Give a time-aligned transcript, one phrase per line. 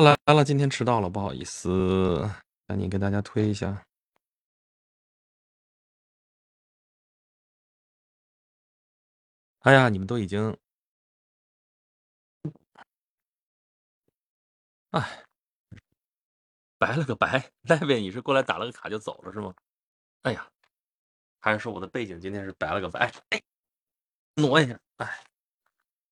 [0.00, 2.28] 来来了，今天迟到了，不好意思，
[2.66, 3.84] 赶紧给大家推一下。
[9.60, 10.56] 哎呀，你们都已经，
[14.90, 15.24] 哎，
[16.78, 19.54] 白了个白，那边你是过来打了个卡就走了是吗？
[20.22, 20.48] 哎呀，
[21.40, 23.12] 还是说我的背景今天是白了个白？
[23.30, 23.42] 哎，
[24.34, 25.24] 挪一下，哎，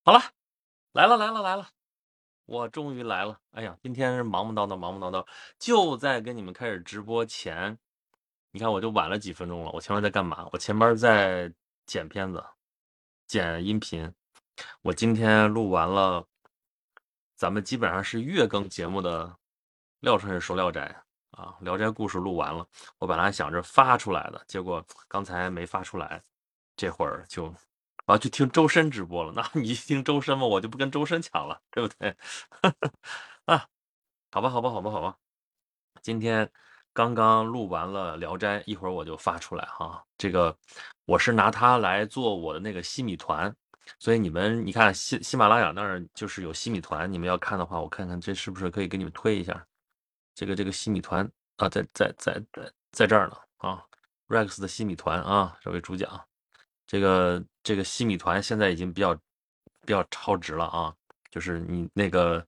[0.03, 0.19] 好了，
[0.91, 1.69] 来了来了来了，
[2.47, 3.39] 我终于来了。
[3.51, 5.27] 哎呀，今天是忙忙叨叨忙忙叨叨，
[5.59, 7.77] 就在跟你们开始直播前，
[8.51, 9.71] 你看我就晚了几分钟了。
[9.73, 10.49] 我前面在干嘛？
[10.51, 11.53] 我前边在
[11.85, 12.43] 剪片子。
[13.27, 14.09] 剪音频，
[14.81, 16.25] 我今天录完了，
[17.35, 19.25] 咱们基本上是月更节目的
[19.99, 21.03] 《廖春说聊斋》
[21.37, 22.65] 啊，《聊斋故事》录完了。
[22.99, 26.23] 我本来想着发出来的，结果刚才没发出来，
[26.77, 27.53] 这会儿就
[28.07, 29.31] 我要去听周深直播了。
[29.35, 32.15] 那你听周深嘛，我就不跟周深抢了，对不对？
[33.45, 33.67] 啊，
[34.31, 35.15] 好吧，好吧，好吧，好吧，
[36.01, 36.49] 今天。
[36.93, 40.03] 刚刚录完了《聊斋》，一会儿我就发出来哈。
[40.17, 40.57] 这个
[41.05, 43.55] 我是拿它来做我的那个西米团，
[43.99, 49.63] 所以你们你看喜喜马拉雅那儿就是有西米团，你们要看的话，我看看这是不是可以给你们推一下。
[50.33, 51.23] 这个这个西米团
[51.57, 53.85] 啊，在在在在在这儿呢啊
[54.27, 56.19] ，Rex 的西米团啊，这位主讲，
[56.87, 60.95] 这个这个西米团现在已经比较比较超值了啊，
[61.29, 62.43] 就是你那个。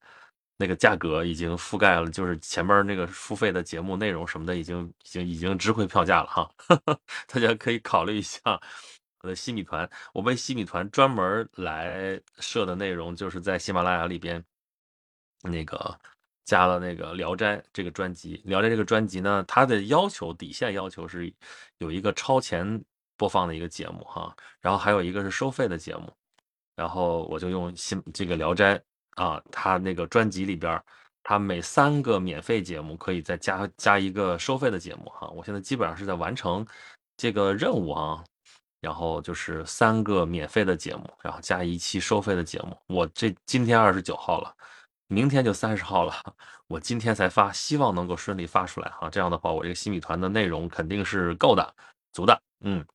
[0.62, 6.52] 那个价格已经覆盖了，就是前面那个付费的节目内容什么的，已经已经已经值回票价了哈。
[7.28, 8.42] 大家可以考虑一下
[9.22, 14.44] 我的西米团，我为西米团专门来设的内容，就是在喜马拉雅里边
[15.44, 15.98] 那个
[16.44, 21.34] 加了那个《聊斋》这个专辑，《聊斋》这个专辑呢，它的要求底线要求是
[21.78, 22.84] 有一个超前
[23.20, 26.12] 播放的一个节目哈，然后还有一个是收费的节目，
[26.76, 28.76] 然后我就用新这个《聊斋》。
[29.16, 30.82] 啊，他那个专辑里边，
[31.24, 35.28] 他每三个免费节目可以再加加一个收费的节目哈。
[35.36, 36.66] 我现在基本上是在完成
[37.18, 38.24] 这个任务啊，
[38.80, 42.78] 然后就是三个免费的节目，然后加一期收费的节目。
[42.88, 44.56] 我这今天二十九号了，
[45.08, 46.14] 明天就三十号了，
[46.68, 49.10] 我今天才发，希望能够顺利发出来哈。
[49.10, 51.76] 这样的话，我这个新米团的内容肯定是够的、
[52.14, 52.86] 足的，嗯，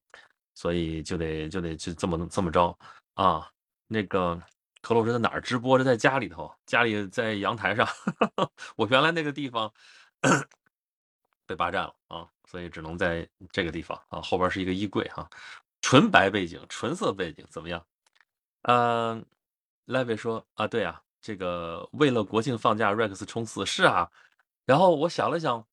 [0.55, 2.79] 所以就得就得就这么这么着
[3.15, 3.51] 啊，
[3.87, 4.41] 那个。
[4.87, 5.79] 可乐是在哪儿直播？
[5.79, 7.89] 是在家里头，家里在阳台上。
[8.77, 9.73] 我原来那个地方
[11.47, 14.21] 被霸占了啊，所以只能在这个地方啊。
[14.21, 15.27] 后边是一个衣柜哈，
[15.81, 17.83] 纯白背景，纯色背景怎么样？
[18.65, 19.25] 嗯，
[19.87, 24.11] 莱维说啊，对啊，这个为了国庆放假，Rex 冲刺是啊。
[24.67, 25.67] 然后我想了想，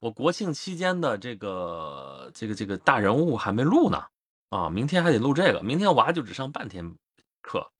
[0.00, 4.02] 我国庆期间的这个这个这个大人物还没录呢
[4.48, 6.96] 啊，明天还得录这个，明天娃就只上半天
[7.40, 7.70] 课。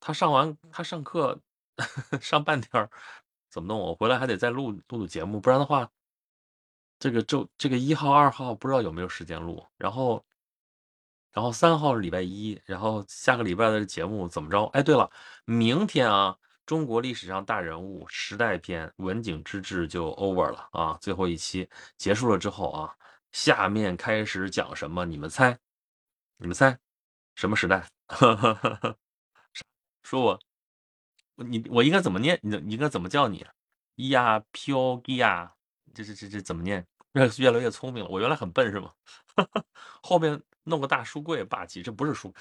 [0.00, 1.38] 他上完，他上课
[2.20, 2.88] 上半天
[3.48, 3.78] 怎么弄？
[3.78, 5.88] 我回来还得再录录录节目，不然的话，
[6.98, 9.64] 这个周这个一号、二号不知道有没有时间录。
[9.78, 10.24] 然后，
[11.32, 14.64] 然后三号是礼拜一，然后下个礼拜的节目怎么着？
[14.72, 15.10] 哎，对了，
[15.44, 22.94] 明天啊，中国历史上大人物时代篇文景之治就 over 了啊，最后一期结束了之后啊，
[23.32, 25.04] 下面开始讲什么？
[25.04, 25.56] 你们猜？
[26.38, 26.76] 你们猜
[27.34, 27.86] 什么时代？
[30.02, 30.38] 说我，
[31.36, 32.38] 你我应该怎么念？
[32.42, 33.44] 你你应该怎么叫你？
[33.96, 35.52] 伊呀飘吉呀，
[35.94, 36.86] 这这这这怎么念？
[37.12, 38.10] 越越来越聪明了。
[38.10, 38.92] 我原来很笨是吗？
[40.02, 42.32] 后面弄个大书柜霸气，这不是书。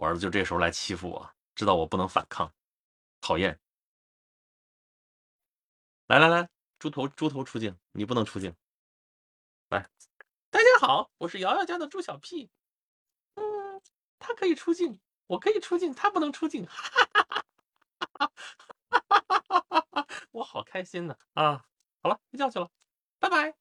[0.00, 2.50] 我儿子就这时候来欺负我，知道我不能反抗，
[3.20, 3.60] 讨厌。
[6.06, 8.56] 来来来，猪头猪头出镜，你不能出镜。
[9.68, 9.86] 来，
[10.48, 12.50] 大家好，我是瑶瑶家的猪小屁。
[13.34, 13.78] 嗯
[14.18, 17.28] 他可以出镜，我可以出镜，他不能出镜，哈哈
[18.14, 18.32] 哈
[19.10, 21.14] 哈哈哈我好开心呢！
[21.34, 21.62] 啊，
[22.02, 22.70] 好了，睡觉去了，
[23.18, 23.54] 拜拜。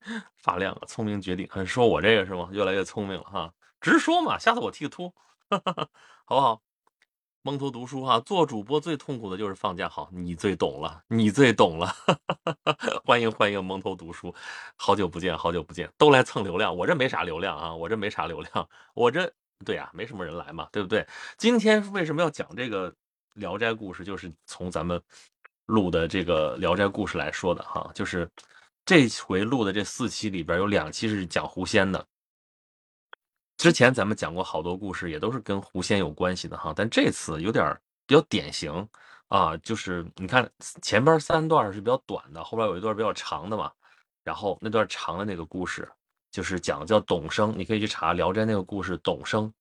[0.38, 2.48] 发亮了，聪明绝顶，说我这个是吗？
[2.50, 5.12] 越来越聪明了哈，直说嘛，下次我剃个秃，
[6.24, 6.62] 好不好？
[7.42, 9.88] 蒙头读书哈，做主播最痛苦的就是放假。
[9.88, 11.94] 好，你最懂了，你最懂了。
[13.04, 14.34] 欢 迎欢迎，蒙头读书，
[14.76, 16.76] 好久不见，好久不见，都来蹭流量。
[16.76, 19.32] 我这没啥流量啊，我这没啥流量，我这
[19.64, 21.06] 对呀，没什么人来嘛，对不对？
[21.38, 22.90] 今天为什么要讲这个
[23.34, 24.02] 《聊斋故事》？
[24.06, 25.00] 就是从咱们
[25.66, 28.28] 录的这个《聊斋故事》来说的哈，就是
[28.84, 32.04] 这回录的这四期里边有两期是讲狐仙的。
[33.58, 37.76] 之前咱们讲过好多故事，也都是跟狐仙有关系的哈，但这次有点
[38.06, 38.88] 比较典型
[39.26, 40.48] 啊，就是你看
[40.80, 43.70] 前边三段是比较短的，后边有一段比较长的嘛，
[44.22, 45.90] 然后那段长的那个故事
[46.30, 49.52] 就是讲叫董生，你可以去查《聊斋》那个故事，董生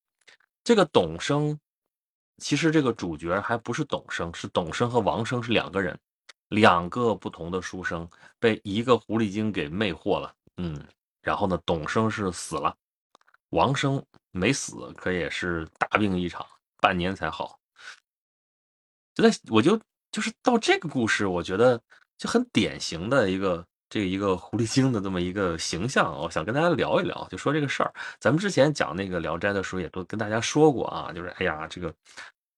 [0.63, 1.59] 这个董生，
[2.37, 5.97] 其实这个主角还不是董生，是董生和王生是两个人，
[6.49, 8.07] 两个不同的书生
[8.37, 10.31] 被一个狐狸精给魅惑了。
[10.57, 10.79] 嗯，
[11.19, 12.75] 然后呢，董生是死了，
[13.49, 16.45] 王生没死，可也是大病一场，
[16.81, 17.59] 半年才好。
[19.13, 19.79] 就在我就
[20.11, 21.81] 就是到这个故事，我觉得
[22.17, 23.65] 就很典型的一个。
[23.89, 27.93] 这一个狐狸精的这么一个形象，我想跟大家聊一聊，就说这个事儿。
[28.19, 31.95] 咱们之前讲那个《聊斋》的时候，也都跟大家说过啊，就是哎呀，这个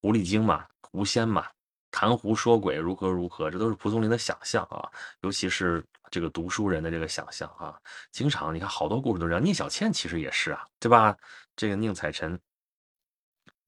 [0.00, 1.46] 狐狸精嘛，狐仙嘛，
[1.90, 4.88] 谈狐说鬼，如何如何，这都是蒲松龄的想象啊，
[5.22, 7.78] 尤其是这个读书人的这个想象啊。
[8.12, 11.16] 经常你看好多故事都这样，聂小倩其实也是啊，对吧？
[11.56, 12.38] 这个宁采臣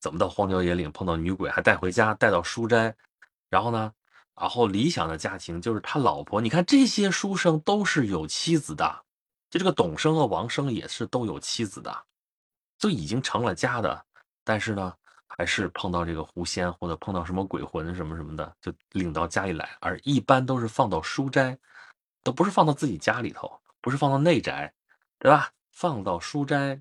[0.01, 2.95] 怎么到荒郊野岭碰到女鬼，还带回家带到书斋，
[3.49, 3.93] 然后呢？
[4.35, 9.05] 然后理想的家庭就是他老婆，你看这些书生都是有妻子的，
[9.51, 12.05] 就这个董生和王生也是都有妻子的，
[12.79, 14.07] 就已经成了家的。
[14.43, 14.95] 但是呢，
[15.37, 19.69] 还是碰到这个狐仙或者碰到什么鬼魂什么什么的，就领到家里来。
[19.81, 21.59] 而一般都是放到书斋，
[22.23, 23.51] 都不是放到自己家里头，
[23.81, 24.73] 不是放到内宅，
[25.19, 25.51] 对吧？
[25.71, 26.81] 放到书斋，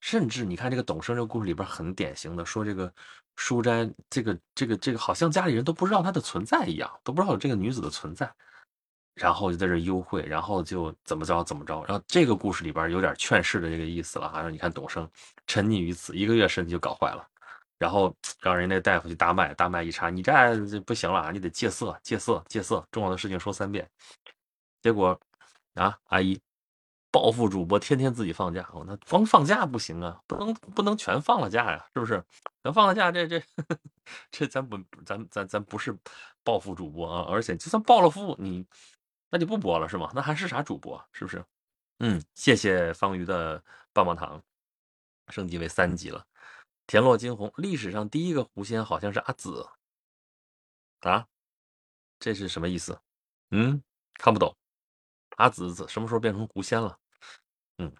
[0.00, 2.92] 甚至你看这个董生这个故事里边很典型的说这个。
[3.34, 8.30] 书斋这个这个这个好像家里人都不知道它的存在一样，都不知道有这个女子的存在，
[9.14, 15.10] 然后就在这幽会，然后就怎么着怎么着，然后这个故事里边有点劝世的这个意思了好像你看董生
[15.46, 17.26] 沉溺于此，一个月身体就搞坏了，
[17.82, 23.90] 然后 让人那大夫去搭脉，搭脉一查，你这不行了，你得戒色，戒色，戒色，重要的事情说三遍，
[24.80, 25.18] 结果
[25.74, 26.40] 啊，阿姨。
[27.10, 32.24] 暴富主播天天自己放假，那光放假不行啊，不能不能全放了假呀，是不是？
[32.62, 33.42] 全放了假，这这
[34.32, 35.94] 这咱不咱咱咱不是
[36.42, 38.64] 暴富主播啊，而且就算暴了富，你
[39.28, 40.10] 那就不播了是吗？
[40.14, 41.04] 那还是啥主播？
[41.12, 41.44] 是不是？
[41.98, 43.62] 嗯，谢谢方瑜的
[43.92, 44.42] 棒棒糖，
[45.28, 46.24] 升级为三级了。
[46.86, 49.66] 田洛惊鸿，历史上第一个狐仙好像是阿紫
[51.00, 51.26] 啊，
[52.18, 52.98] 这是什么意思？
[53.50, 53.82] 嗯，
[54.14, 54.56] 看不懂。
[55.36, 56.98] 阿紫紫什么时候变成狐仙了？
[57.78, 57.92] 嗯，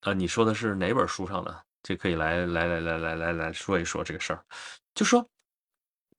[0.00, 1.64] 啊，你说的是哪本书上的？
[1.82, 4.44] 这可以来来来来来来来说一说这个事儿。
[4.94, 5.24] 就说，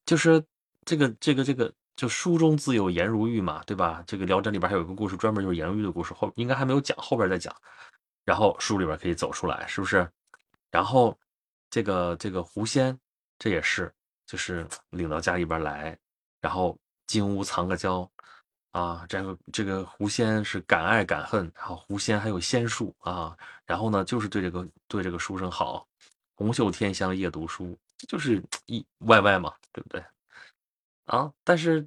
[0.06, 0.44] 就是
[0.86, 4.02] 这个这个这个，就书中自有颜如玉嘛，对吧？
[4.08, 7.54] 这个《聊斋》里边还有一个故事，专门就是颜如玉的故事，后应该还没有讲，后边再讲。
[8.24, 10.10] 然后书里边可以走出来，是不是？
[10.72, 11.20] 然后
[11.69, 12.98] 这个这个狐仙，
[13.38, 13.94] 这也是，
[14.25, 15.98] 就是领到家里边来，
[16.42, 16.77] 然后
[17.07, 18.10] 金屋藏个娇。
[18.71, 23.36] 啊，这个这个狐仙是敢爱敢恨，然后狐仙还有仙术啊，
[23.66, 25.88] 然后呢，就是对这个对这个书生好，
[26.36, 30.06] 红袖添香夜读书，这就是一 Y Y 嘛，对不对？
[31.06, 31.86] 啊，但是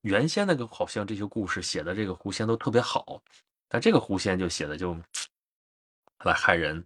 [0.00, 3.22] 原先那个好像这些故事写的这个狐仙都特别好，
[3.68, 4.98] 但这个狐仙就写的就
[6.26, 6.84] 来害人，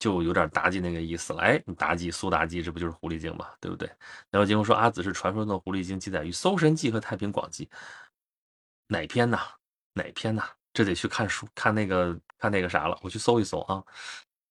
[0.00, 1.42] 就有点妲己那个意思了。
[1.42, 3.88] 哎，妲己苏妲己，这不就是狐狸精嘛，对不对？
[4.30, 7.66] 然后金庸说阿紫是传说中的狐狸精，记载于《搜神记》和《太平广记》。
[8.88, 9.38] 哪篇呢？
[9.92, 10.42] 哪篇呢？
[10.72, 12.98] 这得去看书，看那个，看那个啥了。
[13.02, 13.82] 我去搜一搜啊。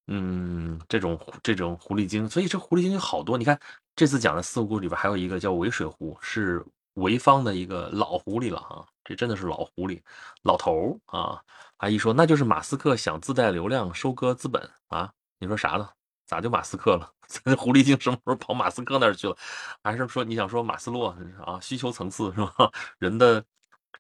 [0.08, 3.38] 嗯，这种这种狐狸精，所以这狐狸精有好多。
[3.38, 3.60] 你看
[3.96, 8.86] 这次讲的四个故事里边，还有一个叫潍水狐，是潍坊的一个老狐狸了啊。
[9.04, 10.02] 这真的是老狐狸，
[10.44, 11.42] 老头啊。
[11.78, 15.12] 阿姨说，那就是马斯克想自带流量收割资本啊。
[15.40, 15.90] 你说啥呢？
[16.26, 17.12] 咋就马斯克了？
[17.58, 19.36] 狐狸精什么时候跑马斯克那儿去了？
[19.84, 21.60] 还是说你想说马斯洛啊？
[21.60, 22.72] 需求层次是吧？
[23.00, 23.44] 人的。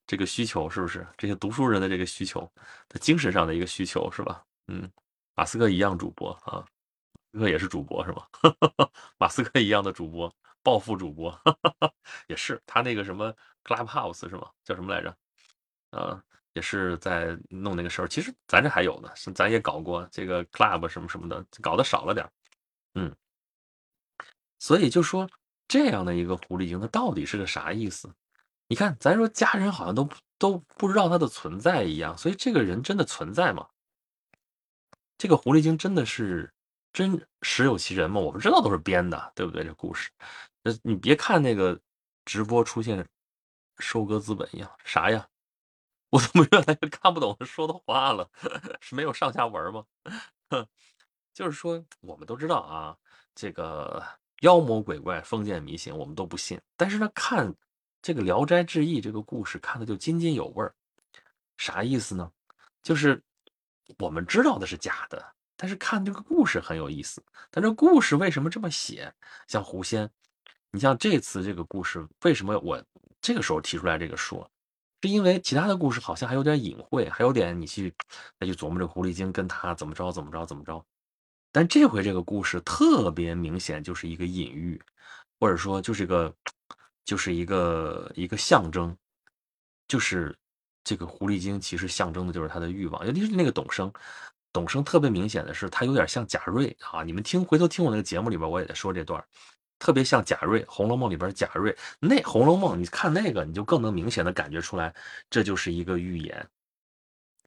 [0.06, 2.52] 这个需求是不是这些读书人的这个需求，
[2.88, 4.44] 他精神上的一个需求是吧？
[4.68, 4.90] 嗯，
[5.36, 6.66] 马斯克一样主播啊，
[7.32, 8.28] 马斯克也是主播是吧？
[9.18, 10.32] 马斯克一样的主播，
[10.64, 11.40] 暴富主播
[12.28, 14.50] 也是他那个什么 Clubhouse 是吗？
[14.64, 15.16] 叫什么来着？
[15.92, 18.08] 啊，也是在弄那个事儿。
[18.08, 22.30] 其实咱这还有呢，咱也搞过这个 Club 什么什么的，搞得少了点
[22.96, 23.16] 嗯，
[24.60, 25.30] 所以就说
[25.68, 28.12] 这样的一个狐狸精，它到底是个啥意思？
[28.68, 33.68] 你看，咱说家人好像都都不知道它的存在一样，所以这个人真的存在吗？
[35.18, 36.52] 这个狐狸精真的是
[36.94, 38.20] 真实有其人吗？
[38.20, 39.64] 我们知道都是编的，对不对？
[39.64, 40.10] 这故事，
[40.64, 41.80] 呃，你别看那个
[42.26, 43.06] 直播出现
[43.80, 45.28] 收割资本一样，啥呀？
[46.10, 48.30] 我怎么越来越看不懂他说的话了？
[48.82, 49.86] 是没有上下文吗？
[51.34, 52.98] 就是说，我们都知道啊，
[53.36, 54.04] 这个
[54.42, 57.54] 妖魔鬼怪、封建迷信，我们都不信，但是呢，看。
[58.02, 60.74] 这个《聊斋志异》这个故事看的就津津有味儿，
[61.58, 62.32] 啥意思呢？
[62.82, 63.22] 就是
[63.98, 65.22] 我们知道的是假的，
[65.58, 67.22] 但是看这个故事很有意思。
[67.52, 69.14] 但这故事为什么这么写？
[69.50, 70.10] 像狐仙，
[70.72, 72.82] 你像这次这个故事，为什么我
[73.20, 74.50] 这个时候提出来这个说？
[75.02, 77.94] 是因为其他的故事好像还有点隐晦，还有点你去
[78.40, 80.84] 再去琢磨这狐狸精跟他怎么着怎么着怎么着。
[81.52, 84.80] 但这回这个故事特别明显，就是一个隐喻，
[85.40, 86.32] 或者说就是一个，
[87.06, 88.96] 就是一个一个象征，
[89.88, 90.38] 就是
[90.84, 93.92] 这个狐狸精其实象征的就是他的欲望，尤其是那个董生，
[94.54, 99.24] 董生特别明显的是他有点像贾瑞啊，你们听回头听我那个节目里边我也在说这段，
[99.80, 104.94] 特别像贾瑞，《红楼梦》里边贾瑞，那《红楼梦》你看那个你就更能明显的感觉出来，
[105.30, 106.48] 这就是一个预言。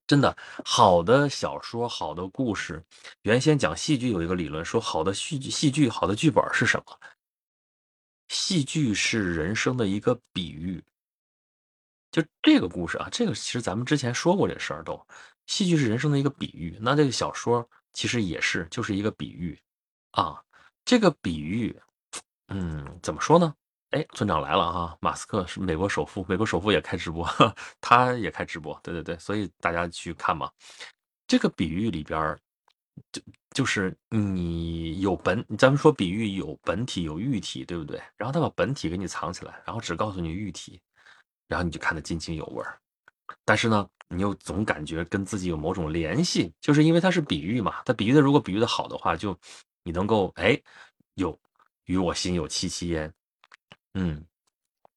[0.07, 2.83] 真的，好的小说、好的故事，
[3.23, 6.99] 原先讲戏剧有一个理论，说好的戏剧、戏剧好的剧本是什么？
[8.29, 10.83] 戏剧是人生的一个比喻。
[12.11, 15.07] 就这个故事啊，这个其实咱们之前说过这事儿都，
[15.47, 16.77] 戏剧是人生的一个比喻。
[16.81, 19.59] 那这个小说其实也是，就是一个比喻
[20.11, 20.43] 啊。
[20.85, 21.75] 这个比喻，
[22.53, 23.55] 嗯，怎么说呢？
[23.91, 24.97] 哎，村长来了哈！
[25.01, 27.27] 马斯克是美国首富，美国首富也开直播，
[27.81, 30.51] 他也开直播，对对对，所以大家去看嘛。
[31.27, 32.39] 这个比喻里边
[33.11, 38.01] 就就是你有本，咱们说比喻有本体有喻体，对不对？
[38.17, 40.81] 然后他把本体给你藏起来，然后只告诉你喻体，
[41.49, 42.79] 然后你就看得津津有味儿。
[43.45, 47.83] 但是呢，你又总感觉跟自己有某种联系，就是因为它是比喻嘛。
[47.85, 49.39] 它比喻的如果比喻的好的话，就
[49.85, 50.59] 你能够哎，
[51.15, 51.39] 有
[51.93, 53.13] 与我心有戚戚焉。
[53.93, 54.25] 嗯，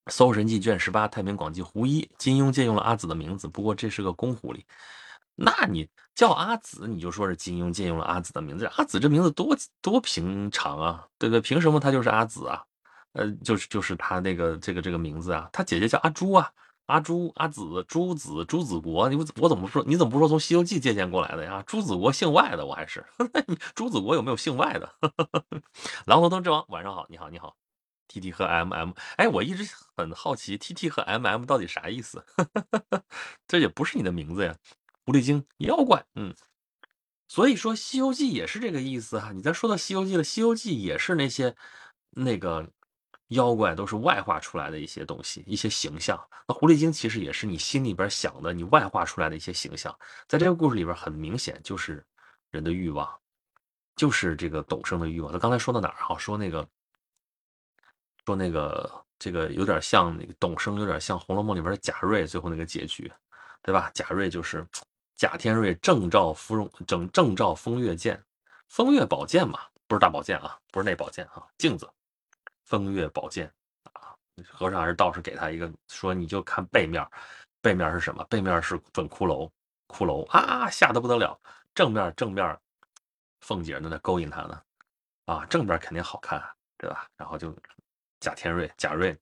[0.11, 4.63] 《搜神记》卷十八，《太平广记》胡一，金庸借用了阿紫的名字，不过这是个公狐狸。
[5.35, 5.85] 那你
[6.15, 8.65] 叫阿紫，你就说是金庸借用了阿紫的名字。
[8.77, 11.41] 阿紫这名字多多平常啊，对不对？
[11.41, 12.63] 凭什么他就是阿紫啊？
[13.11, 16.49] 呃，就是就是他那个这个这个名字啊，他姐姐叫阿朱啊，
[16.87, 19.09] 阿朱、阿紫、朱子、朱子国。
[19.09, 19.83] 你我怎么不说？
[19.85, 21.63] 你怎么不说从《西游记》借鉴过来的呀？
[21.65, 23.05] 朱子国姓外的，我还是
[23.73, 24.93] 朱子国有没有姓外的？
[26.05, 27.55] 狼头灯之王，晚上好，你好，你好。
[28.07, 32.23] T T 和 M M，哎，我一直很好奇 T T 和 M M 到底啥意思？
[33.47, 34.55] 这也不是你的名字呀，
[35.05, 36.33] 狐狸精妖怪，嗯，
[37.27, 39.31] 所以说《西游记》也是这个意思哈。
[39.31, 41.55] 你再说到《西游记》了，《西游记》也是那些
[42.11, 42.69] 那个
[43.29, 46.19] 妖怪都是外化出来的一些东西，一些形象。
[46.47, 49.97] 那狐狸精其实也是你心里边想的，你外化出来的一些形象。
[50.27, 52.05] 在这个故事里边，很明显就是
[52.51, 53.09] 人的欲望，
[53.95, 55.31] 就是这个董生的欲望。
[55.31, 56.17] 他刚才说到哪儿哈？
[56.17, 56.67] 说那个。
[58.27, 63.03] 说那个这个有点像那个董生，有点像《红楼梦》里边的贾瑞，最后那个结局，
[63.61, 63.91] 对吧？
[63.93, 64.65] 贾瑞就是
[65.15, 68.19] 贾天瑞正照芙蓉正正照风月剑，
[68.67, 71.87] 风月宝剑嘛，不是大宝剑啊，不是那宝剑啊，镜子，
[72.65, 73.51] 风月宝剑
[73.93, 74.13] 啊。
[74.51, 77.05] 和尚还是道士给他一个说，你就看背面，
[77.61, 78.23] 背面是什么？
[78.25, 79.49] 背面是准骷髅，
[79.87, 81.39] 骷髅啊，吓得不得了。
[81.73, 82.59] 正面正面，
[83.39, 84.61] 凤姐在勾引他呢，
[85.25, 86.43] 啊，正面肯定好看，
[86.77, 87.07] 对吧？
[87.15, 87.55] 然后就。
[88.21, 89.15] 贾天瑞，贾瑞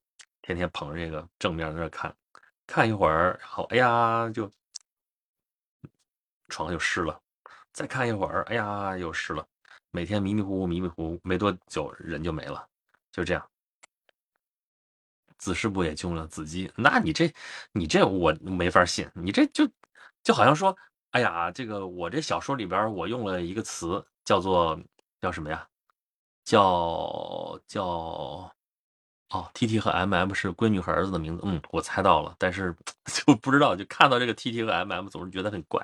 [0.43, 2.15] 天天捧着这个正面在那看，
[2.65, 4.49] 看一会儿，然后哎呀，就
[6.47, 7.19] 床就湿了，
[7.73, 9.45] 再看一会儿，哎呀，又湿了。
[9.91, 12.65] 每天迷迷糊糊，迷迷糊糊，没多久人就没了，
[13.13, 13.49] 就这样。
[15.37, 17.33] 子师不也救了子机，那你这，
[17.71, 19.65] 你这我没法信，你这就
[20.23, 20.75] 就好像说，
[21.11, 24.77] 哎呀，这个我这小说里边我用了一个词，叫做
[25.21, 25.65] 叫什么呀？
[26.43, 28.53] 叫叫。
[29.29, 31.41] 哦，T T 和 M M 是闺女和儿子的名字。
[31.43, 32.75] 嗯，我猜到了，但是
[33.25, 35.83] 就不知道，就看到这个 T T 和 M M 总是觉得很怪。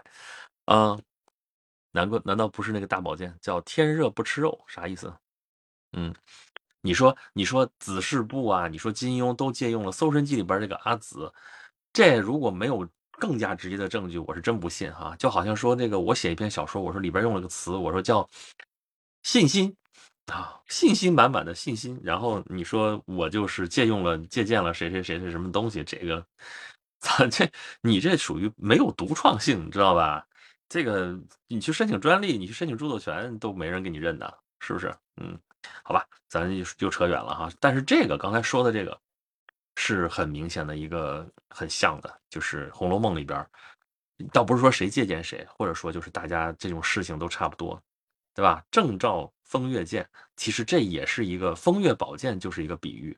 [0.65, 1.01] 嗯，
[1.91, 2.21] 难怪？
[2.23, 4.63] 难道不是那个大宝剑叫天热不吃肉？
[4.67, 5.11] 啥意思？
[5.93, 6.13] 嗯，
[6.81, 11.31] 你说你说子氏部啊，你说金庸都借用了《搜神记》里边这个阿紫，
[11.93, 15.15] 这如果没有更加直接的证据，我是真不信哈。
[15.17, 18.27] 就好像说那个我写一篇小说，我说里边用了个词，我说叫
[19.23, 19.75] 信心。
[20.27, 21.99] 啊，信心满满的信心。
[22.03, 26.23] 然后你说我就是借用了、借鉴了谁谁谁是什么东西，这个，
[27.01, 27.49] 咱这
[27.81, 30.23] 你这属于没有独创性，你知道吧？
[30.69, 34.95] 这个你去申请专利，你去申请著作权都没人给你认的，是不是？
[35.19, 35.35] 嗯，
[35.83, 37.49] 好吧，咱就就扯远了哈。
[37.59, 38.99] 但是这个刚才说的这个
[39.75, 43.45] 是很明显的一个很像的，就是《红楼梦》里边，
[44.31, 47.81] 倒不是说谁借鉴谁，或者说就是大家这种事情都差不多。
[48.35, 48.63] 对吧？
[48.71, 53.17] 正照风月剑，其实这也是一个风月宝剑，就是一个比喻，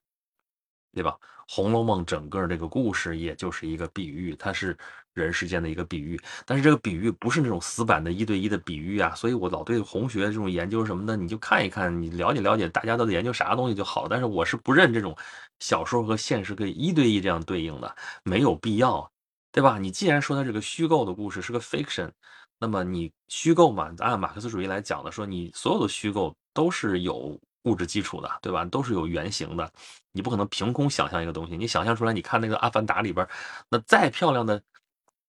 [0.94, 1.16] 对吧？
[1.54, 4.78] 《红楼梦》整个这个故事也就是一个比喻，它是
[5.14, 6.18] 人世间的一个比喻。
[6.46, 14.08] 但是这个比喻不是那种死板的一对一的比喻啊，所以我老对红学这种研究什么的，你就看一看，你了解了解，大家都在研究啥东西就好。
[14.08, 15.14] 但是我是不认这种
[15.60, 17.94] 小说和现实可以一对一这样对应的，
[18.24, 19.12] 没有必要，
[19.52, 19.78] 对吧？
[19.78, 22.10] 你既然说它是个虚构的故事，是个 fiction。
[22.58, 23.94] 那么你虚构嘛？
[23.98, 28.66] 按马克思主义来讲的，说你所有的虚构都是有物质基础的，对吧？
[28.66, 29.72] 都是有原型的，
[30.12, 31.56] 你不可能凭空想象一个东西。
[31.56, 33.28] 你想象出来，你看那个《阿凡达》里边，
[33.70, 34.62] 那再漂亮的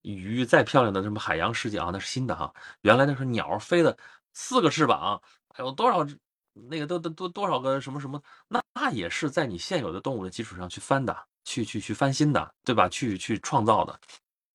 [0.03, 2.53] 鱼，再漂亮的什么海洋世界啊，那是新的哈。
[2.81, 3.97] 原来那是鸟飞的
[4.33, 5.21] 四个翅膀
[5.55, 6.07] 还有多少
[6.55, 12.89] 那个都都多多少个什么什么，那那也是在你现有的动物的基础上去翻的，去去去翻新的，对吧？
[12.89, 13.99] 去去创造的。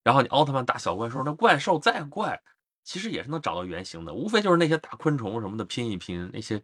[0.03, 2.39] 然后你奥特曼打小怪兽，那怪兽再怪，
[2.83, 6.61] 其实也是能找到原型的，无非就是那些大昆虫什么的拼一拼，那些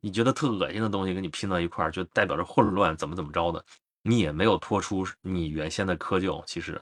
[0.00, 3.64] 你觉得特恶心的东西跟你拼到一块儿，就代表着混乱，怎么怎么着的，
[4.02, 6.80] 你也没有脱出你原先的窠臼，其实，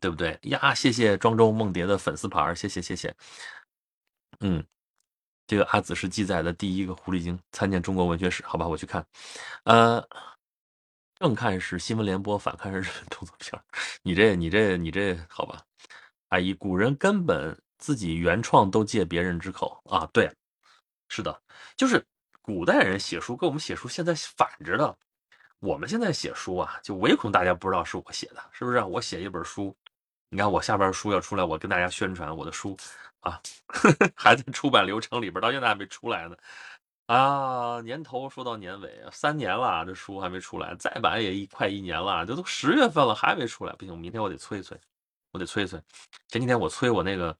[0.00, 0.74] 对不对呀？
[0.74, 3.14] 谢谢庄周梦蝶的粉丝牌，谢谢谢谢。
[4.40, 4.64] 嗯，
[5.46, 9.06] 这个阿紫是记载的第一个狐狸精，参见中国文学史，好吧，我去看。
[9.64, 10.06] 呃。
[11.18, 13.58] 正看是新闻联播，反看是日本动作片
[14.02, 15.62] 你这、你这、你这，好吧？
[16.28, 20.06] 阿姨，古人根本自己原创都借别人之口啊！
[20.12, 20.30] 对，
[21.08, 21.42] 是的，
[21.76, 22.04] 就是
[22.42, 24.96] 古代人写书跟我们写书现在反着的。
[25.60, 28.82] 我们现在写书啊，就唯恐大家不知道是我写的，是不是？
[28.82, 29.74] 我写一本书，
[30.28, 32.76] 你看我下边书要出来，我跟大家宣传我的书
[33.20, 36.36] 啊呵呵， 还在出版流程里边，到现在还没出来呢。
[37.06, 44.78] 啊，年头说到年尾，三年了，这书还没出来，再版也一快一年了，这都十月份了还没出来，不行，明天我得催一催，
[45.32, 45.80] 我得催一催。
[46.28, 47.36] 前几天我催我那个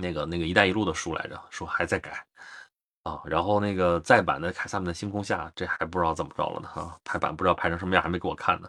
[0.00, 2.24] 那个那个“一带一路”的书来着，说还在改
[3.02, 8.68] 啊，然后那个再版的《凯撒们的星空下》，这还不知道怎么着了呢哈，排版不知道排成什么样，还没给我看呢。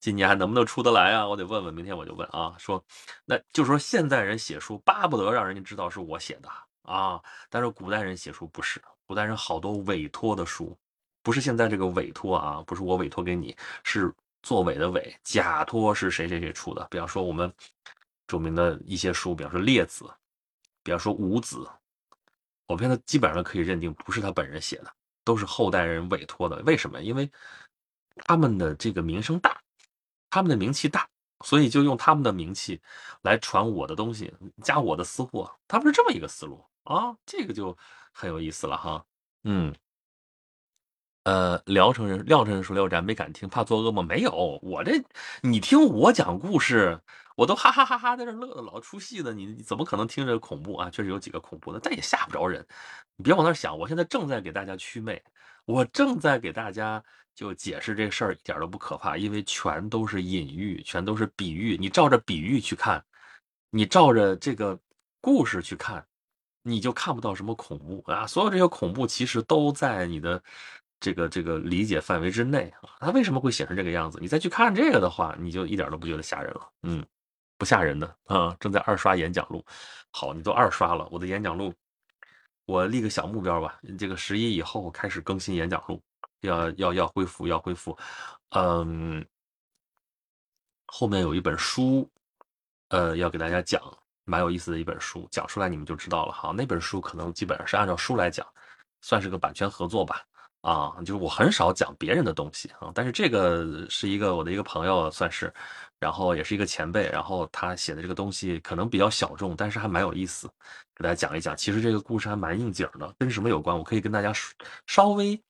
[0.00, 1.26] 今年还能不能出得来啊？
[1.26, 2.54] 我得问问，明天我就问啊。
[2.58, 2.82] 说，
[3.24, 6.48] 那就说现在人写书巴不得让人家知道是我写的
[6.82, 7.20] 啊，
[7.50, 8.80] 但是古代人写书不是。
[9.06, 10.76] 古代人好多委托的书，
[11.22, 16.86] 不是现在这个委托啊，不是我委托给你，是作伪的伪，假托是谁谁谁出的。
[16.90, 17.52] 比方说我们
[18.26, 20.04] 著名的一些书，比方说《列子》，
[20.88, 21.58] 比方说《五子》，
[22.66, 24.90] 我们现在基本上可以认定不是他本人写的，
[25.22, 26.56] 都是后代人委托的。
[26.62, 27.02] 为什么？
[27.02, 27.30] 因为
[28.24, 29.60] 他们的这个名声大，
[30.30, 31.06] 他们的名气大，
[31.44, 32.80] 所以就用他们的名气
[33.20, 35.54] 来传我的东西，加我的私货。
[35.68, 37.76] 他们是这么一个思路啊，这个就。
[38.10, 39.04] 很有意思了哈，
[39.44, 39.72] 嗯，
[41.24, 44.04] 呃，聊城人廖城人说聊斋没敢听，怕做噩梦。
[44.04, 45.00] 没有，我这
[45.42, 46.98] 你听我讲故事，
[47.38, 50.90] 我都哈哈哈哈在这乐的老出戏呢，你你怎么可能听着恐怖啊？
[50.90, 52.66] 确实有几个恐怖的，但也吓不着人。
[53.16, 55.22] 你别往那想，我现在正在给大家驱魅，
[55.64, 57.00] 我正在给大家
[57.36, 61.76] 就解释这事儿一点都不可怕，因为全都是隐喻，全都是比喻。
[61.78, 63.00] 你照着比喻去看，
[63.70, 64.76] 你照着这个
[65.20, 66.04] 故事去看。
[66.64, 68.26] 你就看不到什么恐怖啊！
[68.26, 70.42] 所有这些恐怖其实都在你的
[71.00, 72.90] 这个这个理解范围之内啊。
[73.00, 74.18] 它为什么会写成这个样子？
[74.20, 76.68] 你再去看这个的话，你就一点都不觉得吓人了。
[76.82, 77.02] 嗯，
[77.58, 78.56] 不吓人的啊。
[78.58, 79.62] 正在二刷演讲录，
[80.10, 81.74] 好，你都二刷了，我的演讲录，
[82.64, 83.78] 我立个小目标吧。
[83.98, 86.00] 这个十一以后开始更新演讲录，
[86.40, 87.98] 要要要恢复，要恢复。
[88.50, 89.26] 嗯，
[90.86, 92.08] 后面有一本书，
[92.88, 93.82] 呃，要给大家讲。
[94.30, 96.52] 蛮有意思的一本书，讲出来你们就知道了哈。
[96.54, 98.46] 那本书可能基本上是按照书来讲，
[99.00, 100.22] 算是个版权合作吧。
[100.60, 105.50] 啊，就是我很少讲别人的东西啊，但是这个是一个我的一个朋友，算是，
[106.00, 110.48] 然后也是一个前辈，然后他写的这个东西可能比较小众，但是还蛮有意思，
[110.94, 111.56] 给大家讲一讲。
[111.56, 113.76] 其实这个故事还蛮应景的，跟什么有关？
[113.76, 114.32] 我可以跟大家
[114.86, 115.40] 稍微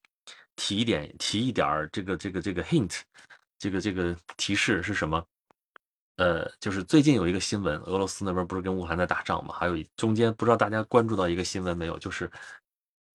[0.55, 3.01] 提一点，提一点这个这个这个 hint，
[3.57, 5.23] 这个这个提示是什么？
[6.17, 9.53] 呃，就是最近有一个新闻，俄罗斯那边不是跟乌克兰在打仗嘛？
[9.53, 11.97] 还有中间不知道大家关注到一个新闻没有？
[11.97, 12.29] 就是，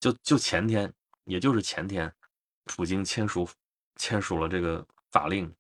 [0.01, 0.91] 就就前天，
[1.25, 2.11] 也就是前天，
[2.65, 3.47] 普京签署
[3.97, 5.55] 签署了这个法令，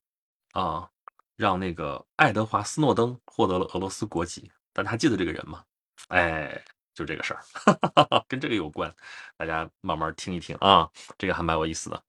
[0.52, 0.88] 啊，
[1.37, 4.51] 让那个爱德华斯诺登获得了俄罗斯国籍。
[4.73, 5.64] 大家还记得这个人吗？
[6.09, 6.62] 哎，
[6.94, 7.40] 就这个事儿，
[8.29, 8.94] 跟这个有关，
[9.37, 12.03] 大家慢慢听一听啊，这个还蛮有意思的。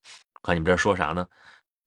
[0.44, 1.28] 看你们这说啥呢？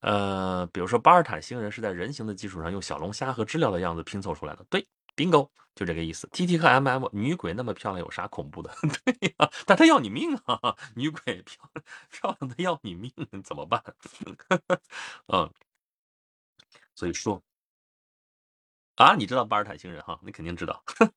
[0.00, 6.28] 呃，比如说巴尔坦星人是在人形的基础上用小龙虾和知了的样子拼凑出来的，对，bingo，就这个意思。
[6.30, 8.72] T T 和 M M 女鬼那么漂亮，有啥恐怖的？
[9.04, 10.76] 对呀，但她要你命啊！
[10.94, 11.68] 女鬼漂
[12.10, 13.82] 漂亮的要你命，怎么办？
[15.26, 15.50] 嗯，
[16.98, 17.40] 所以说
[18.96, 20.18] 啊，你知道巴尔坦星人哈？
[20.24, 20.82] 你肯定知道。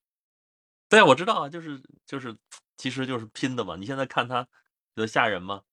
[0.87, 2.37] 对，我知道啊，就是就是，
[2.77, 3.75] 其实就是拼的嘛。
[3.75, 5.63] 你现在看他，觉得吓人吗？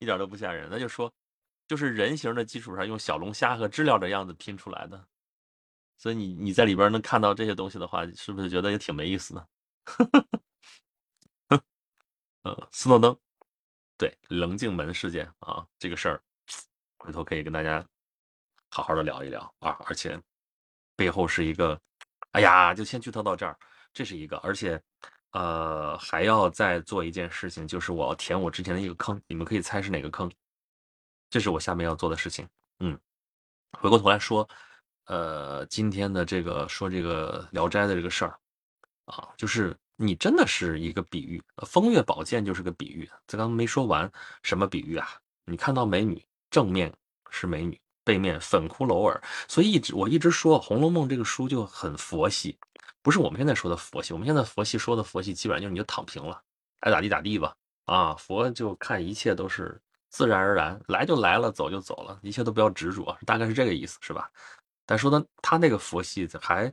[0.00, 1.10] 一点都不吓人，那就说。
[1.66, 5.06] 就是人形的基础上用小龙虾和知了的样子拼出来的，
[5.98, 9.48] 所以你你在里边能看到这些东西的话，是不是觉得也挺没意思的？
[12.42, 13.14] 呃， 斯诺登，
[13.98, 16.22] 对，棱镜门事件啊，这个事儿，
[16.96, 17.86] 回头可以跟大家
[18.70, 20.20] 好好的聊一聊啊，而且
[20.96, 21.80] 背后是一个，
[22.32, 23.56] 哎呀，就先剧透到这儿，
[23.92, 24.80] 这是一个，而且
[25.32, 30.30] 呃还要再做一件事情，就是我要填我之前的一个坑，你们可以猜是哪个坑？
[31.30, 32.48] 这是我下面要做的事情。
[32.80, 32.98] 嗯，
[33.72, 34.48] 回过头来说，
[35.06, 38.38] 呃，今天的这个说这个《聊斋》的这个事儿
[39.04, 43.08] 啊，就是你真的是一个比喻，风月宝剑就是个比喻。
[43.26, 44.10] 这刚没说完，
[44.42, 45.08] 什么比喻啊？
[45.44, 46.92] 你看到美女，正面
[47.30, 47.78] 是美女，
[48.08, 52.56] 背面粉骷髅耳，所以一直我一直说《红楼梦》这个书就很佛系，
[53.02, 54.14] 不是我们现在说的佛系。
[54.14, 56.40] 我们现在佛系说的佛系，基本上就是你就躺平了，
[56.80, 57.54] 爱咋地咋地吧。
[57.84, 64.30] 啊，佛就看一切都是自然而然，来就来了，走就走了，一切都不要执着，大概是这个意思，是吧？
[64.86, 66.72] 但说的他那个佛系还，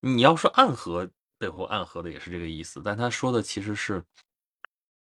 [0.00, 1.08] 你要说暗合。
[1.36, 4.02] 背后暗合的也是这个意思，但他说的其实是，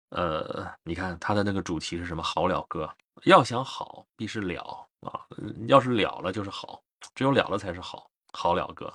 [0.09, 2.23] 呃，你看他的那个主题是什么？
[2.23, 2.91] 好了哥，
[3.23, 5.25] 要想好，必是了啊！
[5.67, 6.81] 要是了了就是好，
[7.15, 8.93] 只有了了才是好，好了哥，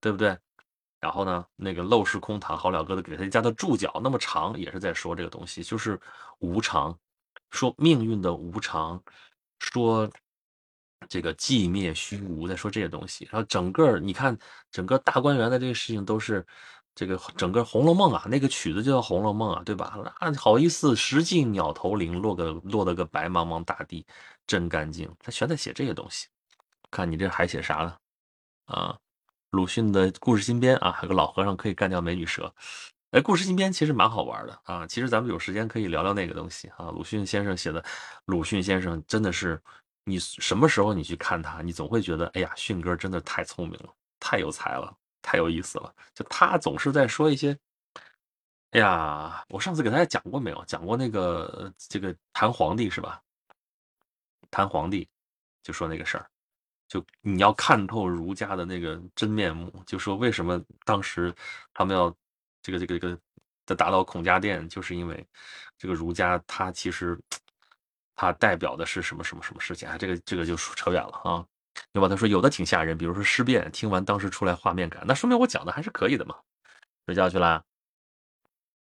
[0.00, 0.36] 对不对？
[1.00, 6.00] 然后呢，那个陋室空堂，好了哥的给他加的注脚那么长，也是在说这个东西，就是
[6.38, 6.98] 无常，
[7.50, 9.02] 说命运的无常，
[9.58, 10.10] 说。
[11.06, 14.34] 这个寂灭虚无，在说这些东西，然后整个你看，
[14.70, 16.42] 整个大观园的这个事情都是
[16.94, 19.98] 这个整个《红楼梦》啊，那个曲子就叫《红楼梦》啊，对吧？
[20.22, 24.06] 那好意思，石径鸟头林，落个落得个白茫茫大地
[24.46, 26.26] 真干净，他全在写这些东西。
[26.90, 27.96] 看你这还写啥呢？
[28.66, 28.96] 啊，
[29.50, 32.52] 鲁迅的故事新编啊，还有个老和尚可以干掉美女蛇。
[33.10, 36.90] 哎，故事新编其实蛮好玩的啊，其实咱们有时间可以聊聊那个东西啊。
[36.90, 37.84] 鲁迅先生写的，
[38.26, 39.60] 鲁迅先生真的是。
[40.06, 43.88] 你什么时候你去看他，你总会觉得，哎呀，迅哥真的太聪明了，
[44.20, 45.90] 太有才了，太有意思了。
[46.14, 47.56] 就他总是在说一些，
[48.72, 50.62] 哎呀，我上次给大家讲过没有？
[50.66, 53.18] 讲过那个这个谈皇帝是吧？
[54.54, 55.08] 谈皇帝
[55.62, 56.24] 就说那个事儿，
[56.86, 61.34] 就你要看透儒家的那个真面目，就说为什么当时
[61.72, 62.14] 他们要
[62.62, 63.18] 这个这个这个
[63.66, 65.26] 的打倒孔家店，就是因为
[65.76, 67.18] 这个儒家他其实。
[68.16, 69.98] 它代表的是什么什么什么事情啊？
[69.98, 71.44] 这个这个就扯远了啊，
[71.92, 72.08] 对吧？
[72.08, 76.38] 他说有的挺吓人，比如说尸变，听完当时出来画面感，那说明我讲的还是可以的嘛。
[77.06, 77.64] 睡觉去了，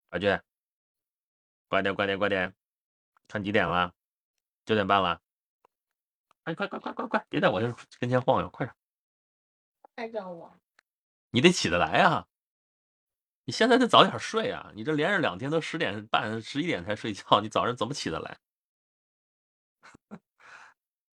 [0.08, 0.36] 阿俊，
[1.68, 2.52] 快点快点快点，
[3.28, 3.94] 看几点了？
[4.64, 5.20] 九点半了。
[6.50, 8.74] 哎，快快快快快，别在我这跟前晃悠，快点。
[9.94, 10.52] 还叫我？
[11.30, 12.26] 你得起得来啊！
[13.44, 14.72] 你现在得早点睡啊！
[14.74, 18.38] 你这连着两天都十点半、十一点才睡觉，你早上怎么起得来？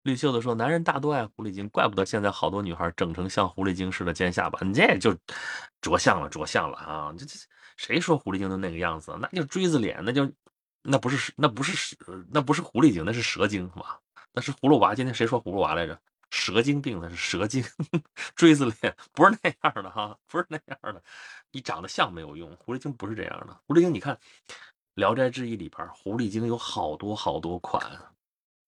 [0.02, 4.60] 绿袖子说：“男人大多爱狐狸精，怪不得现在好多女孩整成像狐狸精似的尖下巴。
[4.66, 5.16] 你这就
[5.82, 7.14] 着相了，着相了啊！
[7.16, 7.38] 这这
[7.76, 9.16] 谁说狐狸精都那个样子？
[9.22, 10.32] 那就锥子脸，那就
[10.82, 11.96] 那不是那不是，
[12.32, 14.00] 那不是狐狸精，那是蛇精嘛？
[14.38, 14.94] 那是葫芦娃。
[14.94, 16.00] 今天谁说葫芦娃来着？
[16.30, 17.64] 蛇精病的是蛇精，
[18.36, 21.02] 锥子脸不是那样的哈，不是那样的。
[21.52, 23.60] 你长得像没有用，狐狸精不是这样的。
[23.66, 24.14] 狐狸精，你看
[24.94, 27.82] 《聊斋志异》里边，狐狸精有好多好多款。”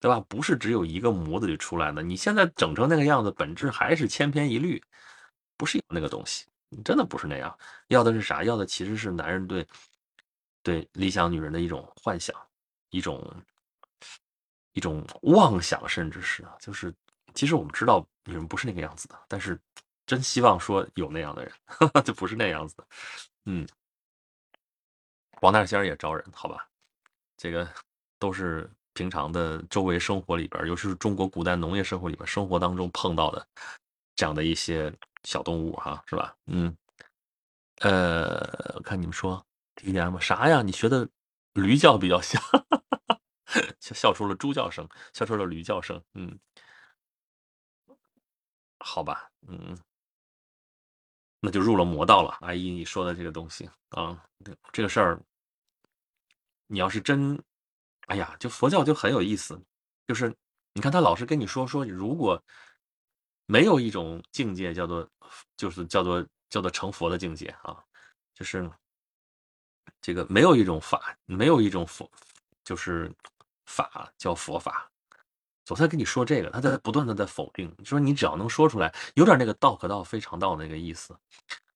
[0.02, 0.20] 对吧？
[0.28, 2.02] 不是只有一个模子里出来的。
[2.02, 4.82] 你现在整成那个样子，本质还是千篇一律，
[5.56, 6.48] 不是有那个东西。
[6.70, 7.56] 你真的不是那样。
[7.90, 8.44] 要的是啥？
[8.44, 9.68] 要的其实是男人对
[10.64, 12.34] 对理想女人的一种幻想，
[12.90, 13.22] 一种
[14.74, 16.94] 一种妄想，甚至是啊就是，
[17.34, 19.60] 其实我们知道女人不是那个样子的，但是
[20.06, 21.54] 真希望说有那样的人，
[22.04, 22.88] 就不是那样子的。
[23.46, 23.68] 嗯，
[25.42, 26.68] 王大仙也招人，好吧？
[27.38, 27.68] 这个
[28.18, 28.70] 都是。
[28.96, 33.48] 平常的周围生活里边，尤其是中国古代农业生活里边，生活当中碰到的
[34.14, 34.92] 这样的一些
[35.24, 36.36] 小动物，哈，是吧？
[36.48, 36.76] 嗯，
[37.78, 38.42] 呃，
[38.76, 39.42] 我看你们说
[39.78, 40.62] TDM 啥呀？
[40.62, 41.08] 你学的
[41.54, 42.42] 驴叫比较像，
[43.80, 46.02] 笑笑出了猪叫声，笑出了驴叫声。
[46.14, 46.40] 嗯，
[48.80, 49.78] 好吧，嗯，
[51.40, 52.38] 那就入了魔道了。
[52.42, 54.24] 阿姨，你说的这个东西啊，
[54.72, 55.22] 这个事儿，
[56.68, 57.42] 你要是真。
[58.08, 59.62] 哎呀，就佛教就很有意思，
[60.08, 60.36] 就是
[60.74, 62.44] 你看他老是跟你说说，如果
[63.46, 65.08] 没有一种境界叫做，
[65.56, 67.84] 就是叫做叫做成佛的境界啊，
[68.34, 68.68] 就是
[70.02, 72.10] 这个没有一种法，没有一种佛，
[72.64, 73.12] 就是
[73.70, 74.92] 法叫佛法，
[75.64, 81.18] 总在跟你说这个，他在不断的在否定，说你只要能说出来，有点那个道可道非常道那个意思，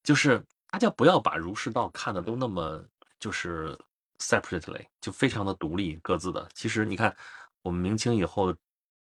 [0.04, 2.84] 就是大家不要把儒释道看的都那么
[3.20, 3.78] 就是。
[4.20, 6.48] separately 就非常的独立各自的。
[6.54, 7.14] 其实你看，
[7.62, 8.56] 我们明清以后，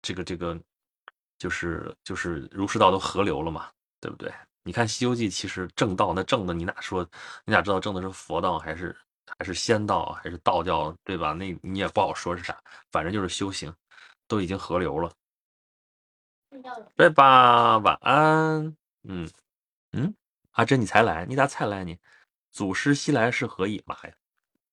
[0.01, 0.57] 这个这个
[1.37, 4.31] 就是就是儒释道都合流了嘛，对不对？
[4.63, 7.05] 你看《西游记》，其实正道那正的，你哪说
[7.43, 8.95] 你哪知道正的是佛道还是
[9.37, 11.33] 还是仙道还是道教，对吧？
[11.33, 12.57] 那你也不好说是啥，
[12.91, 13.73] 反正就是修行
[14.27, 15.11] 都已经合流了。
[16.97, 18.75] 睡吧，晚安。
[19.03, 19.29] 嗯
[19.91, 20.13] 嗯，
[20.51, 21.97] 阿珍你才来，你咋才来呢？
[22.51, 23.81] 祖师西来是何意？
[23.85, 24.13] 妈呀，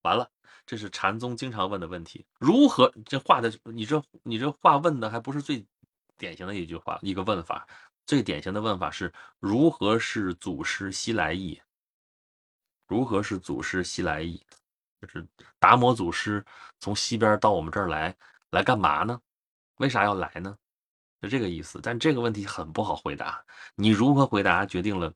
[0.03, 0.31] 完了。
[0.65, 5.65] 这是禅宗经常问的问题，如何这话的你这你这话问的还不是最
[6.19, 7.65] 典型的一句话一个问法，
[8.05, 11.63] 最典型的问法是如何是祖师西来意？
[12.87, 14.43] 如何是祖师西来意？
[15.01, 15.27] 就是
[15.59, 16.43] 达摩祖师
[16.81, 18.17] 从西边到我们这儿来，
[18.51, 19.21] 来干嘛呢？
[19.77, 20.57] 为啥要来呢？
[21.21, 21.79] 就这个意思。
[21.83, 23.45] 但这个问题很不好回答，
[23.75, 25.13] 你如何回答，决定了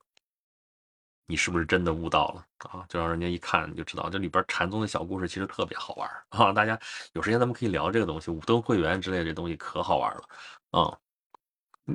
[1.26, 2.84] 你是不是真的悟到了啊？
[2.88, 6.52] 就让人家一看就知道，这里边禅宗的小故事其实特别好玩啊！
[6.52, 6.78] 大家
[7.12, 10.28] 有时间咱们可以聊这个东西，五灯会员之类的这东西可好玩了
[10.72, 10.98] 啊！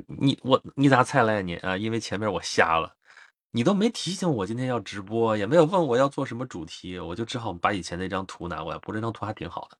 [0.06, 1.54] 你我你咋才来呢？
[1.58, 2.96] 啊，因为前面我瞎了。
[3.52, 8.78] 你都没提醒我今天要直播，也没有问我要做什么主题，我就只好把以前那张图拿过来。
[8.78, 9.78] 不过这张图还挺好的，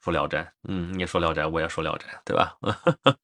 [0.00, 2.56] 说聊斋，嗯，你也说聊斋，我也说聊斋，对吧？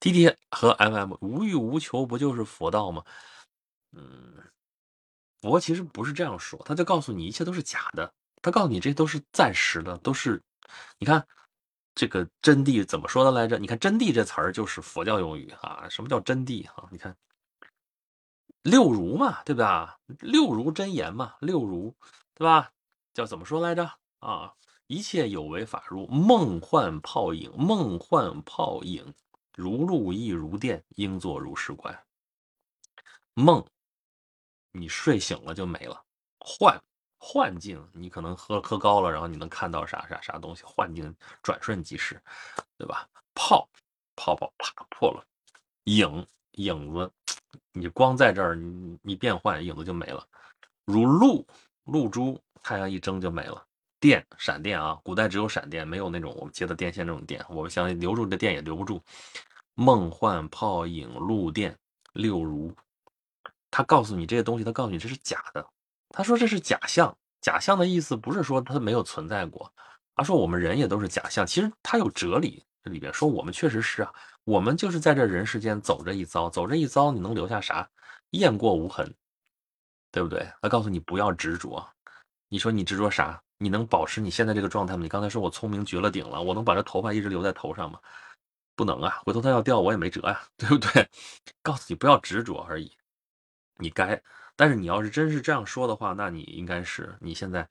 [0.00, 3.02] T T 和 M M 无欲无求不就是佛道吗？
[3.92, 4.34] 嗯，
[5.40, 10.42] 佛其实不是这样说，他就告诉你一切都是假的，他告诉你这都是暂时的，都是，
[10.98, 11.26] 你看
[11.94, 13.58] 这个真谛怎么说的来着？
[13.58, 16.86] 你看真谛这词儿就是佛教用语啊，什么叫真谛啊？
[16.90, 17.16] 你看。
[18.68, 19.98] 六如嘛，对吧？
[20.20, 21.96] 六如真言嘛，六如，
[22.34, 22.70] 对吧？
[23.14, 23.90] 叫怎么说来着？
[24.18, 24.52] 啊，
[24.86, 29.14] 一切有为法如梦幻泡影，梦幻泡影，
[29.54, 32.04] 如露亦如电，应作如是观。
[33.34, 33.64] 梦，
[34.72, 36.04] 你睡醒了就没了；
[36.38, 36.78] 幻，
[37.18, 42.20] 幻境，你可能喝喝高了，然后你能看到啥啥啥东西，幻境转瞬即逝，
[42.76, 43.08] 对吧？
[43.34, 43.66] 泡，
[44.14, 45.24] 泡泡啪破了；
[45.84, 46.26] 影，
[46.58, 47.10] 影子。
[47.72, 50.24] 你光在这儿，你你变换影子就没了。
[50.84, 51.46] 如露
[51.84, 53.64] 露珠，太阳一睁就没了。
[54.00, 57.44] 电闪电啊，古代只有闪电，没有那种我们接的电线这种电。
[57.48, 59.02] 我们相信留住的电也留不住。
[59.74, 61.76] 梦幻泡影露电
[62.12, 62.72] 六如，
[63.70, 65.64] 他告诉你这些东西，他告诉你这是假的。
[66.10, 69.72] 他说这是假象，假象的意思不是说它没有存在过，
[70.16, 71.46] 他说我们人也都是假象。
[71.46, 72.64] 其实他有哲理。
[72.84, 74.14] 这里边说我们确实是啊，
[74.48, 77.86] 我们就是在这人世间走这一遭，走这一遭，你能留下啥？
[78.30, 79.14] 雁过无痕，
[80.10, 80.50] 对不对？
[80.62, 81.86] 他告诉你不要执着。
[82.48, 83.38] 你说你执着啥？
[83.58, 85.02] 你能保持你现在这个状态吗？
[85.02, 88.00] 你刚才说我聪明绝了顶了，我能把这头发一直留在头上吗？
[88.74, 91.06] 不能啊，回头它要掉我也没辙呀， 对不对？
[91.62, 92.90] 告诉你不要执着而已。
[93.76, 94.18] 你该，
[94.56, 97.68] 但是你要是真是这样说的话，那你应该是你现在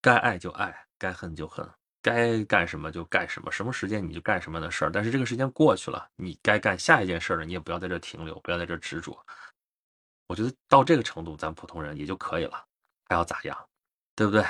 [0.00, 1.68] 该爱就爱，该恨就恨。
[2.06, 4.92] 该干什么就干什么，什么时间你就干什么的事儿。
[4.92, 9.18] 但是这个时间过去了，你该干下一件事了，你也不要在这停留，不要在这执着。
[10.28, 12.64] 我觉得到这个程度，咱普通人也就可以了，
[13.08, 13.58] 还要咋样，
[14.14, 14.44] 对不对？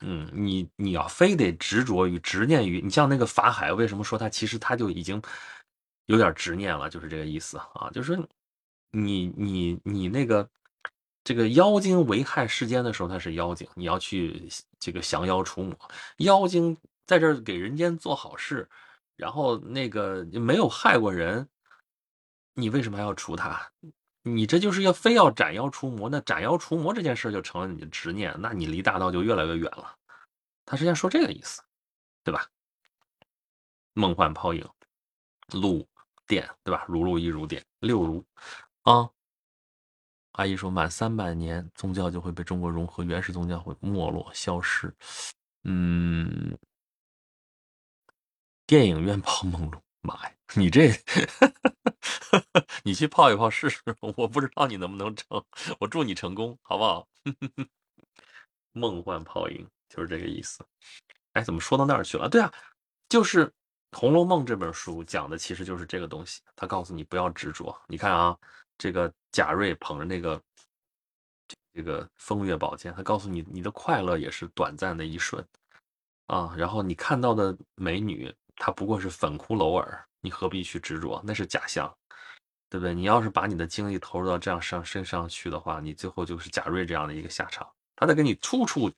[0.00, 5.20] 嗯，你你要非得执着于、执念于，你像那个法海，为什么说他其实他就已经
[6.06, 8.26] 有点执念了，就是这个意思啊，就是说
[8.90, 10.48] 你你你那个。
[11.24, 14.48] 这个妖精危害世间的时候，他是妖精，你要去
[14.80, 15.72] 这个降妖除魔。
[16.16, 18.68] 妖精在这儿给人间做好事，
[19.16, 21.48] 然后那个没有害过人，
[22.54, 23.70] 你为什么还要除他？
[24.22, 29.96] 你这就是要非要斩妖除魔，那斩妖除魔这件事就成了你的执念，那你离大道就越来越远了。
[30.64, 31.60] 他实际上说这个意思，
[32.22, 32.46] 对吧？
[33.94, 34.66] 梦幻泡影，
[35.52, 35.86] 露
[36.26, 36.84] 电，对吧？
[36.88, 38.24] 如露亦如电，六如
[38.82, 39.10] 啊。
[40.32, 44.90] 阿姨说：“满三百年，宗教就会被中国融合，原始宗教会没落消失。”
[45.64, 46.56] 嗯，
[48.72, 50.90] 电影院泡梦露，妈呀，你这，
[52.82, 53.82] 你去泡一泡试试，
[54.16, 55.44] 我不知道你能不能成，
[55.78, 57.06] 我祝你成功，好不好？
[58.72, 60.64] 梦幻泡影就是这个意思。
[61.34, 62.30] 哎，怎么说到那儿去了？
[62.30, 62.50] 对啊，
[63.10, 63.46] 就是
[63.92, 66.40] 《红楼梦》这本书讲的，其实就是这个东西。
[66.56, 67.78] 他告诉你不要执着。
[67.88, 68.34] 你看啊。
[68.78, 70.42] 这个贾瑞捧着那个
[71.74, 75.46] 这个风月宝剑，他告诉你，你的快乐也是短暂的一瞬
[76.28, 76.54] 啊。
[76.56, 81.20] 然后你看到的美女，他不过是粉骷髅耳，你何必去执着？
[81.24, 81.92] 那是假象，
[82.68, 82.94] 对不对？
[82.94, 87.68] 你要是把你的精力投入到这样上身上去的话，你最后就是贾瑞这样的一个下场。
[87.96, 88.90] 他在给你处处，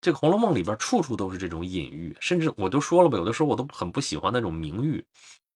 [0.00, 5.04] 这个《红楼梦》里边处处都是这种隐喻，甚至我都说了吧，有的时候我都很不喜欢那种明喻。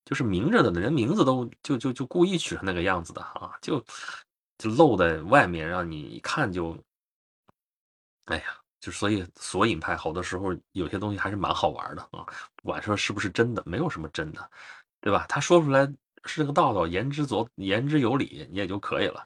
[0.05, 3.83] 就是明着的，连名字都就就就故意取成那个样子的啊，就
[4.59, 6.77] 就露在外面，让你一看就，
[8.25, 8.45] 哎呀，
[8.83, 14.51] 就所以索引派好多时候有些东西还是蛮好玩的啊，不管说是不是真的，没有什么真的，
[15.01, 15.25] 对吧？
[15.29, 15.87] 他说出来
[16.25, 19.25] 是这个道道，言之左言之有理，你也就可以了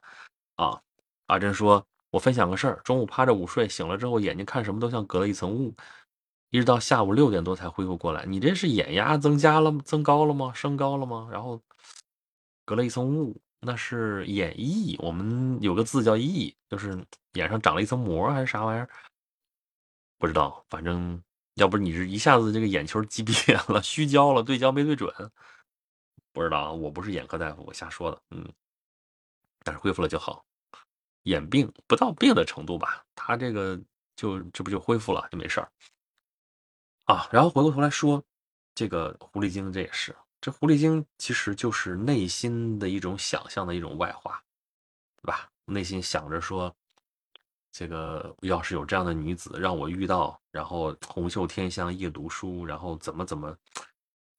[0.57, 0.79] 啊。
[1.29, 5.75] 阿珍说：“我分享个事儿，中午趴着午睡，醒了之后眼睛看什么都像隔了一层雾。”
[6.51, 10.53] 一直到下午六点多才恢复过来，你这是眼压增加了、增高了吗？
[10.55, 11.29] 升高了吗？
[11.33, 11.61] 然后
[12.65, 14.97] 隔了一层雾，那是眼翳。
[15.01, 18.89] 我们有个字叫翳，就是眼上长了一层膜还是啥玩意儿？
[20.19, 21.23] 不知道，反正
[21.55, 25.13] 要不是你是一下子这个眼球畸变了、虚焦了、对焦没对准，
[26.33, 26.73] 不知道啊。
[26.73, 28.23] 我不是眼科大夫，我瞎说的。
[28.31, 28.51] 嗯，
[29.63, 30.45] 但是恢复了就好。
[31.25, 33.81] 眼病，不到病的程度吧，他这个
[34.15, 35.71] 就这不就恢复了，就没事儿
[37.05, 37.29] 啊。
[37.33, 38.23] 然后回过头来说，
[38.75, 44.41] 这个狐狸精这也是，这狐狸精其实就是内心的一种想象的一种外化，
[45.21, 45.51] 对吧？
[45.65, 46.73] 内心想着说，
[47.79, 53.55] 这个要是有这样的女子让我遇到，然后红袖添香夜读书，然后怎么怎么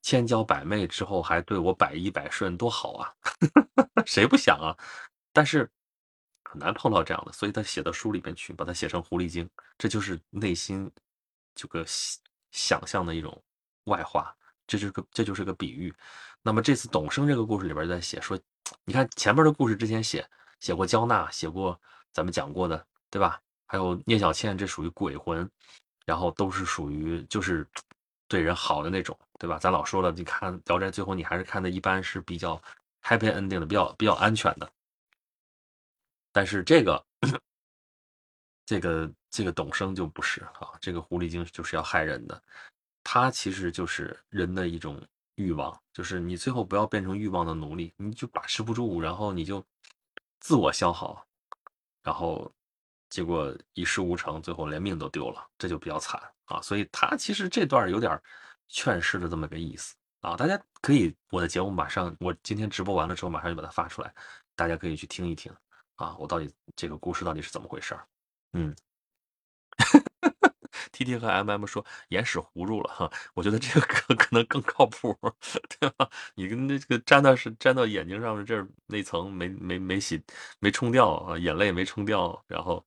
[0.02, 3.14] 千娇百媚之后还对我百依百顺，多好啊！
[4.08, 4.76] 谁不想啊？
[5.32, 5.70] 但是
[6.46, 9.48] 很难碰到这样的，所以他写到书里边去，把它写成狐狸精，
[9.78, 10.90] 这就是内心
[11.54, 11.86] 这个
[12.50, 13.40] 想象的一种
[13.84, 15.94] 外化，这就是个这就是个比喻。
[16.42, 18.36] 那么这次董生这个故事里边在写说，
[18.84, 20.28] 你看前面的故事之前写
[20.60, 21.80] 写过焦娜，写过
[22.12, 23.42] 咱们讲过的，对吧？
[23.66, 25.50] 还有聂小倩，这属于鬼魂，
[26.06, 27.68] 然后都是属于就是
[28.28, 29.58] 对人好的那种，对吧？
[29.60, 32.62] 咱老说了，你看《聊斋》最后你还是看的一般是比较
[33.02, 34.72] happy ending 的，比较比较安全的。
[36.32, 37.06] 但是这个，
[38.66, 42.42] 这个这个董生就不是啊，这个狐狸精就是要害人的，
[43.04, 45.02] 他其实就是人的一种
[45.36, 49.64] 欲望，就是你最后不要变成欲望的奴隶，你就把持不住，然后你就
[50.40, 51.26] 自我消耗，
[52.04, 52.52] 然后
[53.10, 56.62] 结果一事无成，最后连命都丢了，这就比较惨啊。
[56.62, 58.22] 所以他其实这段有点
[58.68, 64.14] 劝世的这么个意思啊，大家可以我的节目马上，我今天直播完了之后马上就把它发出来，
[64.56, 65.54] 大家可以去听一听。
[65.96, 67.98] 啊，我到底这个故事到底是怎么回事？
[68.54, 68.76] 嗯
[70.98, 75.16] ，T T 和 M M 说眼屎糊住了哈，我觉得这个可可能更靠谱，
[75.80, 76.10] 对吧？
[76.34, 80.20] 你跟那个粘到是粘到眼睛上面这儿那层没没没洗
[80.60, 82.84] 没冲掉啊，眼泪没冲掉，然后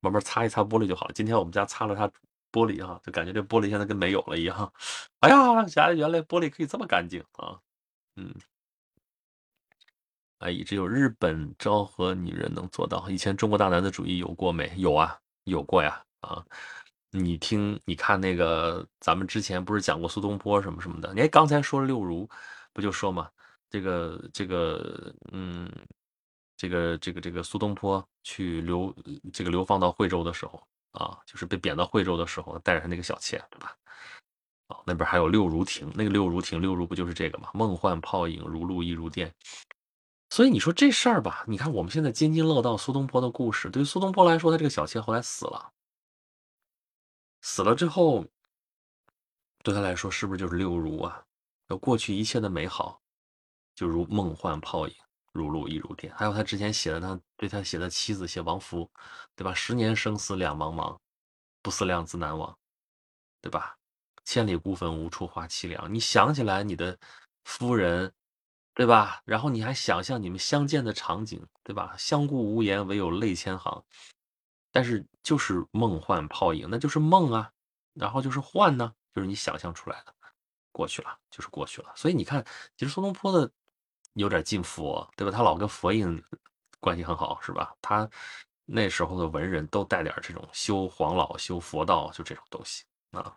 [0.00, 1.10] 慢慢擦一擦玻璃就好。
[1.12, 2.08] 今天我们家擦了擦
[2.50, 4.72] 玻璃哈，就感觉这玻璃现在跟没有了一样。
[5.20, 7.60] 哎呀，家原来玻璃可以这么干净啊，
[8.16, 8.34] 嗯。
[10.38, 13.10] 哎，只有日本昭和女人能做到。
[13.10, 15.18] 以前中国大男子主义有过没有啊？
[15.44, 16.02] 有过呀！
[16.20, 16.44] 啊，
[17.12, 21.12] 你听，你看那个，咱们之前不是讲过苏东坡什么什么的？
[21.12, 22.28] 你刚才说六如，
[22.72, 23.28] 不就说嘛？
[23.68, 25.70] 这个这个，嗯，
[26.56, 28.94] 这个这个这个苏东坡去流
[29.32, 33.76] 这个流放到惠州的时候啊，就是被贬到惠州的时候，带着他那个小妾，对吧？
[34.68, 37.48] 啊，那边还有六如亭，那个六如亭，六如不就是这个嘛？
[37.54, 39.32] 梦幻泡影，如露亦如电。
[40.30, 43.68] 所以你说这事儿吧，你看我们现在津津乐道苏东坡的故事。
[43.68, 45.72] 对于苏东坡来说，他这个小妾后来死了，
[47.42, 48.24] 死了之后，
[49.62, 51.24] 对他来说是不是就是六如啊？
[51.68, 53.00] 有过去一切的美好，
[53.74, 54.94] 就如梦幻泡影，
[55.32, 56.14] 如露亦如电。
[56.14, 58.90] 还有他之前写的，他对他写的妻子写王夫，
[59.34, 59.54] 对吧？
[59.54, 60.98] 十年生死两茫茫，
[61.62, 62.56] 不思量，自难忘，
[63.40, 63.76] 对吧？
[64.24, 65.92] 千里孤坟，无处话凄凉。
[65.92, 66.98] 你想起来你的
[67.44, 68.12] 夫人。
[68.72, 69.20] 对吧？
[69.26, 71.94] 然后你还想象你们相见的场景，对吧？
[71.98, 73.84] 相顾无言，唯有泪千行。
[74.72, 77.50] 但是就是梦幻泡影，那就是梦啊。
[77.94, 80.14] 然后就是幻呢，就是你想象出来的，
[80.70, 81.92] 过去了就是过去了。
[81.96, 82.44] 所以你看，
[82.76, 83.50] 其实苏东坡的
[84.14, 85.36] 有点近佛，对吧？
[85.36, 86.22] 他老跟佛印
[86.78, 87.74] 关系很好，是吧？
[87.82, 88.08] 他
[88.64, 93.36] 那时候的文人都带点这种修黄老、修佛道，就这种东西啊。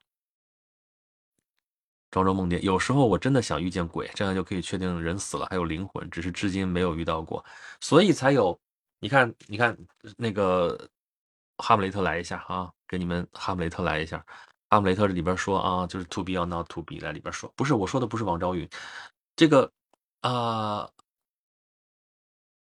[2.12, 7.44] 庄周梦蝶，有时候我真的想遇见鬼，这样就可以确定人死了还有灵魂，只是至今没有遇到过，
[7.82, 8.58] 所以才有。
[9.00, 9.78] 你看，你看
[10.16, 10.90] 那个
[11.58, 14.26] 哈姆雷特来一下啊，给你们哈姆雷特来一下。
[14.70, 18.68] 哈姆雷特这里边说啊，就是 to be or not to be，在里边说，不是我说的不是王昭云，
[19.36, 19.72] 这个
[20.22, 20.90] 啊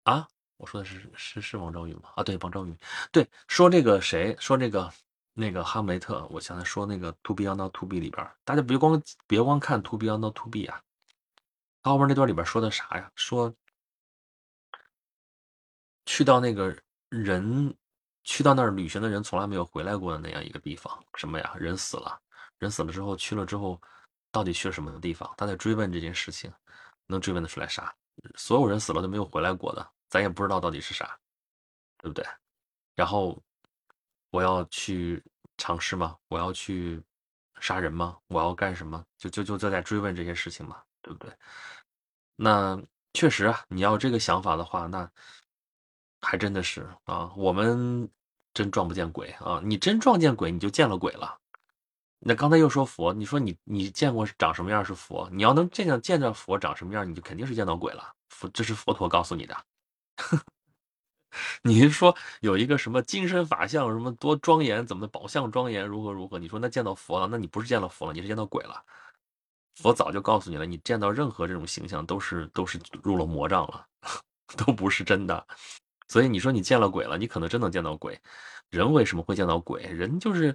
[0.04, 2.10] 啊，我说的是是是王昭云吗？
[2.16, 2.76] 啊，对，王昭云，
[3.10, 4.92] 对，说这个谁说这个。
[5.34, 10.78] 那个哈姆雷特，我刚才说那个 To be or not to be 里边，大家别光别光看 To be or not to be 啊，
[11.80, 13.10] 后面那段里边说的啥呀？
[13.14, 13.50] 说
[16.04, 16.76] 去到那个
[17.08, 17.74] 人
[18.24, 21.54] 去到那儿旅行的人从来没有回来过的那样一个地方，什么呀？
[21.58, 22.20] 人死了，
[22.58, 23.80] 人死了之后去了之后，
[24.30, 25.32] 到底去了什么地方？
[25.36, 26.52] 他在追问这件事情，
[27.06, 27.94] 能追问得出来啥？
[28.36, 31.18] 所有人死了都没有回来过的，咱也不知道到底是啥，
[31.98, 32.24] 对不对？
[32.94, 33.40] 然后。
[34.32, 35.22] 我要去
[35.58, 36.16] 尝试吗？
[36.28, 36.98] 我要去
[37.60, 38.16] 杀人吗？
[38.28, 39.04] 我要干什么？
[39.18, 41.30] 就就就在追问这些事情嘛，对不对？
[42.34, 45.06] 那确实啊，你要这个想法的话，那
[46.22, 48.08] 还真的是啊，我们
[48.54, 49.60] 真撞不见鬼啊！
[49.64, 51.36] 你真撞见鬼，你就见了鬼了。
[52.20, 55.28] 那刚才又说佛，你说你你见过长什么样是佛？
[55.32, 58.12] 你要能见到见到佛长什么样，你就肯定是见到鬼了。
[58.28, 59.56] 佛，这是佛陀告诉你的。
[61.62, 66.38] 你是说有一个什么金身法相，什么多庄严，怎么宝相庄严，如何如何？
[66.38, 68.80] 你说那见到佛了，那你不是见到佛了，你是见到鬼了。
[69.74, 73.86] 佛早就告诉你了，你见到任何这种形象，都是都是入了魔障了，
[74.56, 75.46] 都不是真的。
[76.12, 78.20] 所以你说你见了鬼了，你可能真能见到鬼。
[78.68, 79.82] 人为什么会见到鬼？
[79.84, 80.54] 人就是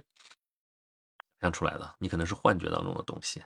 [1.40, 3.42] 想出来的，你可能是幻觉当中的东西，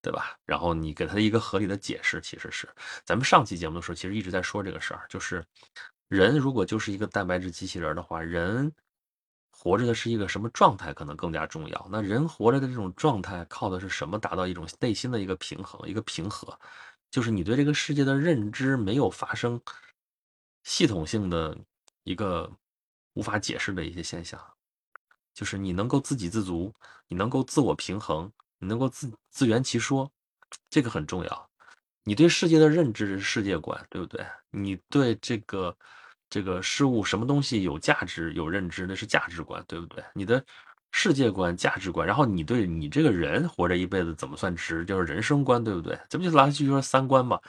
[0.00, 0.38] 对吧？
[0.44, 2.68] 然后你给他一个合理的解释，其实是
[3.04, 5.44] 咱们上期节目的时候，其实一直在说这个事儿，就是
[6.06, 8.72] 人如果就是一个蛋白质机器人的话，人
[9.50, 11.88] 活着的是一个什么状态，可能更加重要。
[11.90, 14.16] 那人活着的这种状态，靠的是什么？
[14.16, 16.56] 达到一种内心的一个平衡，一个平和，
[17.10, 19.60] 就是你对这个世界的认知没有发生
[20.64, 21.56] 系统性的
[22.04, 22.50] 一个
[23.14, 24.40] 无法解释的一些现象，
[25.34, 26.72] 就是你能够自给自足，
[27.08, 30.10] 你能够自我平衡，你能够自自圆其说，
[30.70, 31.50] 这个很重要。
[32.04, 34.26] 你对世界的认知是世界观，对不对？
[34.50, 35.76] 你对这个
[36.28, 40.02] 这个事物什么东西有价值、有认知，那是价值观，对不对？
[40.14, 40.44] 你的
[40.90, 45.98] 世界观、价值观，然后你对你这个人活着一辈子怎么算值，就是人生观，对不对？
[46.08, 47.40] 这不就来去说三观嘛？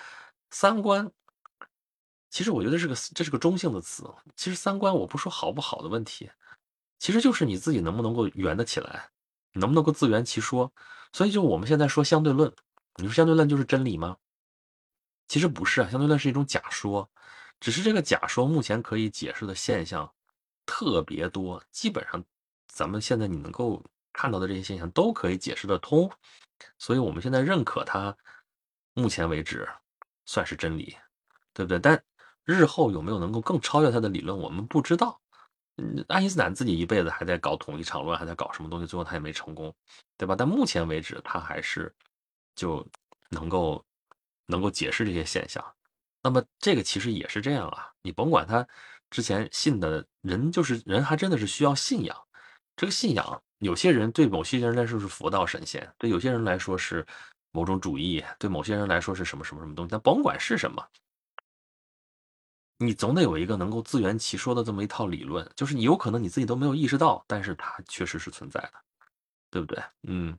[0.51, 1.09] 三观，
[2.33, 4.11] 其实我觉得是个这是个中性的词。
[4.35, 6.31] 其实三观我不说好不好的问题，
[6.97, 9.07] 其实就是你自己能不能够圆得起来，
[9.51, 10.73] 能不能够自圆其说。
[11.11, 12.51] 所以就我们现在说相对论，
[12.95, 14.17] 你说相对论就是真理吗？
[15.27, 17.07] 其实不是啊，相对论是一种假说，
[17.59, 20.11] 只是这个假说目前可以解释的现象
[20.65, 22.23] 特别多，基本上
[22.67, 23.79] 咱们现在你能够
[24.11, 26.11] 看到的这些现象都可以解释得通，
[26.79, 28.17] 所以我们现在认可它，
[28.95, 29.69] 目前为止
[30.25, 30.97] 算是真理，
[31.53, 31.77] 对不对？
[31.77, 32.03] 但
[32.45, 35.19] 日后有没有能够更超越他的理论，我们不知道。
[35.77, 39.73] 嗯，爱因斯坦自己一辈子还在搞统一场论，还在搞什么东西，最后他也没成功，
[40.17, 40.35] 对吧？
[40.37, 41.93] 但目前为止，他还是
[42.55, 42.85] 就
[43.29, 43.83] 能够。
[44.45, 45.63] 能够解释这些现象，
[46.21, 47.89] 那么这个其实也是这样啊。
[48.01, 48.67] 你甭管他
[49.09, 52.15] 之前信的人，就是人，还真的是需要信仰。
[52.75, 57.07] 这个信仰，有些人对某些人来说是佛道神仙，对有些人来说是
[57.53, 59.89] 某种主义，对某些人来说是什么什么什么东西。
[59.89, 60.85] 但甭管是什么，
[62.79, 68.73] 你总得有一个能够自圆其说的这么一套理论，就是你有可能你自己都没有意识到，但是它确实是存在的，
[69.51, 69.81] 对不对？
[70.03, 70.37] 嗯。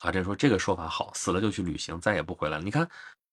[0.00, 2.64] 啊，这说这个说法好，死了就去旅行，再也不回来了。
[2.64, 2.88] 你看，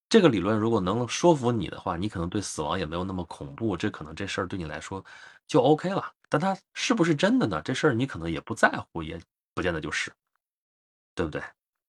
[0.09, 5.03] 这个理论如果能说服你的话，你可能对死亡也没有那么恐怖，这可能这事儿对你来说
[5.47, 6.13] 就 OK 了。
[6.29, 7.61] 但它是不是真的呢？
[7.63, 9.17] 这事儿你可能也不在乎，也
[9.53, 10.11] 不见得就是，
[11.15, 11.41] 对不对？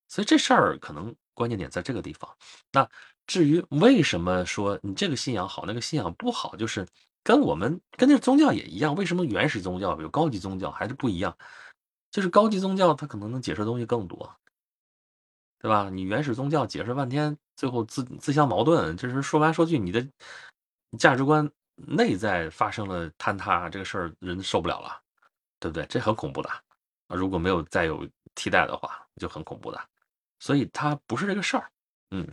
[0.09, 2.31] 所以这事儿可能关键点在这个地方。
[2.72, 2.89] 那
[3.29, 6.85] 至于为什么说你这个信仰好，那个信仰不好，就是
[7.22, 8.93] 跟我们跟那宗教也一样。
[8.97, 11.37] 为什么原始宗教有高级宗教还是不一样？
[12.11, 14.35] 就是高级宗教它可能能解释的东西更多。
[15.61, 15.91] 对吧？
[15.91, 20.07] 你原始宗教解释半天，最后自自相矛盾，就是说来说去，你的
[20.97, 25.03] 价值观内在发生了坍塌，这个事儿人受不了了，
[25.59, 25.85] 对不对？
[25.87, 27.16] 这很恐怖的啊！
[27.16, 29.81] 如果没有再有替代的话，就很恐怖的。
[30.39, 31.68] 所以它不是这个事儿。
[32.12, 32.24] 嗯。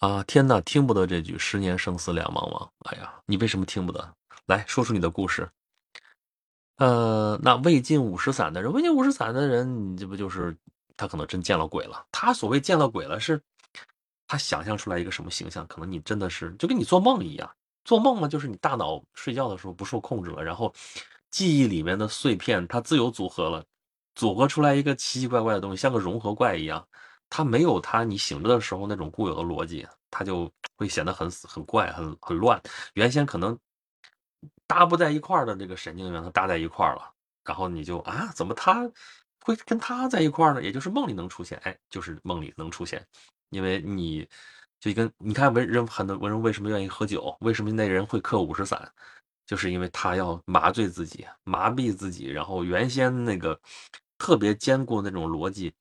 [0.00, 2.66] 啊，天呐，听不得这句“十年生死两茫茫”。
[2.88, 4.14] 哎呀，你为什么听不得？
[4.46, 5.46] 来说出你的故事。
[6.78, 10.56] 呃，那未尽五十散的人，未尽五十散的人，你这不就是
[10.96, 12.06] 他可能真见了鬼了？
[12.10, 13.38] 他所谓见了鬼了，是
[14.26, 15.66] 他想象出来一个什么形象？
[15.66, 17.50] 可能你真的是就跟你做梦一样，
[17.84, 20.72] 做梦嘛，就是你大脑睡觉的时候不受控制了，然后
[21.30, 23.62] 记忆里面的碎片它自由组合了，
[24.14, 26.88] 组合出来一个奇奇怪怪的东西，像个融合怪一样。
[27.30, 32.60] 它没有它你醒着的时候那种固有的逻辑，它就会显得很死很怪、很很乱。
[32.92, 33.58] 原先可能。
[34.66, 37.12] 搭不在一块儿的这个神经元，它搭在一块儿了，
[37.44, 38.88] 然后你就啊，怎么他
[39.40, 40.62] 会跟他在一块儿呢？
[40.62, 43.04] 也就是梦里能出现，哎，就是梦里能出现，
[43.50, 44.26] 因为你
[44.78, 48.90] 就跟你看文人很多文人为什么愿意喝酒，为什么那人会刻五十散，
[49.44, 53.60] 就是因为他要麻醉自己，麻痹自己，然后原先那个
[54.18, 55.74] 特别坚固那种逻辑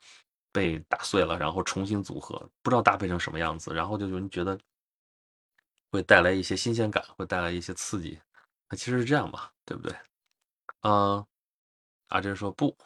[0.51, 4.57] 被打碎了，然后重新组合，不知道搭配成什么样子，然后就有人觉得
[5.91, 8.19] 会带来一些新鲜感，会带来一些刺激。
[8.69, 9.95] 那其实是这样吧，对不对？
[10.81, 11.25] 嗯，
[12.09, 12.77] 阿珍说不，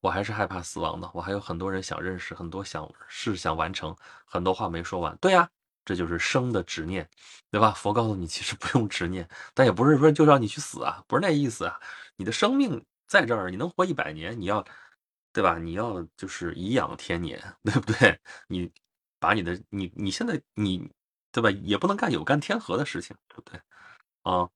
[0.00, 1.10] 我还是害怕死亡的。
[1.14, 3.96] 我还有很多人想认识，很多想事想完成，
[4.26, 5.16] 很多话没说完。
[5.16, 5.48] 对呀，
[5.84, 7.08] 这就是生的执念，
[7.50, 7.72] 对吧？
[7.72, 11.80] 佛告诉你，其实不用执念，但也不是说就让你去死啊，不是那意思啊。
[12.16, 14.64] 你的生命在这儿，你能活一百年，你要，
[15.34, 15.58] 对吧？
[15.58, 18.18] 你要就是颐养天年， 对不对？
[18.48, 18.72] 你
[19.18, 20.88] 把你的你你现在你
[21.32, 23.60] 对吧，也不能干有干天和的事情，对不对？
[24.22, 24.48] 啊。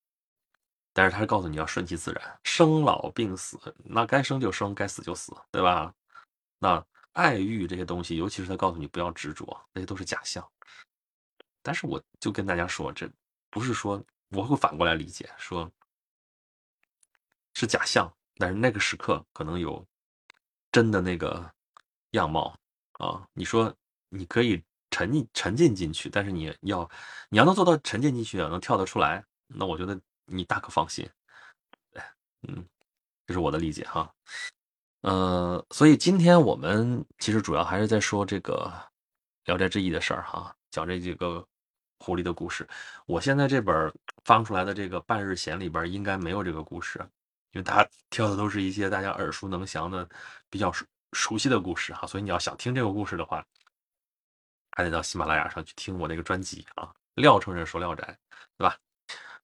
[0.93, 5.95] 但是他告诉你要顺其自然，生老病死，那该生就生，该死就死，对吧？
[6.59, 10.49] 那爱欲这些东西，尤其是他告诉你不要执着，那些都是假象。
[11.63, 13.09] 但是我就跟大家说，这
[13.51, 15.71] 不是说我会反过来理解，说
[17.55, 19.87] 是假象，但是那个时刻可能有
[20.79, 21.45] 真的那个
[22.13, 22.57] 样貌
[22.93, 23.27] 啊。
[23.33, 23.75] 你说
[24.11, 26.89] 你可以沉浸沉浸进去，但是你要
[27.31, 31.05] 你要能做到沉浸进去，能跳得出来，那我觉得你大可放心。
[32.47, 32.65] 嗯，
[33.27, 34.09] 这是我的理解哈。
[35.01, 38.73] 呃，所以今天我们其实主要还是在说这个
[39.47, 41.45] 《聊斋志异》的事儿哈，讲这几个
[41.99, 42.69] 狐狸的故事。
[43.05, 43.93] 我现在这本
[44.25, 47.05] 翻出来的这个《半日闲》里边应该没有这个故事，
[47.53, 50.09] 因为他挑的都是一些大家耳熟能详的、
[50.51, 52.07] 比较熟熟悉的故事哈。
[52.07, 53.45] 所以你要想听这个故事的话，
[54.73, 56.85] 还得到喜马拉雅上去听我那个专辑啊，
[57.15, 58.05] 《廖承认说廖宅》，
[58.59, 58.77] 对吧？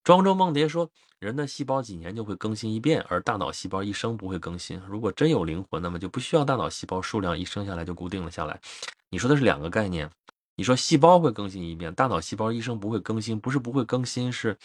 [0.03, 4.79] 庄周梦蝶说，人的细胞几年就会更新一遍，而大脑细胞一生不会更新。
[4.87, 8.61] 如果真有灵魂，那么就不需要大脑细胞数量一生下来就固定了下来。
[9.09, 10.11] 你说的是两个概念。
[10.57, 14.57] 你说细胞会更新一遍，大脑细胞一生不会更新，不是不会更新，是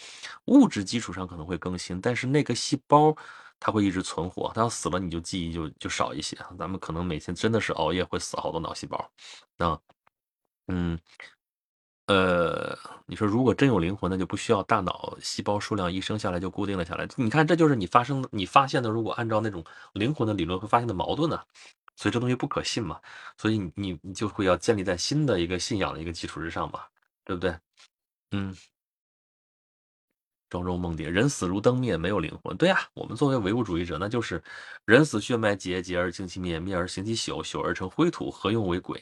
[0.46, 3.16] 物质基础上可能会更新，但是那个细胞
[3.58, 6.36] 它会一直存活，它要死了你就记忆就就少一些。
[6.58, 9.10] 咱们可能每天真的是熬夜会死好多脑细胞。
[9.56, 9.80] 那，
[10.68, 10.98] 嗯。
[12.06, 12.76] 呃，
[13.06, 17.06] 你说如果真有灵魂，那就不需要大脑细胞数量一生下来就固定了下来。
[17.14, 21.40] 你看，这就是你发生你发现的，如果按照那种灵魂的理论会发现的矛盾呢？
[21.96, 23.00] 所以这东西不可信嘛。
[23.36, 26.84] 所以你你就会要建立在新的一个信仰的一个基础之上嘛，
[27.24, 27.58] 对不对？
[28.32, 28.56] 嗯。
[30.48, 32.56] 庄周梦蝶，人死如灯灭，没有灵魂。
[32.56, 34.42] 对呀，我们作为唯物主义者，那就是
[34.84, 39.00] 人死血脉竭，竭而精其灭，灭而行其朽，朽而成灰土，何用为鬼？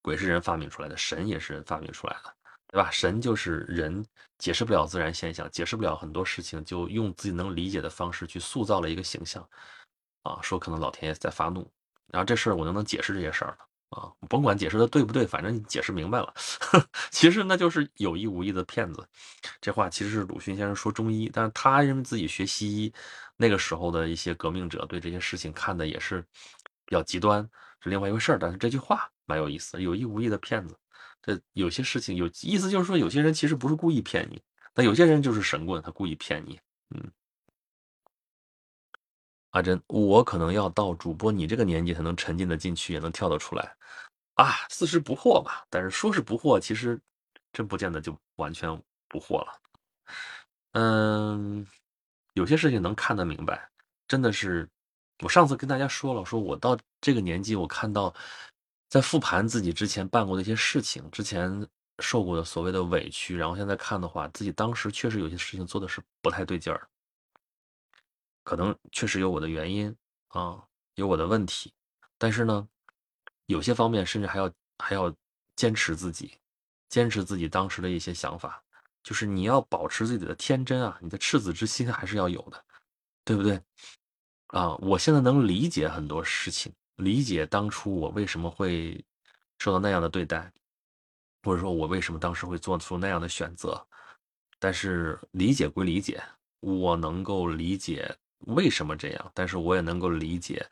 [0.00, 2.34] 鬼是人发明出来的，神也是人发明出来的，
[2.68, 2.90] 对吧？
[2.90, 4.02] 神就是人
[4.38, 9.46] 解释不了自然现象，解释不了很多事情，就用自己能理解的方式去塑造了一个形象，
[10.22, 11.70] 啊，说可能老天爷在发怒，
[12.12, 16.32] 然后这事儿我就能解释这些事儿了，啊，甭管解释的对不对，反正你解释明白了，
[17.10, 19.06] 其实那就是有意无意的骗子。
[19.60, 22.92] 这话其实是鲁迅先生说中医，但是他因为自己学西医，
[23.36, 26.20] 那个时候的一些革命者对这些事情看的也是
[26.84, 27.48] 比较极端，
[27.80, 28.38] 是另外一回事儿。
[28.38, 29.10] 但是这句话。
[29.30, 30.74] 蛮有意思，有意无意的骗子。
[31.20, 34.40] 这有些事情有意思，就是说有些人其实不是故意骗你，
[34.72, 36.58] 但有些人就是神棍，他故意骗你。
[36.94, 37.10] 嗯，
[39.50, 43.74] 阿珍，我可能要到主播你这个年纪才能沉浸的进去，也能跳得出来
[44.34, 45.64] 啊，四十不惑吧？
[45.70, 47.00] 但是说是不惑，其实
[47.52, 48.70] 真不见得就完全
[49.08, 49.60] 不惑了。
[50.72, 51.66] 嗯，
[52.34, 53.68] 有些事情能看得明白，
[54.06, 54.68] 真的是。
[55.24, 58.14] 我上次跟大家说了，说我到这个年纪，我看到。
[58.90, 61.68] 在复盘自己之前办过的一些事情，之前
[61.98, 66.88] 受过的所谓的委屈，然后现在看的话，自己当时确实有些事情做的是不太对劲儿，
[68.48, 69.94] 可能确实有我的原因
[70.28, 71.70] 啊，有我的问题，
[72.16, 72.66] 但是呢，
[73.44, 75.14] 有些方面甚至还要还要
[75.54, 76.38] 坚持自己，
[76.88, 78.64] 坚持自己当时的一些想法，
[79.02, 82.64] 就是你要保持自己的天真啊，你的赤子之心还是要有的，
[83.22, 83.60] 对不对？
[84.46, 86.72] 啊，我现在能理解很多事情。
[86.96, 89.04] 理解当初我为什么会
[89.58, 90.50] 受到那样的对待，
[91.42, 93.86] 或者说我为什么当时会做出那样的选择，
[94.58, 96.22] 但是理解归理解，
[96.60, 100.64] 我能够理解为什么这样，但是我也能够理解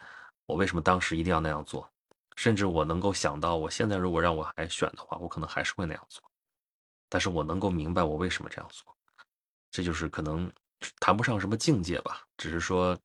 [0.47, 1.89] 我为什么当时一定要那样做，
[2.37, 6.23] 甚至我能够想到，我现在如果让我还选的话，我可能还是会那样做，
[7.09, 8.95] 但是我能够明白我为什么这样做，
[9.71, 10.51] 这就是可能
[11.01, 12.99] 谈不上什么境界吧，只是说，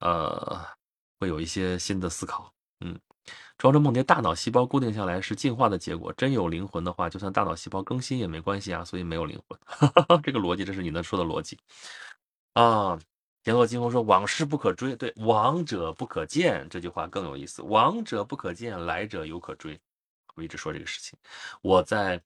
[0.00, 0.60] 呃。
[1.22, 2.98] 会有一些新的思考，嗯，
[3.58, 6.10] 庄周梦蝶，大脑细胞固定下来是进化的结果。
[6.14, 9.60] 真有灵魂的话，就算大脑细胞更新也没关系啊，所以没有灵魂。
[10.24, 11.58] 这个逻辑，这是你能说的逻辑
[12.54, 12.98] 啊。
[13.42, 19.80] 田落金鸿说：“往事不可追，对，往者不可见。”这句话更有意思，“往者不可见，来者犹可追。”
[20.36, 21.18] 我一直说这个事情，
[21.62, 22.22] 我在。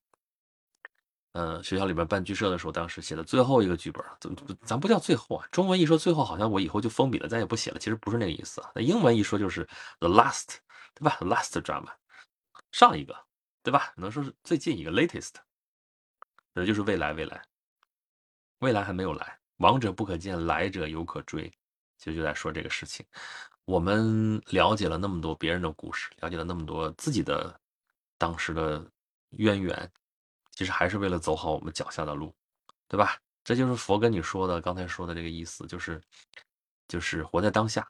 [1.32, 5.44] 呃，学校里边办剧社的时候，当时写的最后一个剧本，怎么咱不叫最后啊？
[5.50, 7.78] 中文一说最后，好像我以后就封笔了，再也不写了。
[7.80, 8.70] 其实不是那个意思啊。
[8.72, 10.58] 那英文一说就是 the last，
[10.94, 11.90] 对吧？last drama，
[12.70, 13.16] 上一个，
[13.64, 13.92] 对吧？
[13.96, 15.32] 能说是最近一个 latest，
[16.54, 17.42] 也就是未来，未来，
[18.60, 21.50] 未来还没有来，往者不可见，来者犹可追。
[21.96, 23.04] 其实就在说这个事情。
[23.64, 27.58] 我们了解了那么多别人的故事，了解了那么多自己的
[28.18, 28.84] 当时的
[29.30, 29.90] 渊源。
[30.50, 32.32] 其实还是为了走好我们脚下的路，
[32.86, 33.18] 对吧？
[33.42, 36.00] 这就是佛跟你说的，刚才说的这个意思，就是
[36.86, 37.88] 就是活在当下。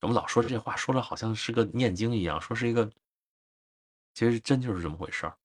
[0.00, 2.90] 我们老说这话，说的好像是个念经一样，说是一个，
[4.12, 5.38] 其实真就是这么回事儿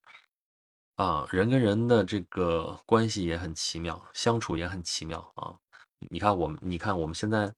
[0.95, 1.27] 啊。
[1.31, 5.55] 人跟人的这个关系也很奇妙，相处也很奇妙啊。
[6.09, 7.53] 你看我们，你看我们现在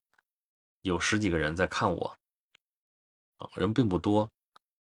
[0.82, 2.18] 有十几个人在看我
[3.38, 4.30] 啊，人并不多，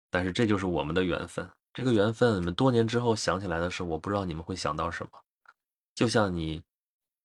[0.10, 1.50] 但是这就是我们的缘分。
[1.74, 5.12] 这个缘分，你们多年之后想起来的时候，我不知道你们会想到什么。
[5.94, 6.62] 就像你，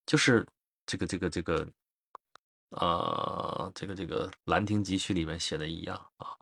[0.04, 0.46] 就是
[0.84, 1.68] 这个这个这个，
[2.70, 6.36] 呃，这个这个《兰亭集序》里面写的一样啊。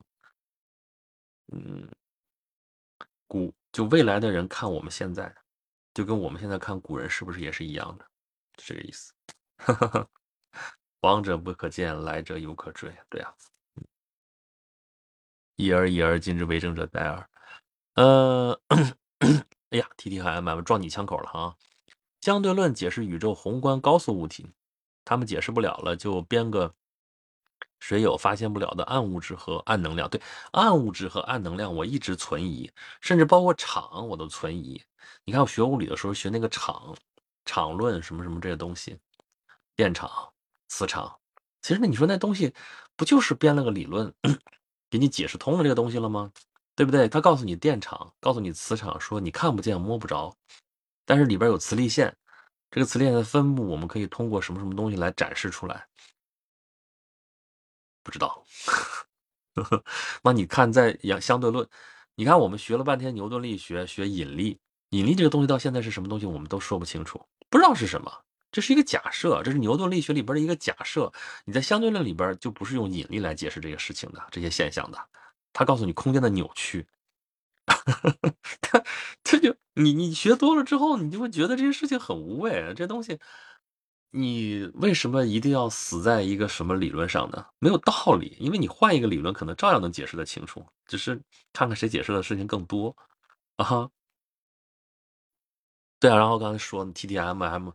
[1.53, 1.89] 嗯，
[3.26, 5.35] 古就未来的人看我们现在，
[5.95, 8.07] 就跟我们现在看古人是不是也是一样的？
[8.57, 9.12] 这个意思。
[11.00, 12.90] 往者不可见，来者犹可追。
[13.10, 13.34] 对啊，
[15.56, 17.28] 一而一而今之为政者殆耳。
[17.94, 18.58] 呃，
[19.70, 21.56] 哎呀，T T 和 M M 撞你枪口了哈。
[22.20, 24.50] 相对论解释宇宙宏观高速物体，
[25.04, 26.74] 他们解释不了了，就编个
[27.80, 30.08] 谁有发现不了的暗物质和暗能量。
[30.08, 30.20] 对，
[30.52, 32.70] 暗物质和暗能量我一直存疑，
[33.02, 34.82] 甚至包括场我都存疑。
[35.24, 36.96] 你看我学物理的时候学那个场
[37.44, 38.98] 场论什么什么这些东西，
[39.77, 40.33] 电场、
[40.68, 41.18] 磁场，
[41.62, 42.53] 其实那你说那东西
[42.97, 44.12] 不就是编了个理论，
[44.91, 46.33] 给你解释通了这个东西了吗？
[46.77, 47.09] 对不对？
[47.09, 50.37] 他告诉你电场，告诉你磁场，说你看不见摸不着，
[51.05, 52.16] 但是里边有磁力线，
[52.70, 55.87] 这个磁力线的分布我们可以通过什么什么东西来展示出来。
[58.03, 58.45] 不知道，
[60.22, 61.66] 那你看在相相对论，
[62.16, 64.59] 你看我们学了半天牛顿力学，学引力，
[64.91, 68.12] 引力这个东西到现在是什么东西，我们都说不清楚，不知道是什么，
[68.55, 71.12] 这是一个假设，这是牛顿力学里边的一个假设。
[71.44, 75.09] 你在相对论里边就不是用引力来解释这个事情的，这些现象的。
[75.52, 76.86] 他告诉你空间的扭曲，
[77.66, 78.84] 他
[79.24, 83.18] 他就你你学多了之后，你就会觉得这些事情很无谓，这东西。
[84.11, 87.44] 你为什么一定要死在一个什么理论上呢？
[87.59, 91.20] 没有道理，因为你换一个理论，可能照样能解释得清楚，只是
[91.52, 92.96] 看看谁解释的事情更多
[93.57, 93.90] 啊。
[95.98, 97.72] 对啊，然后刚才说 T T M M，T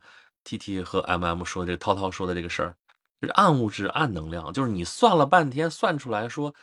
[0.50, 2.76] T T 和 M M 说这个涛涛说的这个事儿，
[3.22, 6.54] 就是暗物质、暗能量，就是你算了半天，算出来说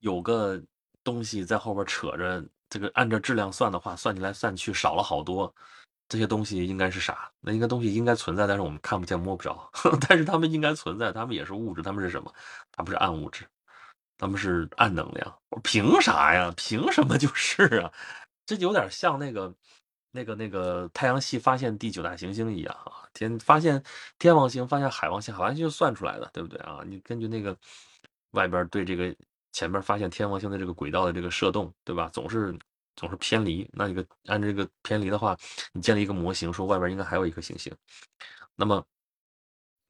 [0.00, 0.60] 有个
[1.04, 5.54] 东西在后边扯着，这个按照质量算的话，算起来算去少了好多。
[6.08, 7.30] 这些东西应该是啥？
[7.40, 9.70] 那应该东西应该存在，但是我们看不见摸不着。
[10.08, 11.82] 但是它们应该存在，它们也是物质。
[11.82, 12.34] 它们是什么？
[12.72, 13.46] 它不是暗物质，
[14.18, 15.38] 它们是暗能量。
[15.50, 16.52] 我凭啥呀？
[16.56, 17.92] 凭什么就是啊？
[18.44, 19.54] 这就有点像那个、
[20.12, 23.08] 那个、那个太阳系发现第九大行星一样啊！
[23.12, 23.82] 天发现
[24.18, 26.80] 天王星，发现海王星，海王星就算出来的，对不对啊？
[26.86, 27.56] 你根据那个
[28.32, 29.14] 外边对这个
[29.52, 32.08] 前面发现天王星的这个轨道的这个射动，对吧？
[32.12, 32.56] 总是。
[32.96, 35.34] 总是偏离，那一个按这个偏离的话，
[35.72, 37.72] 你建立一个模型，说外边应该还有一颗行星。
[38.56, 38.84] 那么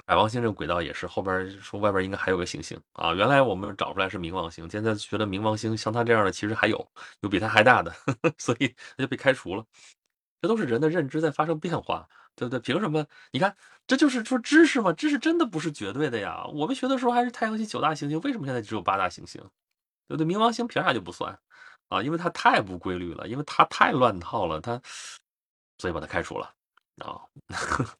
[0.06, 3.12] 海王星这个轨道也是后边说外边应该还有个行星啊。
[3.12, 6.88] 原来我们找出来是冥王星，现在觉得冥王星像它这样的其实还有，
[7.22, 7.92] 有比它还大的，
[8.38, 9.64] 所以它就被开除了。
[10.40, 12.58] 这都是人的认知在发生变化，对不对？
[12.60, 13.06] 凭什么？
[13.32, 16.44] 你看，这就是说知识嘛，知识真的不是绝对的呀。
[16.46, 19.40] 我们学的时候还是太阳系九大行星，为什么现在只有八大行星？
[20.08, 20.26] 对不对？
[20.26, 21.38] 冥王星凭啥就不算？
[21.88, 24.80] 啊，因为它太不规律了，因为它太乱套了，它
[25.78, 26.54] 所以把它开除了
[26.98, 27.20] 啊。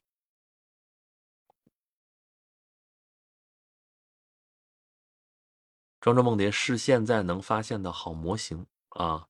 [6.01, 9.27] 庄周梦蝶是现在能发现的好模型啊。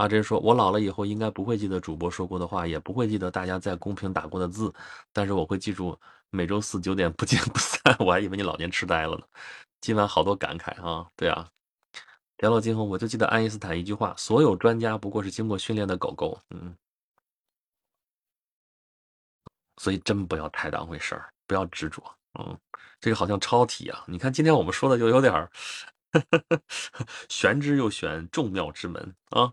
[0.00, 4.72] 阿珍说：“我老了以后应该不会记得主播说过的话，也不会记得大家在公屏打过的字，
[5.12, 5.98] 但是我会记住
[6.30, 7.96] 每周四九点不见不散。
[7.98, 9.24] 我还以为你老年痴呆了呢。
[9.82, 11.46] 今晚好多感慨啊，对啊。”
[12.38, 16.74] 聊到今后，我就记得爱因斯坦一句话：“所有专家不过是经过训练的狗狗。”嗯，
[19.76, 22.02] 所以真不要太当回事儿，不要执着。
[22.38, 22.58] 嗯，
[23.00, 24.02] 这个好像超体啊！
[24.06, 25.50] 你看今天我们说的就有点儿
[27.28, 29.52] 玄之又玄，众妙之门啊。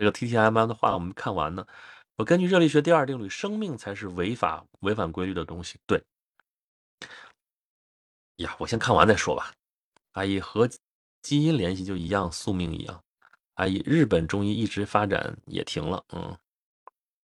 [0.00, 1.66] 这个 T T M M 的话我们看完呢。
[2.16, 5.78] 我根据热力学第二定律，生命才是违法违反规律的东西。
[5.86, 6.02] 对。
[8.36, 9.52] 呀，我先看完再说吧。
[10.12, 10.66] 阿姨和。
[11.20, 13.04] 基因联系就一样，宿命一样。
[13.56, 16.02] 阿姨，日本中医一直发展也停了。
[16.14, 16.34] 嗯，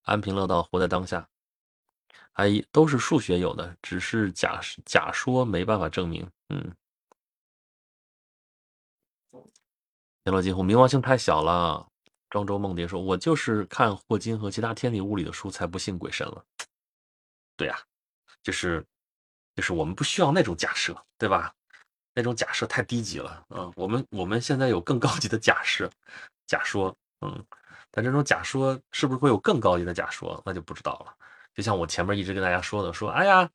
[0.03, 1.27] 安贫乐道，活在当下。
[2.35, 6.31] 阿姨，都是数学有的，只是假假说没办法证明。
[6.51, 6.77] 嗯。
[10.25, 11.89] 天罗金虎，冥王星太小了。
[12.37, 16.45] 庄周梦蝶说：“我就是看霍金和其他天理物理的书，才不信鬼神了。”
[17.57, 17.79] 对呀，
[18.43, 18.85] 就是，
[19.55, 21.51] 就是我们不需要那种假设，对吧？
[22.13, 25.91] 那种假设太低级了，嗯，我们我们现在有更高级的假设、
[26.47, 27.43] 假说，嗯，
[27.91, 31.17] 但这种假说是不是会有更高级的假说，那就不知道了。
[31.55, 33.51] 就像我前面一直跟大家说的，说，哎呀，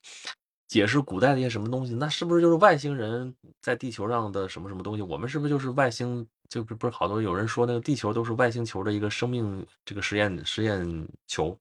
[0.72, 5.02] 解释古代的一些什么东西，那是不是就是外星人在地球上的什么什么东西？
[5.02, 6.26] 我们是不是就是外星？
[6.48, 11.58] 就不是好多有人说那个地球都是外星球的一个生命这个实验实验球，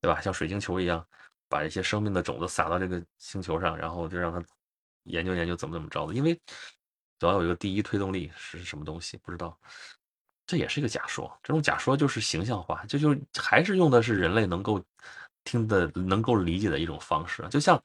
[0.00, 0.20] 对吧？
[0.20, 1.04] 像水晶球一样，
[1.48, 4.42] 把一些生命的种子撒到这个星球上，然后就让它。
[5.04, 6.38] 研究研究怎么怎么着的，因为
[7.18, 9.58] 总要有一个第一推动力是什么东西，不知道，
[10.46, 11.34] 这也是一个假说。
[11.42, 14.84] 这种假说就是形象化，这就还是用的是人类能够
[15.44, 17.42] 听的、能够理解的一种方式。
[17.48, 17.82] 就像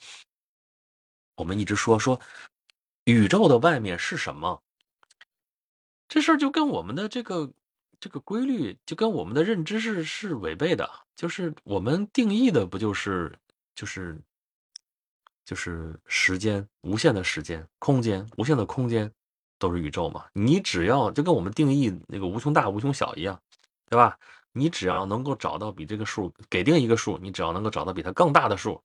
[1.36, 2.20] 我们一直说说
[3.06, 4.62] 宇宙的外面是什么，
[6.08, 7.52] 这事儿就跟我们的这个
[8.00, 13.38] 这个规律就跟我们的认知是是违背的，就是我们定义的不就是
[13.76, 14.20] 就是
[15.46, 19.12] 就是时间无限的时间，空间无限的空间
[19.58, 20.26] 都是宇宙嘛？
[20.34, 23.40] 你只要就跟我们定义那个无穷大无穷小一样，
[23.90, 24.18] 对吧？
[24.56, 28.84] 你只要能够找到比这个数给定一个数，你只要能够找到比它更大的数，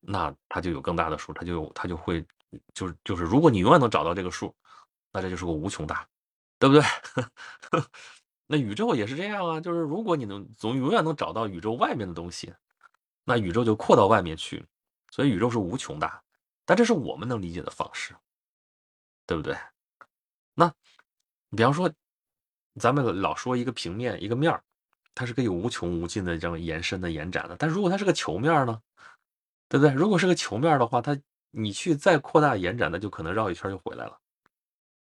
[0.00, 2.24] 那它就有更大的数，它就有它就会
[2.72, 4.54] 就是就是，如果你永远能找到这个数，
[5.12, 6.06] 那这就是个无穷大，
[6.58, 6.82] 对不对？
[8.46, 12.54] 那宇宙也是这样啊，就是如果你能总永远能找到宇宙外面的东西，
[13.24, 14.64] 那宇宙就扩到外面去，
[15.10, 16.22] 所以宇宙是无穷大，
[16.64, 18.14] 但这是我们能理解的方式，
[19.26, 19.56] 对不对？
[20.54, 20.72] 那
[21.56, 21.92] 比方说，
[22.80, 24.62] 咱们老说一个平面一个面儿。
[25.14, 28.80] 它是可以无穷无尽的这样延伸的延展的，但如果它是个球面呢，
[29.68, 29.92] 对不对？
[29.92, 31.18] 如果是个球面的话，它
[31.50, 34.18] 你去再扩大延展，那就可能绕一圈就回来了。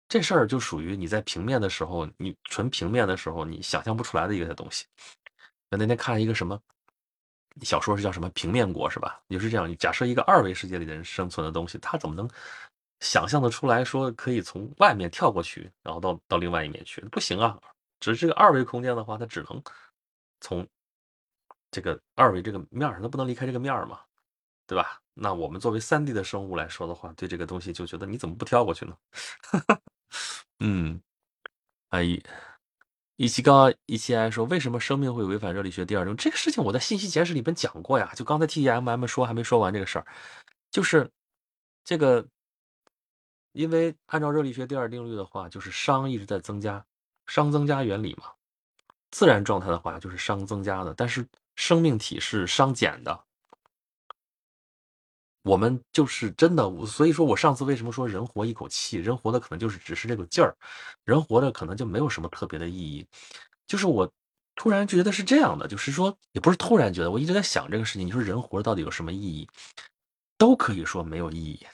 [0.07, 4.85] 这事儿就属于你在平面的时候，你纯平面的时候，你想象不出来的一个东西。
[5.69, 6.59] 我那天看了一个什么
[7.61, 9.21] 小说，是叫什么平面国是吧？
[9.27, 12.29] 也是这样，假设一个二维世界里的人生存的东西，他怎么能
[12.99, 17.01] 想象的出来说可以从外面跳过去，然后到到另外一面去？
[17.11, 17.59] 不行啊！
[17.99, 19.63] 只是这个二维空间的话，它只能。
[20.39, 20.67] 从
[21.71, 23.99] 这个二维这个面儿，它不能离开这个面儿嘛，
[24.67, 25.01] 对吧？
[25.13, 28.95] 那我们作为三 D 的生物来说的话，对这个东西就觉得你怎么不跳过去呢？
[30.59, 31.01] 嗯，
[31.89, 32.03] 哎，
[33.15, 36.17] 一七刚一七 I 说，为什么生命会违反热力学第二定律？
[36.17, 38.11] 这个事情我在信息简史里边讲过呀。
[38.15, 40.05] 就刚才 T M M 说还没说完这个事儿，
[40.69, 41.09] 就是
[41.83, 42.27] 这个，
[43.53, 46.85] 因为按照热力学第二定律的话，就是熵一直在增加，
[47.27, 48.25] 熵增加原理嘛。
[49.09, 53.26] 自然状态的话，就是熵增加的，但是生命体是熵减的。
[55.47, 60.53] 我们就是真的，所以说我上次为什么说人活一口气，人活的可能就是只是这个劲儿，
[61.05, 63.07] 人活的可能就没有什么特别的意义。
[63.65, 64.11] 就是我
[64.55, 68.05] 突然觉得是这样的，就是说也不是突然觉得，我一直在想这个事情。
[68.05, 69.47] 你说人活着到底有什么意义？
[70.37, 71.65] 都可以说没有意义。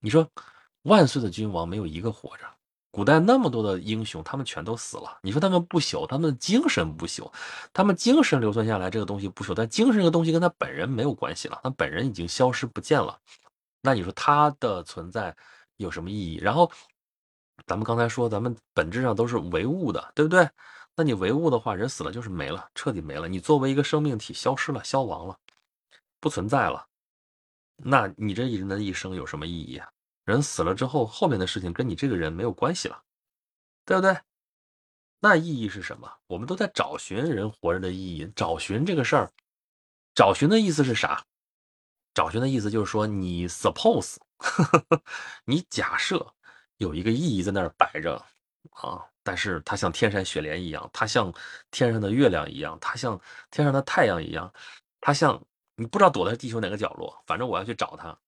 [0.00, 0.28] 你说
[0.82, 2.59] 万岁的君王没有一个活着。
[2.92, 5.18] 古代那么多的英雄，他们全都死了。
[5.22, 7.30] 你说他们不朽，他们精神不朽，
[7.72, 13.16] 他们精神流传下来这个东西不朽，但精神这个东西跟他本人没有关系了，他本人已经消失不见了。
[13.80, 15.34] 那你说他的存在
[15.76, 16.38] 有什么意义？
[16.38, 16.70] 然后
[17.66, 20.48] 咱们刚才说，咱们本质上都是唯物的，对不对？
[20.96, 23.28] 那你唯物的话，人死了就是没了，彻底没了。
[23.28, 25.38] 你作为一个生命体消失了，消亡了，
[26.18, 26.84] 不存在了，
[27.76, 29.88] 那你这一人的一生有什么意义啊？
[30.24, 33.02] 人死了之后，后面的事情跟你这个人没有关系了，
[33.84, 34.16] 对不对？
[35.22, 36.10] 那意义是什么？
[36.26, 38.30] 我们都在找寻人活着的意义。
[38.34, 39.30] 找寻这个事儿，
[40.14, 41.24] 找寻的意思是啥？
[42.14, 44.16] 找寻的意思就是说，你 suppose，
[45.44, 46.34] 你假设
[46.78, 48.16] 有一个意义在那儿摆着
[48.70, 51.32] 啊，但是它像天山雪莲一样，它像
[51.70, 54.52] 天上的月亮一样，它像天上的太阳一样，
[55.00, 55.40] 它像
[55.76, 58.18] 你不知道躲在地球哪个角落，反正我要去找它。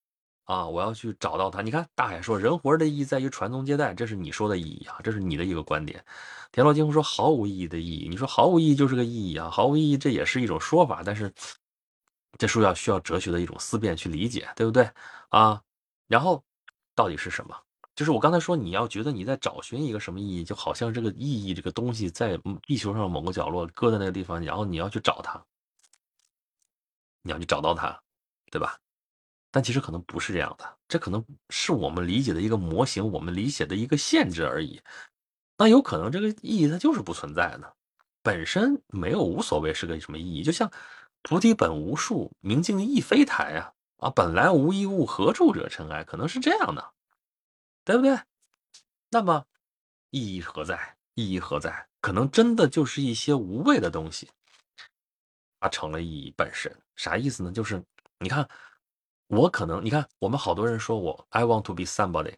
[0.53, 0.67] 啊！
[0.67, 1.63] 我要去找到他。
[1.63, 6.05] 你看，大海说人活着的意义在于传宗接代，这是你说的意义啊，这是你的一个观点。
[6.51, 11.33] 田螺精说毫无意义的意义，你说毫无意义就是个意义啊，毫无意义这也是一种说法，但是
[12.39, 14.91] 这书要需要哲学的一种思辨去理解，对不对
[15.31, 15.63] 啊？
[16.07, 16.45] 然后
[16.95, 17.57] 到底是什么？
[17.95, 25.43] 就是我刚才说，你要觉得你在找寻一个什么意义，就好像这个意义这个东西在地球上某个角落搁在那个地方，然后你要去找它，
[27.23, 27.99] 你要去找到它，
[28.51, 28.79] 对吧？
[29.55, 34.81] 但其实可能不是这样的，这可能是我们理解的一个模型，我们理解的一个限制而已。
[35.59, 37.77] 那有可能这个意义它就是不存在的，
[38.23, 40.43] 本身没有无所谓是个什么意义。
[40.43, 40.73] 就像
[41.21, 46.03] 菩提本无树，明镜亦非台啊啊，本来无一物，何处惹尘埃？
[46.03, 46.93] 可能是这样的，
[47.85, 48.19] 对不对？
[49.11, 49.45] 那么
[50.09, 50.97] 意义何在？
[51.15, 51.89] 意义何在？
[52.01, 54.31] 可能真的就是一些无谓的东西，
[55.61, 56.75] 它成了意义本身。
[56.97, 57.53] 啥意思呢？
[57.53, 57.85] 就是
[58.19, 58.49] 你看。
[59.33, 62.35] 我可能，你看，我们好多人说我 I want to be somebody，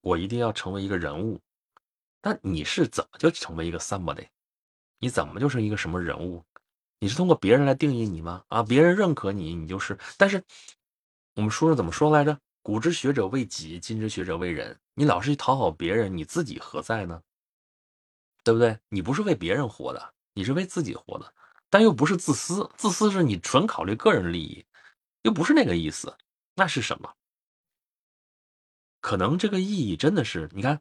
[0.00, 1.40] 我一定要成为一个人物。
[2.22, 4.26] 那你是怎么就成为一个 somebody？
[4.98, 6.42] 你怎么就是一个什么人物？
[6.98, 8.42] 你是通过别人来定义你吗？
[8.48, 9.96] 啊，别人认可你，你就是。
[10.18, 10.42] 但是
[11.36, 12.36] 我们书上怎么说来着？
[12.62, 14.76] 古之学者为己，今之学者为人。
[14.94, 17.22] 你老是去讨好别人，你自己何在呢？
[18.42, 18.76] 对不对？
[18.88, 21.32] 你不是为别人活的，你是为自己活的，
[21.70, 22.68] 但又不是自私。
[22.76, 24.66] 自私是你纯考虑个人利益。
[25.22, 26.16] 又不是那个意思，
[26.54, 27.14] 那是什么？
[29.00, 30.80] 可能这个意义真的是，你看，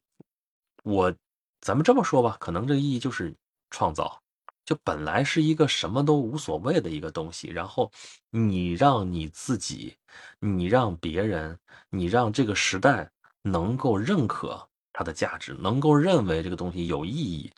[0.84, 1.16] 我，
[1.60, 3.36] 咱们这么说吧，可能这个意义就是
[3.70, 4.22] 创造，
[4.64, 7.92] 就本来是一个什么都无所谓的一个东西，然后
[8.30, 9.98] 你让你自己，
[10.40, 13.12] 你让别人，你让这个时代
[13.42, 17.52] 能够认可它的价值，能够认为这个东西有意义，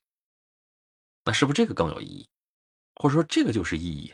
[1.26, 2.28] 那是不是这个更有意义？
[2.96, 4.14] 或者说这个就是意义？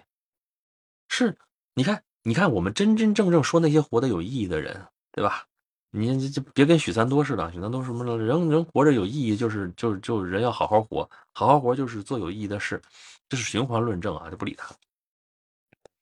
[1.09, 1.37] 是，
[1.73, 5.47] 你看，你看，我们真真正正说那些活得有意义的人，对吧？
[5.89, 12.79] 你就别跟许三多似的，许三多什么人人活着有意义，就是就是就人要好好活，好好活就是做有意义的事，
[13.27, 14.67] 这是循环论证啊，就不理他。
[14.67, 14.75] 什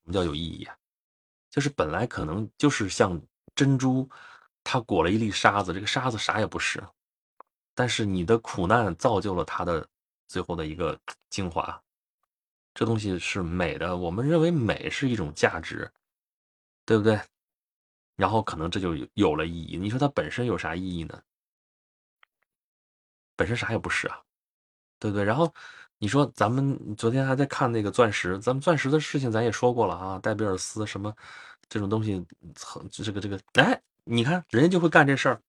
[0.03, 0.75] 么叫有意义啊？
[1.49, 3.17] 就是本来可能就是像
[3.55, 4.09] 珍珠，
[4.65, 6.83] 它裹了一粒沙子，这个沙子啥也不是，
[7.73, 9.87] 但是你的苦难造就了它的
[10.27, 10.99] 最后的一个
[11.29, 11.81] 精华。
[12.73, 15.89] 这东西是美的，我们认为美是一种价值，
[16.87, 17.19] 对不对？
[18.15, 19.77] 然后可能这就有了意义。
[19.77, 21.21] 你说它本身有啥意义呢？
[23.35, 24.17] 本身啥也不是啊，
[24.97, 25.23] 对不对？
[25.25, 25.53] 然后
[25.97, 31.13] 你说咱们昨天还在看那个钻石，咱们钻石的事情咱也说过了啊，戴比尔斯什么
[31.67, 32.25] 这种东西，
[32.89, 35.41] 这个这个，哎，你看人家就会干这事儿。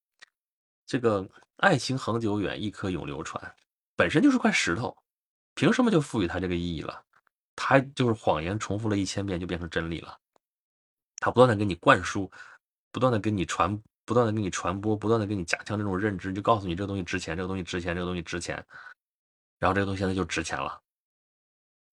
[0.86, 1.24] 这个
[1.59, 3.41] 爱情恒久远，一颗永流传，
[3.95, 4.97] 本身就是块石头，
[5.55, 7.05] 凭什么就赋予它这个意义了？
[7.55, 10.18] 它就是谎言重复了一千遍就变成真理了，
[11.20, 12.30] 他不断的给你灌输。
[12.90, 18.56] 不断的给你传，不断的给你传播，不断的给你加强这种认知，就告诉你这个东西值钱，这个东西值钱，这个东西值钱，
[19.58, 20.80] 然后这个东西现在就值钱了。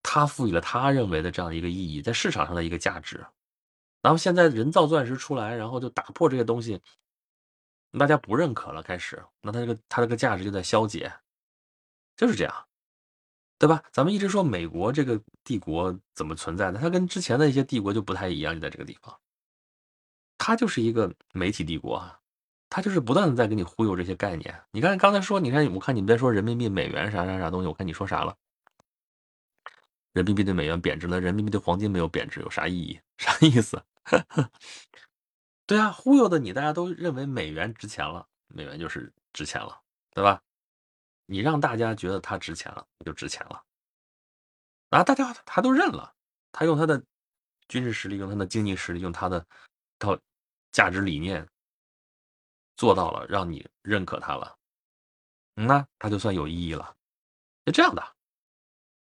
[0.01, 3.23] 他赋予了他认为的这样一个意义，在市场上的一个价值。
[4.01, 6.81] 然后现在人造钻石出来，然后就打破这些东西，
[7.99, 11.11] 大家不认可了，开始，那它这个它这个价值就在消解，
[12.15, 12.67] 就是这样，
[13.57, 13.81] 对吧？
[13.91, 19.17] 咱们一直说美国这个帝国怎么存在的，它跟之前的一些帝国就不太一样，就在这个地方。
[20.37, 22.19] 它就是一个媒体帝国啊，
[22.69, 24.61] 它就是不断的在给你忽悠这些概念。
[24.71, 28.35] 你看刚才说，你看我看你别说人民币、美元啥啥啥东西，我看你说啥了？
[30.11, 32.99] 人民币对美元贬值了，人民币对黄金没有贬值，有啥意义？
[33.17, 33.81] 啥意思？
[35.65, 39.81] 对啊，忽悠的你，大家都认为美元值钱了，美元就是值钱了，
[40.13, 40.41] 对吧？
[41.25, 43.63] 你让大家觉得它值钱了，就值钱了，
[44.89, 46.13] 然后大家他都认了，
[46.51, 47.03] 他用他的
[47.67, 49.45] 军事实力，用他的经济实力，用他的。
[49.97, 50.19] 套
[50.73, 51.47] 价值理念
[52.75, 54.53] 做到了，让你认可他了，
[55.53, 56.93] 那他就算有意义了。
[57.63, 58.03] 就这样的，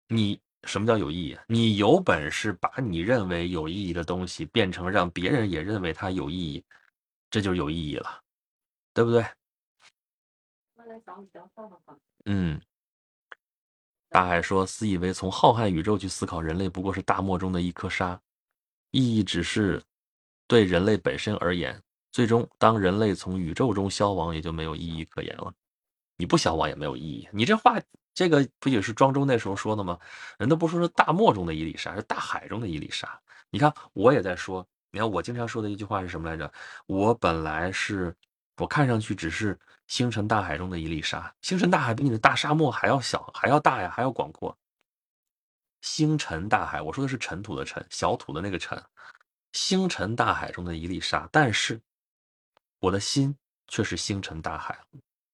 [0.08, 1.38] 你什么叫有意义？
[1.48, 6.62] 你有本事把你认为有意义的东西变成让别人也认为它有意义，
[7.30, 8.22] 这就是有意义了，
[8.92, 9.24] 对不对？
[12.24, 12.60] 嗯。
[14.08, 18.20] 大海说：“私以为从浩瀚宇宙去思考人类，不过是大漠中的一颗沙，
[18.90, 19.82] 意义只是。”
[20.46, 21.82] 对人类本身而言，
[22.12, 25.50] 最终当人类从宇宙中消亡，也就没有意义可言了。
[26.18, 27.26] 你不消亡也没有意义。
[27.32, 27.80] 你这话，
[28.12, 29.98] 这个不也是庄周那时候说的吗？
[30.38, 33.18] 人都不说是大漠中的一粒沙，是大海中的一粒沙。
[33.48, 34.64] 你看，我也在说。
[34.90, 36.52] 你看，我经常说的一句话是什么来着？
[36.86, 38.14] 我本来是，
[38.58, 41.34] 我看上去只是星辰大海中的一粒沙。
[41.42, 44.56] 星辰大海比你的大沙漠还要小，还要大呀，还要广阔。
[45.82, 48.82] 星辰大海，我说的是尘土的尘，小土的那个尘。
[49.52, 51.80] 星辰大海中的一粒沙，但是
[52.80, 53.36] 我的心
[53.68, 54.78] 却是星辰大海。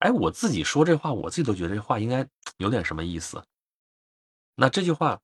[0.01, 2.27] 哎，我自己说这话，我自己都觉得这话应该
[2.59, 3.43] 有点什么意思。
[4.57, 5.21] 那这句话，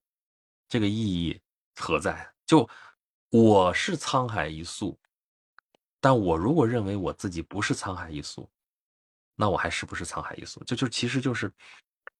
[0.68, 1.40] 这个意义
[1.74, 2.32] 何在？
[2.46, 2.68] 就
[3.30, 4.96] 我是沧海一粟，
[6.00, 8.48] 但我如果认为我自己不是沧海一粟，
[9.36, 10.64] 那我还是不是沧海一粟？
[10.64, 11.52] 就就其实就是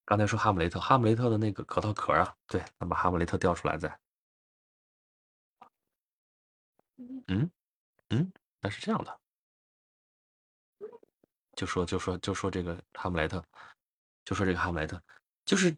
[0.04, 3.98] 刚才说哈姆雷特，哈姆雷特的那个核桃壳啊，对，那把哈姆雷特调出来再。
[6.98, 7.50] 嗯，
[8.10, 9.20] 嗯，那是这样的，
[11.54, 13.44] 就说就说就说这个哈姆雷特，
[14.24, 15.02] 就说这个哈姆雷特，
[15.44, 15.76] 就是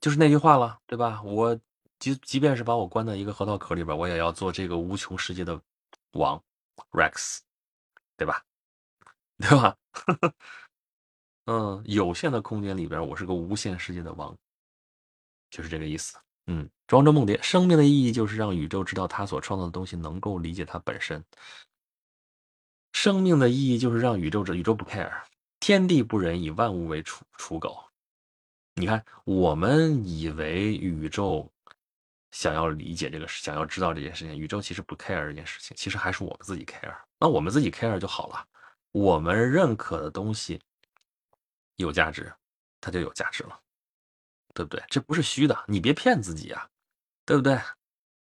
[0.00, 1.22] 就是那句话了，对吧？
[1.22, 1.58] 我
[1.98, 5.60] 即即便是把我关在一个核桃壳里边，我也要做这个无穷世界的
[6.12, 6.42] 王
[6.90, 7.40] ，Rex，
[8.16, 8.44] 对吧？
[9.38, 9.76] 对吧？
[11.46, 14.36] 嗯，有限的空间里边，我是个无限世界的王，
[15.50, 16.16] 就是这个意思。
[16.46, 21.22] 嗯，庄周梦蝶，生命的意义就是让宇宙知道他所创造的东西能够理解它本身。
[22.92, 25.12] 生命的意义就是让宇宙知宇宙不 care，
[25.58, 27.84] 天地不仁，以万物为刍刍狗。
[28.76, 31.50] 你看，我们以为宇宙
[32.30, 36.96] 想要理解这个，想要知道这件事情，宇宙其实不 care 这件事情，其实还是我们自己 care。
[37.18, 38.46] 那我们自己 care 就好了，
[38.94, 40.58] 我们认可的东西
[41.76, 42.32] 有价值，
[42.80, 43.60] 它就有价值了。
[44.56, 44.80] 对不对？
[44.88, 46.64] 这不是虚的，你别骗自己啊，
[47.26, 47.60] 对不对？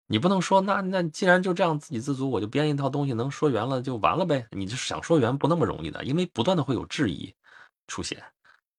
[0.06, 4.46] 你不能说那那既然就这样自给自足，我就编一套东西能说圆了就完了呗？
[4.52, 7.34] 你就想说圆不那么容易的，因为不断的会有质疑
[7.86, 8.24] 出现，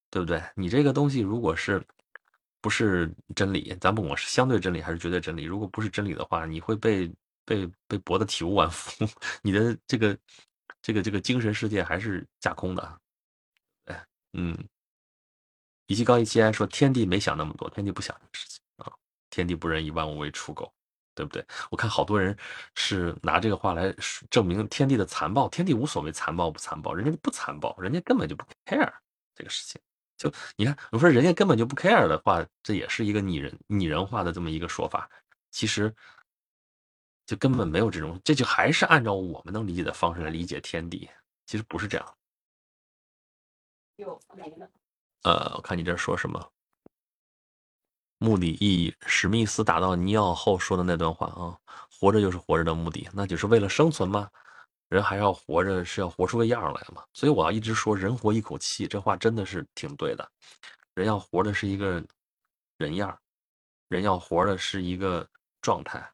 [0.10, 0.42] 对不对？
[0.56, 1.80] 你这个东西如果是
[2.60, 7.08] 不是真理，咱不管是相对真理还是绝对真理，如果不是真理的话，你会被
[7.46, 9.06] 被被驳得体无完肤，
[9.44, 10.18] 你的这个
[10.88, 13.00] 这个这个精神世界还是架空的，
[13.88, 14.58] 哎，嗯。
[15.88, 18.90] 以及高一七 i 说天地没想那么多，天地不想这个事情啊，
[19.30, 20.74] 天地不仁，以万物为刍狗，
[21.14, 21.46] 对不对？
[21.70, 22.38] 我看好多人
[22.74, 23.94] 是拿这个话来
[24.30, 28.94] 证明天地的残暴，天地无所谓残暴不残暴，人家不残暴，人家根本就不 care
[29.36, 29.82] 这个事情。
[30.18, 35.10] 就你看，我说人家根本就不 care 的话，这也是一个拟人拟人化的这么一个说法。
[35.52, 35.94] 其实，
[37.28, 41.08] 就根本没有这种，这就还是按照我们能理解的方式来理解天地。
[41.46, 42.18] 其实不是这样。
[43.98, 44.68] 又没了。
[45.24, 46.52] 呃，我看你这说什么？
[48.20, 51.54] 目的意义，史密斯打到尼奥后说的那段话啊，
[52.00, 54.30] 活着就是活着的目的，那就是为了生存吗？
[54.90, 57.04] 人还要活着，是要活出个样来嘛。
[57.14, 60.32] 所以我要一直说，人活一口气，这话真的是挺对的。
[60.96, 62.04] 人要活的是一个
[62.78, 63.16] 人样
[63.90, 65.28] 人要活的是一个
[65.62, 66.12] 状态，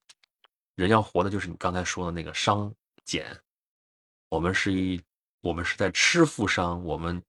[0.76, 2.74] 人要活的就是你刚才说的那个商
[3.05, 3.39] 减。
[4.30, 5.01] 我们是一，
[5.41, 7.21] 我们是在吃富商，我们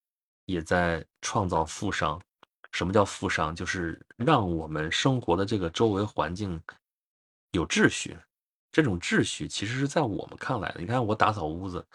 [0.46, 2.20] 也在创造富商。
[2.72, 3.54] 什么叫富商？
[3.54, 6.60] 就是让我们生活的这个周围环境
[7.52, 8.16] 有秩序。
[8.72, 10.80] 这种秩序其实是在我们看来的。
[10.80, 11.86] 你看，我打扫屋子，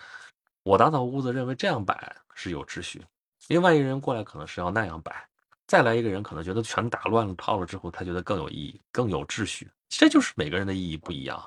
[0.64, 3.06] 我打扫屋子认为这样摆是有秩序。
[3.48, 5.29] 另外一个人过来可能是要那样摆，
[5.70, 9.70] 再来一个人可能觉得全打乱了套了之后，他觉得更有意义、更有秩序。
[9.88, 11.40] 这就是每个人的意义不一样，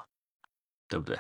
[0.88, 1.18] 对不对？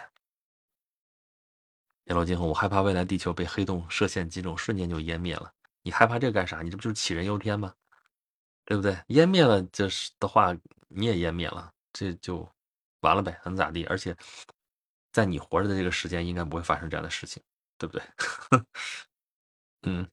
[2.04, 5.52] 言罗金红，我害怕未来地球被黑洞射线击中，瞬间就湮灭了。
[5.82, 6.62] 你害怕这个干啥？
[6.62, 7.74] 你这不就是杞人忧天吗？
[8.64, 8.94] 对不对？
[9.08, 10.56] 湮灭了，就是的话，
[10.88, 12.48] 你也湮灭了，这就。
[13.02, 13.84] 完了呗，能咋地？
[13.86, 14.16] 而且，
[15.10, 17.42] 在你活着的这个时间，应该不会发生这样的事情，
[17.76, 18.02] 对不对？
[19.82, 20.08] 嗯，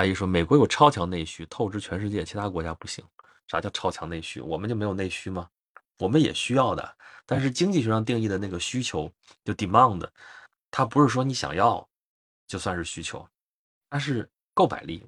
[0.00, 3.04] 阿姨说，美国有超强内需，透支全世界，其他国家不行。
[3.46, 4.40] 啥叫超强内需？
[4.40, 5.46] 我们就没有内需吗？
[5.98, 6.96] 我们也需要的，
[7.26, 9.12] 但是经济学上定义的那个需求，
[9.44, 10.08] 就 demand，
[10.70, 11.86] 它不是说你想要
[12.46, 13.28] 就算是需求，
[13.90, 15.06] 它是购买力。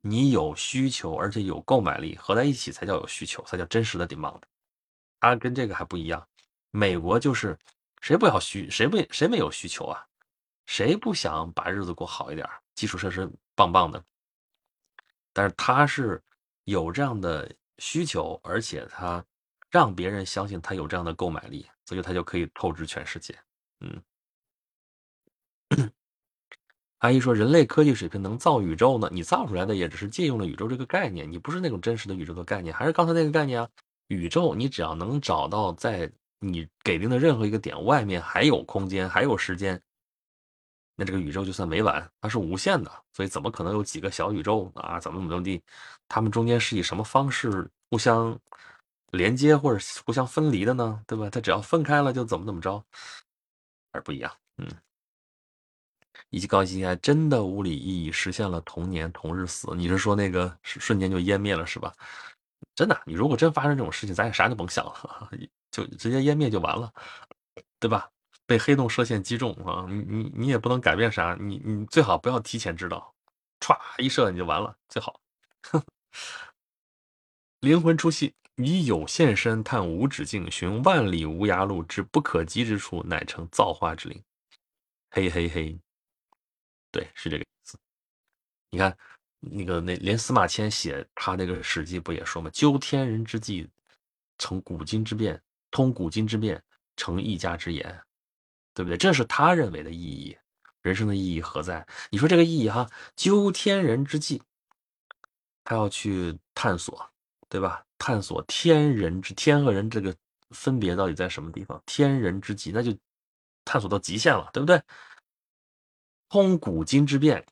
[0.00, 4.40] 你有需求，而且有购买力，合在一起才叫有需求，才叫真实的 demand。
[5.18, 6.24] 它跟这个还不一样，
[6.70, 7.58] 美国就是
[8.00, 10.06] 谁不要需谁不谁没有需求啊？
[10.66, 12.48] 谁不想把日子过好一点？
[12.76, 14.02] 基础设施棒棒的，
[15.32, 16.22] 但是他是
[16.64, 19.24] 有这样的需求，而且他
[19.70, 23.38] 让别人相信他有这样的购买力，所以他就可以透支全世界。
[23.80, 24.02] 嗯，
[26.98, 29.08] 阿姨说，人类科技水平能造宇宙呢？
[29.12, 33.68] 你造出来的也只是借用了宇宙这个概念，你不是那种真实的宇宙的概念，还是刚才那个概念啊？
[34.08, 39.82] 宇宙，你只要能找到在你给定的任何一个点外面还有空间，还有时间，
[40.96, 42.90] 那这个宇宙就算没完，它是无限的。
[43.12, 44.98] 所以怎么可能有几个小宇宙啊？
[45.00, 45.62] 怎么怎么怎么地？
[46.08, 48.38] 它们中间是以什么方式互相
[49.12, 51.02] 连接或者互相分离的呢？
[51.06, 51.28] 对吧？
[51.30, 52.84] 它只要分开了就怎么怎么着，
[53.92, 54.30] 而不一样。
[54.58, 54.68] 嗯，
[56.30, 59.74] 以及高级还真的物理意义实现了同年同日死。
[59.76, 61.92] 你是说那个瞬间就湮灭了是吧？
[62.74, 65.30] 真的，你如果真发生这种事情，咱也啥都甭想了，
[65.70, 66.92] 就直接湮灭就完了，
[67.78, 68.10] 对吧？
[68.46, 73.14] 被黑洞射线击中啊，你你你也不能改变啥，你你最好不要提前知道，
[73.60, 75.20] 歘一射你就完了，最好。
[77.60, 84.22] 灵魂出戏，以有限身探无止境，寻万里无涯路，至不可及之处，乃成造化之灵。
[85.10, 85.78] 嘿嘿嘿，
[86.90, 87.78] 对，是这个意思。
[88.70, 88.96] 你看。
[89.46, 92.48] 那个那连司马迁写他那个《史记》不也说吗？
[92.50, 93.68] 究天人之际，
[94.38, 95.36] 成古今之变；
[95.70, 96.64] 通古今之变，
[96.96, 98.02] 成一家之言，
[98.74, 98.96] 对不对？
[98.96, 100.36] 这是他认为的意义。
[100.82, 101.86] 人生的意义何在？
[102.10, 102.86] 你说这个意义哈？
[103.16, 104.42] 究天人之际，
[105.64, 107.08] 他要去探索，
[107.48, 107.82] 对吧？
[107.96, 110.14] 探索天人之天和人这个
[110.50, 111.82] 分别到底在什么地方？
[111.86, 112.94] 天人之际，那就
[113.64, 114.82] 探索到极限了，对不对？
[116.28, 117.42] 通古今之变，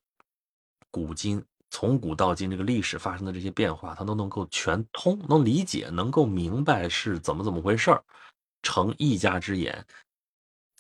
[0.91, 1.43] 古今。
[1.71, 8.05] 从古到今，这个历史发生的这些变化，他都能够全通，能理解，能够明白是怎么怎么回事儿，
[8.63, 9.83] 成一家之言，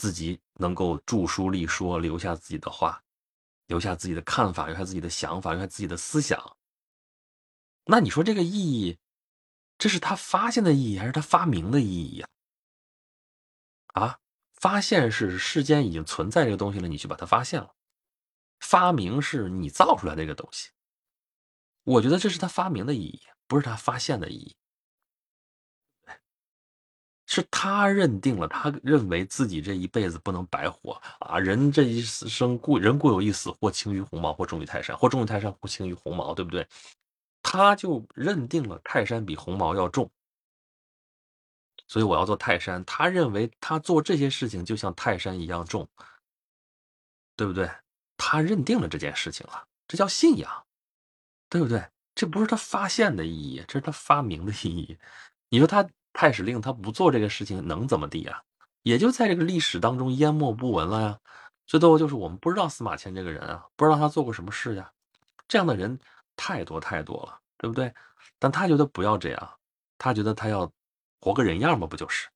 [0.02, 3.00] 自己能够著书立说，留下自己的话，
[3.68, 6.56] 留下自己的看法，留下自己的想法，留下自己的思想。
[7.84, 8.98] 那你说这个意义，
[9.78, 12.28] 这是他发现的意义，还是他发明的意义呀？
[13.94, 14.18] 啊，
[14.54, 17.72] 发现是世间已经存在这个东西了，你去把它发现了；
[18.58, 20.70] 发明是你造出来这个东西。
[21.84, 24.56] 我觉得这是他发明的意义，不是他发现的意义。
[27.34, 31.38] 是他认定了，他认为自己这一辈子不能白活啊！
[31.38, 36.66] 人这一生固人固有一死，或轻于鸿毛，或重于泰山，或重于泰山，或轻于鸿毛，对不对？
[37.42, 40.10] 他就认定了泰山比鸿毛要重，
[41.88, 42.84] 所以我要做泰山。
[42.84, 45.88] 他认为他做这些事情就像泰山一样重，
[47.34, 47.70] 对不对？
[48.16, 50.66] 他认定了这件事情了，这叫信仰。
[51.48, 51.86] 对不对？
[52.14, 54.96] 这不是他发现的意义，这是他发明的意义。
[55.50, 58.42] 你说他太史令他不做这个事情能怎么地啊？
[58.82, 61.18] 也就在这个历史当中淹没不闻了呀。
[61.66, 64.92] 最多就是我们不知道司马迁这个人啊，不知道他做过什么事呀。
[65.48, 65.98] 这样的人
[66.36, 67.92] 太多太多了，对不对？
[68.38, 69.58] 但他觉得不要这样，
[69.98, 70.70] 他觉得他要
[71.20, 72.28] 活个人样嘛，不就是？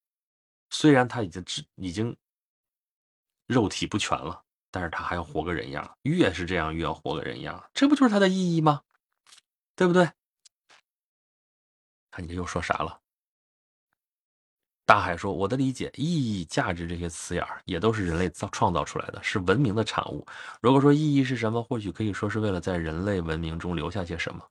[0.71, 2.17] 虽然他已经已经
[3.47, 5.99] 肉体不全了，但是他还要活个人样。
[6.03, 8.83] 越是这样，越要活个人样，这不就是他的意义吗？
[9.75, 10.11] 对不对？
[12.11, 13.01] 看你这又说啥了？
[14.87, 20.25] 大海说：“我的理解，意义、价值这些词眼儿也都是人类造创造出来的，是文明的产物。
[20.63, 24.49] 如果说意义是什么，或许可以说是为了在人类文明中留下些什么。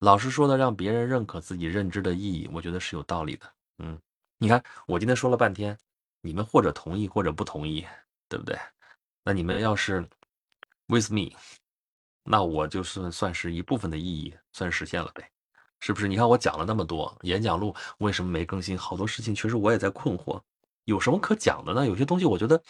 [0.00, 3.46] 老师说的，让别人认可自己认知的意义，我觉得是有道理的。
[3.78, 3.96] 嗯，
[4.38, 5.78] 你看我今天说了半天，
[6.22, 7.86] 你们或者同意，或者不同意，
[8.28, 8.58] 对不对？
[9.24, 10.04] 那你们要是
[10.88, 11.30] with me，
[12.24, 15.30] 那我就是算是一部分的意义，算实现了呗。”
[15.80, 16.08] 是不是？
[16.08, 18.76] 你看我讲了那么多演讲录，为什么没更新？
[18.76, 20.40] 好多事情确实我也在困惑，
[20.84, 21.86] 有什么可讲的呢？
[21.86, 22.60] 有些东西我觉得，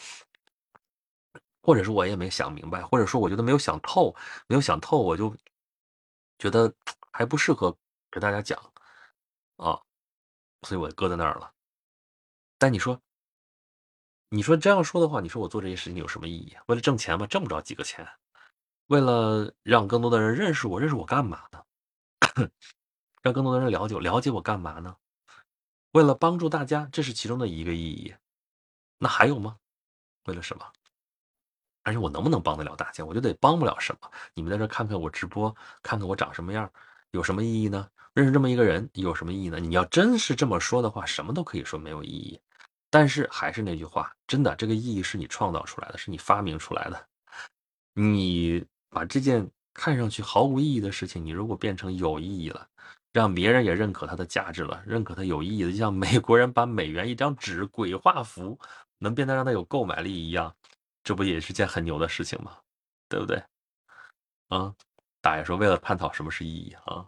[1.63, 4.15] 或者是我也没想明白，或者说我觉得没有想透，
[4.47, 5.35] 没有想透，我就
[6.39, 6.73] 觉得
[7.13, 7.75] 还不适合
[8.11, 8.59] 给大家讲
[9.57, 9.81] 啊，
[10.63, 11.51] 所以我搁在那儿了。
[12.59, 13.01] 但你说，
[14.29, 16.57] 你说这样说的话，你说我做这些事情有什么意义？
[16.67, 17.27] 为了挣钱吗？
[17.27, 18.07] 挣不着几个钱。
[18.89, 21.63] 为了让更多的人认识我，认识我干嘛呢？
[23.23, 24.97] 让更多的人了解了解我干嘛呢？
[25.93, 28.15] 为了帮助大家，这是其中的一个意义。
[28.99, 29.57] 那还有吗？
[30.25, 30.65] 为了什么？
[31.85, 33.05] 而且我能不能帮得了大家？
[33.05, 34.11] 我觉得帮不了什么。
[34.35, 36.71] 你们在这看看我直播，看看我长什么样，
[37.13, 37.89] 有什么意义呢？
[38.13, 39.59] 认识这么一个人有什么意义呢？
[39.59, 42.39] 你要真是这么说的话，什么都可以说没有意义。
[42.91, 47.09] 但是还是那句话，真的，这个意义是你创造出来的，是你发明出来的。
[47.95, 52.69] 你把这件看上去毫无意义的事情，你如果变成有意义了。
[53.19, 58.59] 让别人也认可它的价值了，认可它有意义的，就像美国人把美元一张纸鬼画符，
[58.99, 60.55] 能变得让它有购买力一样，
[61.03, 62.57] 这不也是件很牛的事情吗？
[63.09, 63.43] 对不对？
[64.49, 64.73] 啊，
[65.21, 67.05] 大爷说，为了探讨什么是意义啊，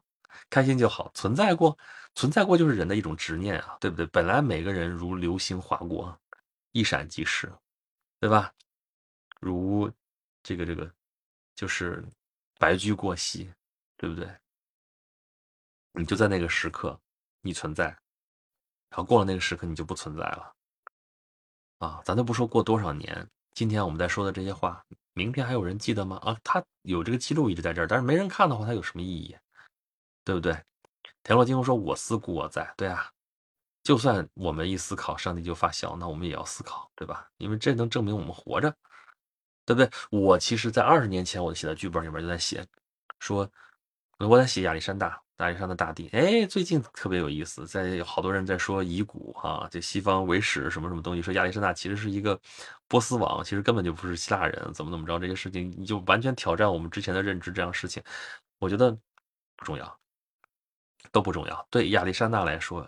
[0.51, 1.79] 开心就好，存在过，
[2.17, 4.05] 存在过就是人的一种执念啊，对不对？
[4.07, 6.19] 本来每个人如流星划过，
[6.73, 7.53] 一闪即逝，
[8.19, 8.53] 对吧？
[9.41, 9.91] 如
[10.43, 10.93] 这个这个，
[11.55, 12.05] 就是
[12.59, 13.49] 白驹过隙，
[13.97, 14.29] 对不对？
[15.93, 16.99] 你就在那个时刻，
[17.41, 17.87] 你存在，
[18.89, 20.55] 然后过了那个时刻，你就不存在了，
[21.79, 24.85] 啊，咱都不说过多少年，今天我们在说的这些话，
[25.15, 26.17] 明天还有人记得吗？
[26.19, 29.37] 啊，他有这个记录一直在这儿，但是没人看的话，它有什么意义？
[30.25, 30.57] 对不对？
[31.23, 33.11] 田螺金红说：“我思故我在。”对啊，
[33.83, 37.29] 就算我们一思考，上帝就发笑，那我们也要思考，对吧？
[37.39, 38.75] 因为这能证明我们活着，
[39.65, 39.91] 对不对？
[40.11, 42.67] 我其实，在二十年前，我写的剧本里面就在写，
[43.19, 43.51] 说
[44.19, 45.21] 我在写亚历山大。
[45.41, 52.39] 大历上的大地，哎，最近特别有意思，在有好多人在说遗骨哈，这西方伪史什么什么东西，说亚历山大其实是一个
[52.87, 58.03] 波斯王，其实根本就不是希腊人，怎么怎么着，这些事情你就完全挑战我们之前的认知，这样事情，
[58.59, 58.91] 我觉得
[59.57, 59.99] 不重要，
[61.11, 61.67] 都不重要。
[61.71, 62.87] 对亚历山大来说，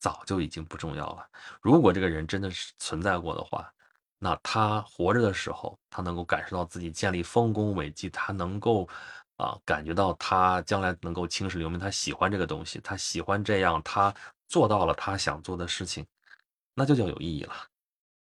[0.00, 1.24] 早就已经不重要了。
[1.60, 3.72] 如果这个人真的是存在过的话，
[4.18, 8.88] 那他活着的时候，他能够感受到自己建立丰功伟绩，他能够。
[9.36, 14.14] 啊，感觉到他将来能够青史留名，他喜欢这个东西，他喜欢这样，他
[14.46, 16.06] 做到了他想做的事情，
[16.74, 17.54] 那就叫有意义了，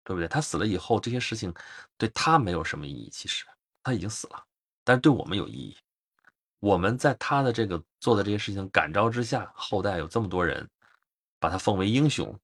[0.04, 0.28] 对不对？
[0.28, 1.54] 他死了以后，这些事情
[1.96, 3.46] 对他没有什么意义，其实
[3.82, 4.44] 他已经死了，
[4.84, 5.76] 但是对我们有意义。
[6.60, 10.68] 我们在他的这个做的这些事情感召之下，后代有这么多人
[11.38, 12.36] 把他奉为英雄，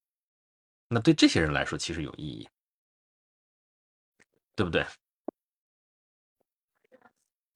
[0.89, 2.49] 那对这些人来说其实有意义，
[4.55, 4.87] 对不对？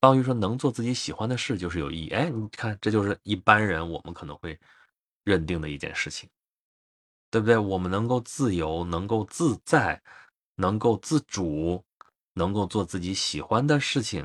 [0.01, 4.59] 鲍鱼说：“能做自己喜欢的事就是有意义。”哎，你看，这就是一般人我们可能会
[5.25, 6.31] 认定的一件事情，
[7.31, 7.59] 对不对？
[7.59, 10.01] 我们能够自由，能够自在，
[10.55, 11.85] 能够自主，
[12.35, 14.25] 能够做自己喜欢的事情，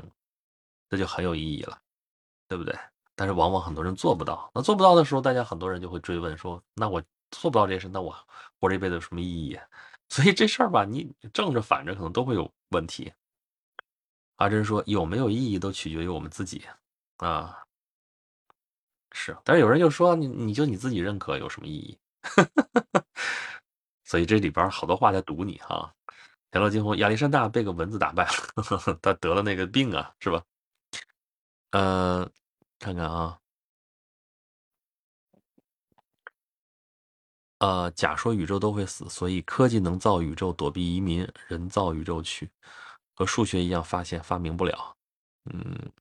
[0.88, 1.76] 这就很有意义了，
[2.48, 2.72] 对不对？
[3.16, 4.48] 但是往往很多人做不到。
[4.54, 7.02] 那做不到的时候，大家很多人就会追问说：“那我
[7.32, 8.14] 做不到这些事，那我
[8.60, 9.58] 活这辈子有什么意义？”
[10.08, 13.12] 所以这事儿吧，你正着反着可能都会有问题。
[14.36, 16.62] 阿珍说：“有没有意义都取决于我们自己，
[17.18, 17.56] 啊，
[19.12, 19.36] 是。
[19.44, 21.98] 但是有人就说你，你就你自己认可有什么意义？
[24.04, 25.92] 所以这里边好多话在堵你哈。
[26.50, 30.42] 田螺金红，亚历山大被个蚊子打败了， 他得了那个病啊，是吧？
[31.72, 32.30] 呃，
[32.78, 33.38] 看看啊，
[37.58, 42.50] 呃，假说宇宙都会死，所以科技能造宇宙躲避移民，人造宇宙去。”
[43.14, 44.96] 和数学一样，发现发明不了。
[45.52, 45.92] 嗯，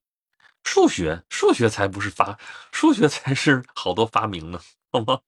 [0.64, 2.38] 数学，数学才不是发，
[2.72, 4.60] 数学才是好多发明呢，
[4.92, 5.22] 好吗？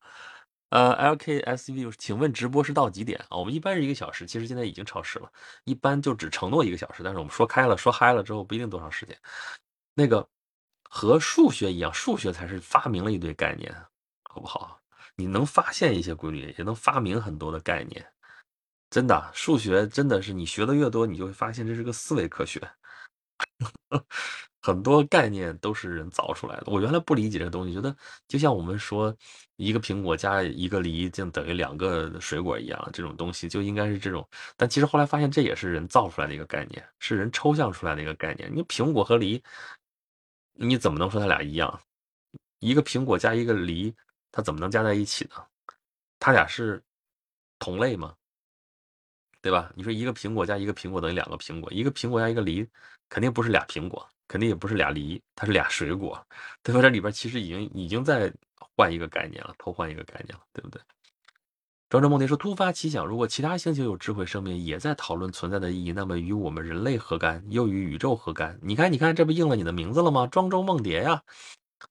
[0.70, 3.38] 呃，LKSV，请问直播是到几点啊？
[3.38, 5.32] 我们一般是一个小时，其实现在已经超时了，
[5.64, 9.18] 一般就只承诺一个小时，但是我们说开了，说嗨了之后不一定多长时间。
[9.94, 10.28] 那个
[10.90, 13.74] 和数学一样，数学才是发明了一堆概念，
[14.24, 14.82] 好不好？
[15.16, 18.06] 你能发现一些规律，也能发明很多的概念，
[18.90, 22.62] 真的，数学真的是你学的越多，你就会发现这是个思维科学。
[24.62, 26.64] 很多概念都是人造出来的。
[26.68, 27.96] 我原来不理解这个东西，觉得
[28.28, 29.16] 就像我们说
[29.58, 34.28] 一个苹果加一个梨就等于两个水果一样，这种东西就应该是这种。
[34.58, 38.50] 但其实后来发现，这也是人造出来的一个概念，是人抽象出来的一个概念。
[38.56, 39.44] 你苹果和梨，
[40.54, 41.80] 你怎么能说它俩一样？
[42.60, 43.94] 一个苹果加一个梨，
[44.32, 45.36] 它怎么能加在一起呢？
[46.20, 46.82] 它俩是
[47.60, 48.16] 同类吗？
[49.46, 49.72] 对吧？
[49.76, 52.68] 你说一个苹果加一个苹果等于两个苹果，一个苹果加一个梨，
[53.08, 54.04] 肯定不是俩苹果。
[54.28, 56.20] 肯定也不是俩梨，它是俩水果，
[56.64, 56.82] 对吧？
[56.82, 60.82] 这里边其实已经已经在换一个概念了，偷换一个概念了，对不对？
[61.90, 67.46] 庄周梦蝶说：“突发奇想，如果其他星球有智慧生命，也在讨论存在的意义，那么与我们人类何干？
[67.52, 68.58] 又与宇宙何干？
[68.64, 70.26] 你看，你看，这不应了你的名字了吗？
[70.26, 71.22] 庄周梦蝶呀，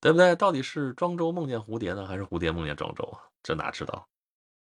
[0.01, 0.35] 对不对？
[0.35, 3.22] 到底是庄周梦见蝴蝶呢，还是蝴蝶梦见庄周啊？
[3.44, 4.09] 这哪知道？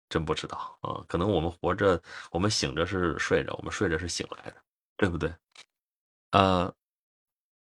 [0.09, 1.03] 真不知道啊！
[1.09, 2.01] 可能我们活着，
[2.31, 4.57] 我们醒着是睡着，我们睡着是醒来的，
[4.97, 5.33] 对不对？
[6.33, 6.73] 呃。”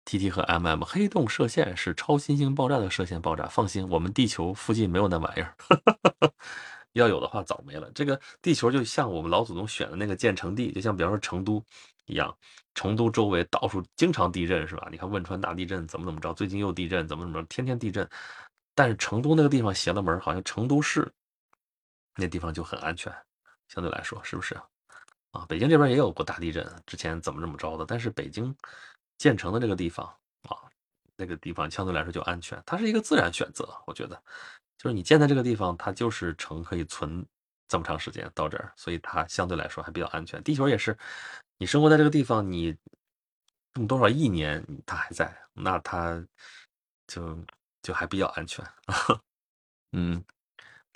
[0.06, 3.48] T T 和 M M 黑洞射线是超新星爆炸的射线爆炸。
[3.48, 5.56] 放心，我们地球附近没有那玩意儿。
[6.94, 7.90] 要有的话早没了。
[7.96, 11.60] 这个地球就像我们老祖宗选的那个建成地，就像比方说成都
[12.06, 12.32] 一样，
[12.76, 14.88] 成都周围到处经常地震，是吧？
[14.92, 18.08] 你看汶川大地震怎么怎么着，最近又地震，怎么怎么着，天天地震。
[18.76, 21.12] 但是成都那个地方邪了门，好像成都市
[22.16, 23.14] 那地方就很安全，
[23.68, 24.56] 相对来说是不是
[25.32, 25.46] 啊？
[25.48, 28.56] 北京这边也有过大地震，之前怎么怎么着的，但是北京。
[29.18, 30.06] 建成的这个地方
[30.50, 30.60] 啊，
[31.16, 33.66] 那个地方相对来说就安全，它是一个自然选择。
[33.88, 34.22] 我觉得，
[34.78, 37.26] 就是你建在这个地方，它就是城可以存
[37.70, 40.44] 这么长时间到这儿，所以它相对来说还比较安全。
[40.44, 40.98] 地球也是，
[41.58, 42.76] 你生活在这个地方，你
[43.74, 46.22] 这么多少亿年它还在，那它
[47.08, 47.40] 就
[47.82, 48.66] 就还比较安全。
[49.94, 50.22] 嗯，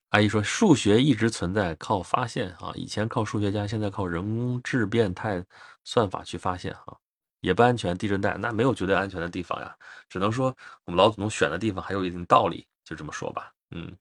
[0.10, 5.44] 阿姨说数学一直存在，靠发现啊，以前靠数学家，现在靠人工智变态
[5.84, 6.98] 算法去发现啊。
[7.42, 9.74] 也不安全，地震带那没有绝对安全的地方呀，
[10.10, 10.54] 只能说
[10.84, 13.54] 我们老祖宗选的地方还有一定道理，就这么说吧。
[13.72, 13.96] 嗯，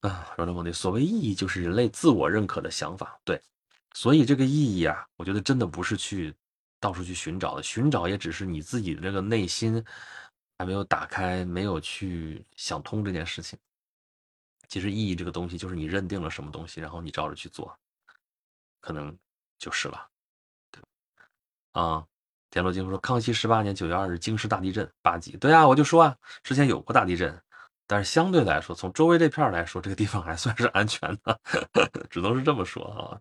[0.00, 3.38] 啊，说的问题，所谓意义就是人类自我认可的想法，对，
[3.92, 6.34] 所以这个意义啊，我觉得真的不是去
[6.80, 9.84] 到处去寻找的，寻找也只是你自己的这个内心
[10.56, 13.58] 还没有打开，没有去想通这件事情。
[14.74, 17.78] 其实意义这个东西，就是你认定了什么东西，然后你照着去做，
[18.80, 19.16] 可能
[19.56, 20.08] 就是了。
[21.70, 22.04] 啊，
[22.50, 25.36] 田螺精说，康熙十八年九月二日，京师大地震八级。
[25.36, 27.40] 对啊，我就说啊，之前有过大地震，
[27.86, 31.40] 但是相对来说，从周围这片来说，这个地方还算是安全的，
[32.10, 33.20] 只能是这么说啊。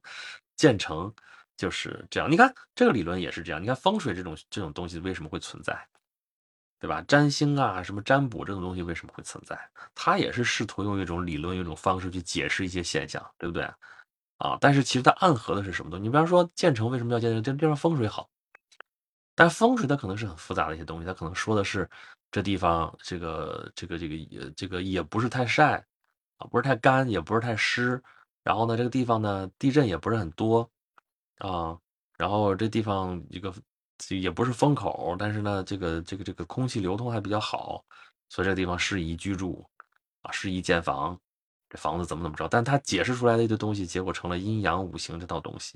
[0.56, 1.14] 建成
[1.56, 3.62] 就是这样，你看这个理论也是这样。
[3.62, 5.88] 你看风水这种这种东西为什么会存在，
[6.84, 7.02] 对吧？
[7.08, 9.58] 占星啊，什么占卜这种东西为什么会存在？
[9.96, 13.64] 它也是试图用一种理论、一种方式去解释一些现象，对不对？
[14.40, 16.04] 啊，但是其实它暗合的是什么东西？
[16.04, 17.42] 你比方说建成为什么要建成？
[17.42, 18.30] 这地方风水好。
[19.34, 21.90] 但风水它可能是很复杂的一些东西，它可能说的是
[22.32, 25.78] 这地方这个这个这个也这个也不是太晒
[26.38, 28.04] 啊，不是太干，也不是太湿。
[28.44, 30.70] 然后呢，这个地方呢地震也不是很多
[31.38, 31.80] 啊。
[32.18, 33.54] 然后这地方一个
[34.10, 37.84] 也不是风口，但是呢这个这个这个空气流通还比较好，
[38.30, 39.66] 所以这个地方适宜居住
[40.22, 41.20] 啊，适宜建房。
[41.70, 42.48] 这房子怎么怎么着？
[42.48, 45.76] 但他解释出来的一堆东西，结果成了阴阳五行这套东西。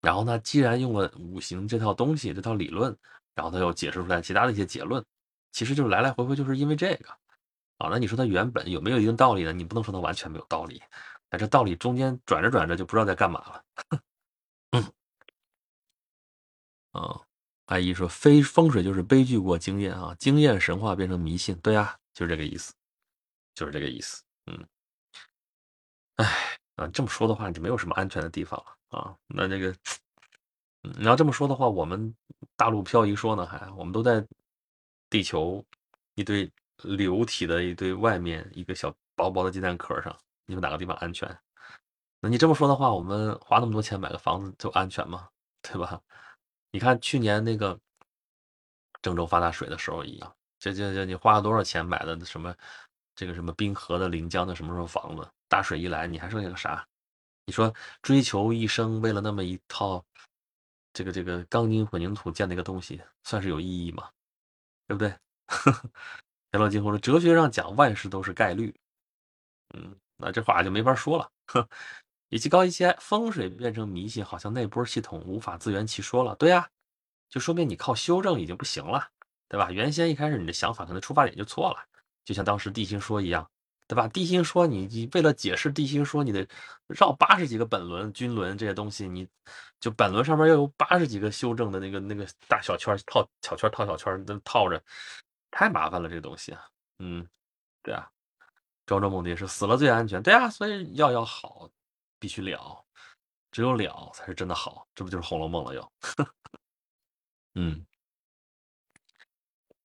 [0.00, 0.38] 然后呢？
[0.38, 2.96] 既然用了五行这套东西、这套理论，
[3.34, 5.04] 然后他又解释出来其他的一些结论，
[5.50, 7.10] 其实就是来来回回就是因为这个
[7.78, 7.88] 啊。
[7.90, 9.52] 那你说它原本有没有一定道理呢？
[9.52, 10.80] 你不能说它完全没有道理，
[11.30, 13.64] 那这道理中间转着转着就不知道在干嘛了。
[16.92, 17.20] 啊，
[17.66, 22.72] 阿姨说非风水就是悲剧过经验啊，经验神话变成迷信，对呀，就是这个意思，
[23.54, 24.22] 就是这个意思。
[24.46, 24.66] 嗯，
[26.16, 28.98] 哎，啊，这么说的话，就没有什么安全的地方了。
[28.98, 29.74] 啊，那这个，
[30.82, 32.14] 你要这么说的话，我们
[32.56, 34.26] 大陆漂移说呢，还我们都在
[35.08, 35.64] 地球
[36.14, 36.50] 一堆
[36.82, 40.14] 流体的一堆外面一个小薄薄的鸡蛋壳上，
[40.44, 41.38] 你说哪个地方安全？
[42.20, 45.28] 那你这么说的话，我们花那么多钱买个房子就安全吗？
[45.62, 46.00] 对吧？
[46.72, 47.78] 你看去年那个
[49.02, 52.54] 郑州发大水的时候一样，这这这你花了多少钱买的什么
[53.14, 55.28] 这个什么滨河的临江的什么什么房子？
[55.48, 56.84] 大水一来，你还剩下个啥？
[57.44, 60.02] 你说追求一生，为了那么一套
[60.94, 64.08] 这个这个钢筋混凝土建的一个东西，算是有意义吗？
[64.86, 65.14] 对不对？
[66.50, 68.74] 田螺金说，哲学上讲万事都是概率。
[69.74, 71.30] 嗯，那这话就没法说了。
[71.46, 71.68] 呵
[72.32, 76.34] 以及高一些风水变成迷信，好像那波系统无法自圆其说了。
[76.36, 76.66] 对呀，
[77.28, 79.06] 就说明你靠修正已经不行了，
[79.50, 79.70] 对吧？
[79.70, 81.84] 原先一开始你的想法可能出发点就错了，
[82.24, 83.46] 就像当时地心说一样，
[83.86, 84.08] 对吧？
[84.08, 86.48] 地心说你你为了解释地心说，你得
[86.86, 89.28] 绕八十几个本轮、均轮这些东西，你
[89.78, 94.82] 就本轮上面要有八十几个修正的那个那个大小圈套小圈套小圈的套着，
[95.50, 96.64] 太麻烦了这个东西啊。
[96.98, 97.28] 嗯，
[97.82, 98.08] 对啊。
[98.86, 101.68] 庄周梦蝶是死了最安全，对啊，所以要要好，
[102.22, 102.84] 必须了，
[103.50, 105.92] 只有了才是真的好，这不就是《红楼梦》了又？
[107.56, 107.84] 嗯，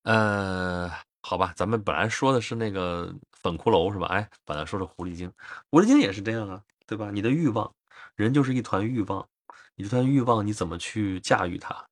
[0.04, 0.88] 呃，
[1.24, 4.06] 好吧，咱们本来说的是那个粉骷髅是吧？
[4.10, 5.34] 哎，本来说是狐狸精，
[5.72, 7.10] 狐狸精也是这样啊，对吧？
[7.10, 7.74] 你的欲望，
[8.14, 9.28] 人就是一团欲望，
[9.74, 11.84] 你这团欲望你怎么去驾驭它？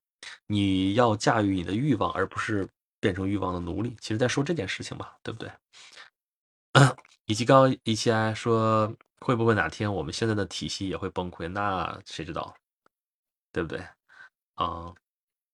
[0.46, 2.68] 你要驾驭你的欲望，而不是
[3.00, 3.96] 变成欲望的奴隶。
[4.00, 5.50] 其实在说这件事情嘛，对不对？
[7.26, 11.48] 以及高一七 I 说，会不会哪天我们现在的体系也会崩溃？
[11.48, 12.54] 那谁知道，
[13.52, 13.86] 对不对？
[14.54, 14.92] 啊，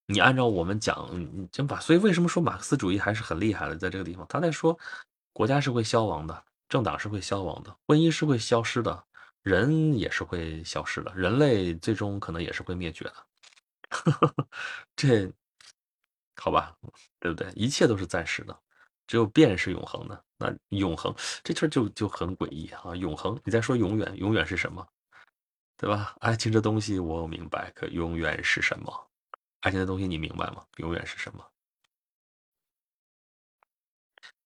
[0.06, 3.76] 你按照我们讲，你真把，所以为什么说马克思主义还是很厉害的？
[3.76, 4.78] 在这个地方，他在说，
[5.32, 9.04] 国家是会消亡的，政党是会消亡的，婚姻是会消失的，
[9.42, 13.14] 人也是会消失的，人类最终可能也是会灭绝的。
[14.96, 15.32] 这，
[16.36, 16.76] 好吧，
[17.20, 17.50] 对不对？
[17.54, 18.58] 一切都是暂时的。
[19.06, 21.14] 只有变是永恒的，那永恒
[21.44, 22.96] 这事儿就就很诡异啊！
[22.96, 24.84] 永恒，你在说永远，永远是什么？
[25.76, 26.16] 对吧？
[26.18, 29.10] 爱情这东西我明白，可永远是什么？
[29.60, 30.64] 爱情的东西你明白吗？
[30.78, 31.48] 永远是什么？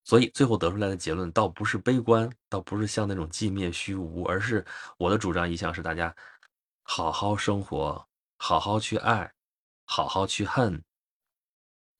[0.04, 4.62] 所以最后得出来的结论，倒不是悲观，倒不是像那种寂灭虚无，而是
[4.98, 6.14] 我的主张一向是大家
[6.82, 8.06] 好好生活，
[8.36, 9.32] 好好去爱，
[9.86, 10.84] 好好去恨，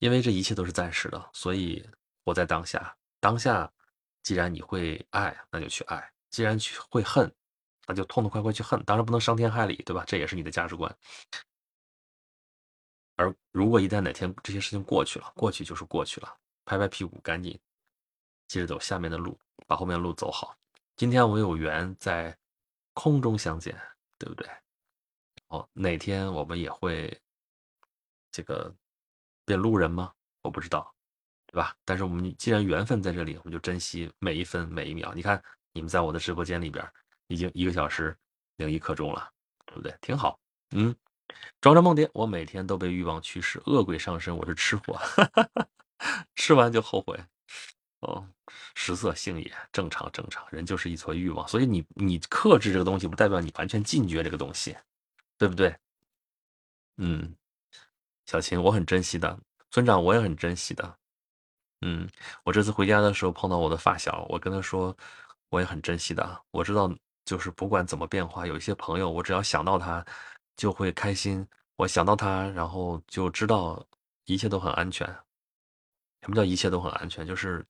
[0.00, 1.88] 因为这一切都是暂时的，所以。
[2.26, 3.72] 活在当下，当下，
[4.26, 6.00] 既然你会爱，那就去爱；
[6.30, 7.32] 既然去会恨，
[7.86, 8.82] 那就痛痛快快去恨。
[8.84, 10.02] 当然不能伤天害理，对吧？
[10.04, 10.92] 这也是你的价值观。
[13.14, 17.56] 而如果一旦哪天这些事情过去了，过去就是过去了，拍拍屁股，赶紧
[18.48, 20.58] 接着走下面的路，把后面的路走好。
[20.96, 22.36] 今天我们有缘在
[22.94, 23.80] 空中相见，
[24.18, 24.44] 对不对？
[25.46, 27.16] 哦，哪天我们也会
[28.32, 28.74] 这个
[29.44, 30.12] 变路人吗？
[30.42, 30.95] 我不知道。
[31.56, 31.74] 对吧？
[31.86, 35.14] 但是我们既然缘分在这里，我们就珍惜每一分每一秒。
[35.14, 35.42] 你看，
[35.72, 36.86] 你们在我的直播间里边
[37.28, 38.14] 已经一个小时
[38.56, 39.26] 零一刻钟了，
[39.64, 39.96] 对不对？
[40.02, 40.38] 挺好。
[40.72, 40.94] 嗯，
[41.62, 45.00] 装着梦蝶，我每天都被欲望驱使，恶鬼上身，我是吃货，
[46.36, 47.18] 吃完就后悔。
[48.00, 48.28] 哦，
[48.74, 51.48] 食色性也，正常正常，人就是一撮欲望。
[51.48, 54.76] 所以你你克制这个东西，不代表你完全禁绝这个东西，
[55.38, 55.74] 对不对？
[56.98, 57.34] 嗯，
[58.26, 60.98] 小琴，我很珍惜的，村长我也很珍惜的。
[61.82, 62.08] 嗯，
[62.44, 64.96] 我这次回家的时候碰到我的发小，我跟他说，
[65.50, 66.42] 我也很珍惜的。
[66.50, 66.90] 我知道，
[67.24, 70.04] 就是不管怎么变化，有一些朋友，我只要想到他，
[70.56, 71.46] 就会开心。
[71.76, 73.84] 我想到他，然后就知道
[74.24, 75.06] 一切都很安全。
[76.22, 77.26] 什么叫一切都很安全？
[77.26, 77.64] 就是，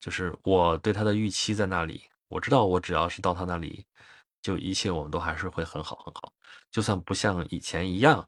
[0.00, 2.02] 就是我对他的预期在那里。
[2.28, 3.84] 我知道，我只要是到他那里，
[4.40, 6.32] 就一切我们都还是会很好很好。
[6.70, 8.26] 就算不像以前一样，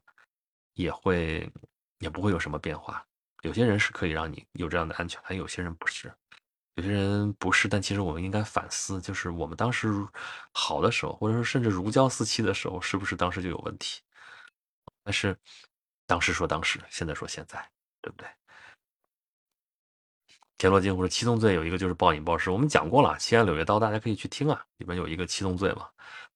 [0.75, 1.51] 也会
[1.97, 3.03] 也不会有什么变化。
[3.43, 6.11] 有些人是可以让你有这样的安全感，有些人不是，
[6.75, 7.67] 有些人不是。
[7.67, 9.89] 但其实我们应该反思，就是我们当时
[10.53, 14.01] 好的时候，或者说甚至如胶似漆的时候，是不是当时就有问题？
[15.03, 15.37] 但是
[16.07, 17.69] 当时说当时，现在说现在，
[18.01, 18.27] 对不对？
[20.57, 25.89] 田螺金或者七宗罪有一个就是暴饮暴食，我们讲过了，《西安柳叶刀》，大家可以去听啊，里面有一个七宗罪嘛，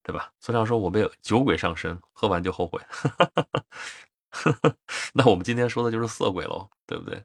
[0.03, 0.29] 对吧？
[0.41, 2.81] 村长说我被酒鬼上身，喝完就后悔。
[5.13, 7.23] 那我们今天说的就是色鬼喽，对不对？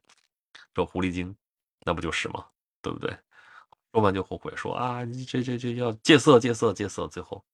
[0.74, 1.34] 说狐狸精，
[1.84, 2.46] 那不就是吗？
[2.80, 3.16] 对不对？
[3.92, 7.44] 说完就后悔，说啊，这这这要戒色戒色戒色，最后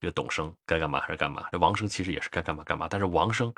[0.00, 1.48] 这个董生该干嘛还是干嘛？
[1.50, 3.52] 这王生其实也是该干嘛干嘛，但是王生，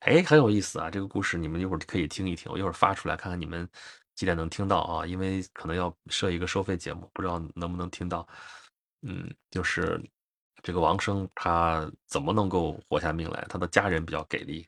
[0.00, 3.68] 哎，很有意思啊，这个故事你们一会儿可以听一听，我一会儿发出来看看你们
[4.14, 5.06] 几点能听到啊？
[5.06, 8.26] 因为可能要设一个收费节目，不知道能不能听到。
[9.02, 10.02] 嗯，就是。
[10.62, 13.44] 这个王生他怎么能够活下命来？
[13.48, 14.66] 他的家人比较给力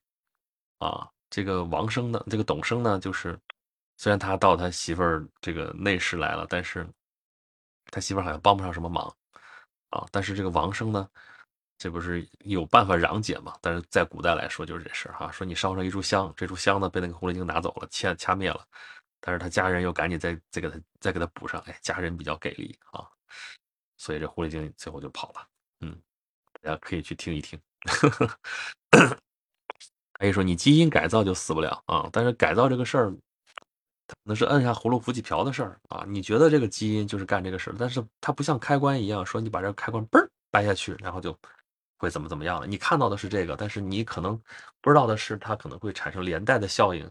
[0.78, 1.08] 啊。
[1.28, 3.38] 这个王生呢，这个董生呢，就是
[3.96, 6.88] 虽然他到他媳妇儿这个内室来了，但是
[7.86, 9.04] 他媳妇儿好像帮不上什么忙
[9.90, 10.06] 啊。
[10.10, 11.08] 但是这个王生呢，
[11.78, 13.56] 这不是有办法攘解嘛？
[13.60, 15.30] 但是在古代来说就是这事儿哈。
[15.30, 18.66] 说你烧上一炷香，这炷香呢被那个狐狸精拿走了，掐掐灭了，
[19.20, 21.60] 但是他家人又赶紧再再给他再给他补上。
[21.66, 23.06] 哎，家人比较给力啊，
[23.98, 25.46] 所以这狐狸精最后就跑了。
[25.80, 26.00] 嗯，
[26.62, 27.58] 大家可以去听一听。
[30.20, 33.12] 可以说你基因改造就死不了啊，但是改造这个事儿，
[34.22, 36.04] 那是摁下葫芦浮起瓢的事儿啊。
[36.06, 41.34] 你觉得这个基因就是干这个事儿，但是它不像开关一样，说你把这个开关嘣儿掰下去，然后就
[41.96, 42.66] 会怎么怎么样了。
[42.66, 44.36] 你看到的是这个，但是你可能
[44.82, 47.10] 不知道的是，它可能会产生连带的效应，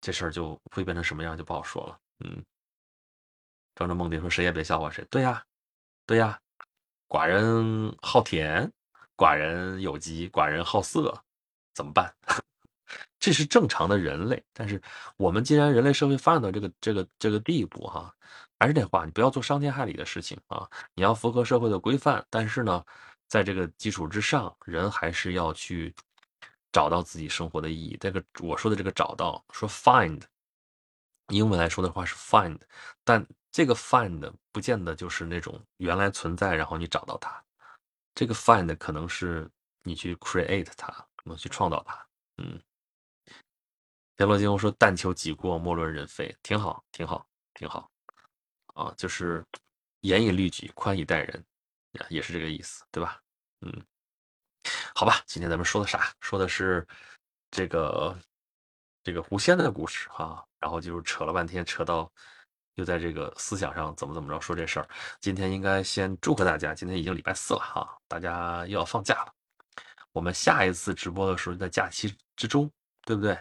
[0.00, 1.98] 这事儿就会变成什么样就不好说了。
[2.24, 2.44] 嗯，
[3.76, 5.44] 庄周梦蝶说谁也别笑话谁，对呀，
[6.06, 6.40] 对呀，
[7.08, 8.70] 寡人好甜，
[9.16, 11.22] 寡人有疾，寡人好色。
[11.74, 12.14] 怎么办？
[13.18, 14.80] 这是正常的人类，但是
[15.16, 18.14] 我们既然人类社会发展到这个这个这个地步，哈，
[18.58, 20.68] 还是那话，你不要做伤天害理的事情啊！
[20.94, 22.84] 你要符合社会的规范，但是呢，
[23.26, 25.92] 在这个基础之上，人还是要去
[26.70, 27.96] 找到自己生活的意义。
[27.98, 30.20] 这个我说的这个找到，说 find，
[31.28, 32.60] 英文来说的话是 find，
[33.02, 37.40] 但这个 find 不见得就是那种原来存在，然后你找到它。
[38.12, 39.48] 这个 find 可能是
[39.84, 40.88] 你去 create 它。
[41.14, 42.06] 可能去创造它，
[42.38, 42.60] 嗯。
[44.16, 47.24] 田螺金红说：“但求己过，莫论人非。”挺好，挺好，
[47.54, 47.88] 挺好。
[48.74, 49.42] 啊，就是
[50.00, 51.44] 严以律己，宽以待人，
[52.10, 53.22] 也是这个意思，对吧？
[53.60, 53.86] 嗯。
[54.96, 56.12] 好吧，今天咱们说的啥？
[56.20, 56.86] 说的是
[57.52, 58.18] 这个
[59.04, 62.12] 这个狐仙的故事啊，然后就扯了半天，扯到
[62.74, 64.88] 又在这个思想上怎么怎么着说这事儿。
[65.20, 69.32] 今天应该先祝贺大家，今天已经礼拜四了哈，大家又要放假了。
[70.12, 72.70] 我们下一次直播的时候在假期之中，
[73.04, 73.38] 对不对？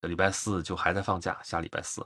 [0.00, 2.04] 礼拜四就还在放假，下礼拜四，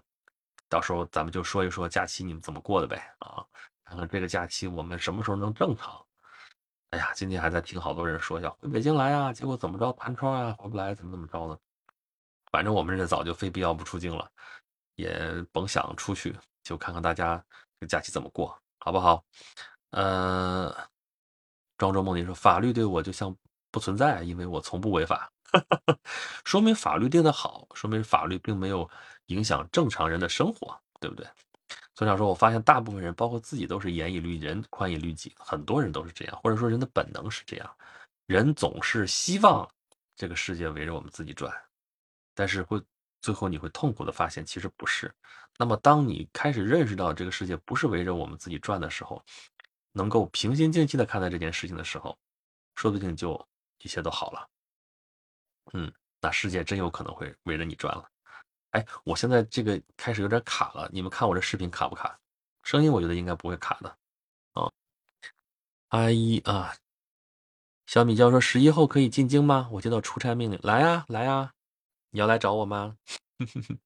[0.68, 3.42] 到时候咱们就说一说假期你们怎么过的呗啊！
[3.84, 6.04] 看看这个假期我们什么时候能正常。
[6.90, 11.58] 哎呀，今天还在听好多人说要回北京来啊，结果怎么着弹窗啊，回不来，怎么怎么着的。
[12.52, 14.30] 反正我们这早就非必要不出境了，
[14.96, 15.18] 也
[15.52, 17.42] 甭想出去，就看看大家
[17.80, 19.24] 这假期怎么过，好不好？
[19.90, 20.76] 呃，
[21.78, 23.34] 庄周梦蝶说法律对我就像。
[23.72, 25.30] 不存在，因为我从不违法，
[26.46, 28.88] 说明法律定的好，说明法律并没有
[29.26, 31.26] 影响正常人的生活，对不对？
[31.94, 37.76] 所以想说，我发现大部分人，包括自己，都是严以律人，宽以律己，很多人都是这样，或者说人的本能是这样，
[38.26, 39.68] 人总是希望
[40.16, 41.52] 这个世界围着我们自己转，
[42.34, 42.80] 但是会
[43.26, 45.12] 最后你会痛苦的发现，其实不是。
[45.58, 49.20] 那么当你开始认识到这个世界不是围着我们自己转的时候，
[49.90, 52.16] 能够平心静气的看待这件事情的时候，
[52.76, 53.44] 说不定就。
[53.82, 54.48] 一切都好了，
[55.74, 58.08] 嗯，那世界真有可能会围着你转了。
[58.70, 62.18] 哎，我现在这个开始有点卡了，你们看我这视频卡不卡？
[62.62, 63.98] 声音我觉得应该不会卡的。
[64.54, 64.72] 啊，
[65.88, 66.74] 阿姨啊，
[67.84, 69.68] 小米椒说十一后可以进京吗？
[69.72, 71.52] 我接到出差命令，来呀来呀，
[72.16, 72.96] 你要来找我吗？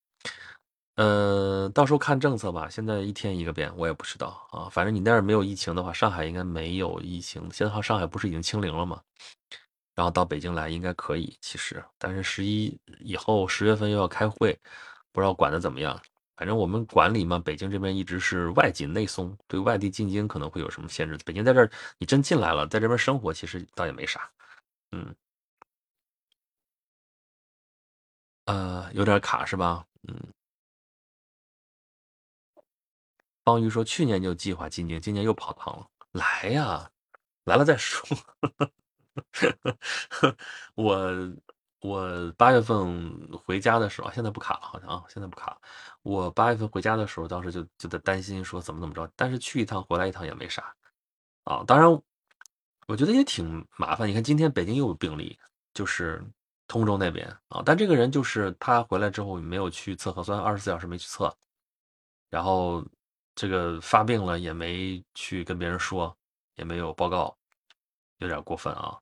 [0.95, 2.69] 呃，到时候看政策吧。
[2.71, 4.69] 现在一天一个变，我也不知道啊。
[4.71, 7.43] 反正你那儿没有疫情的话，上海应该没有疫情。
[7.53, 9.03] 现在上海不是已经清零了吗？
[9.97, 14.57] 然后到北京来应该可以，其实，但是十一以后十月份又要开会，
[15.11, 16.01] 不知道管的怎么样。
[16.37, 21.19] 反正我们管理嘛，北京这边一直是外紧内松，对外地进京可能会有什么限制。
[21.25, 24.31] 北京在这儿，你真进来了，在这边生活，其实倒也没啥。
[24.93, 25.13] 嗯，
[28.51, 29.87] 呃，有点卡是吧？
[30.09, 30.33] 嗯。
[33.45, 35.87] 方瑜说去年就计划进京，今年又跑堂了。
[36.13, 36.91] 来呀，
[37.45, 38.05] 来了再说。
[40.75, 41.33] 我
[41.81, 45.57] 我八月份回家的时候，现在不卡了，好像啊，现在不卡。
[46.03, 50.75] 我八月份回家的时候，当时就就在担心说怎么怎么着，但是去一趟回来一趟也没啥
[51.45, 51.63] 啊。
[51.67, 51.89] 当然，
[52.89, 54.09] 我觉得也挺麻烦。
[54.09, 55.39] 你看今天北京又有病例，
[55.73, 56.23] 就是
[56.71, 61.37] 通州那边啊，但这个人就是他回来之后没有去测核酸，二十四小时没去测，
[62.31, 62.85] 然后
[63.35, 66.17] 这个发病了也没去跟别人说，
[66.55, 67.37] 也没有报告。
[68.19, 68.99] 有点过分啊，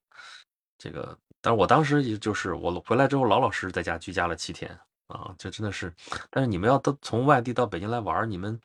[0.79, 4.71] 这个，但是我当时也就是我回来之后老老实实在家居家了七天
[5.09, 5.93] 啊，这真的是，
[6.31, 8.57] 但是你们要都从外地到北京来玩，你们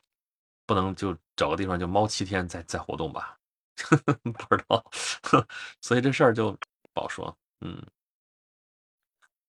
[0.64, 3.36] 不能就找个地方就猫七天再再活动吧？
[4.22, 4.84] 不知道，
[5.82, 6.52] 所以这事儿就
[6.92, 7.36] 不好说。
[7.62, 7.84] 嗯，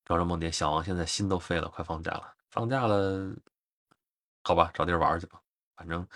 [0.05, 3.35] 朝着梦蝶，小王现在心都飞了，快放假了，放假了，
[4.43, 5.41] 好吧，找地儿玩去吧，
[5.75, 6.07] 反正，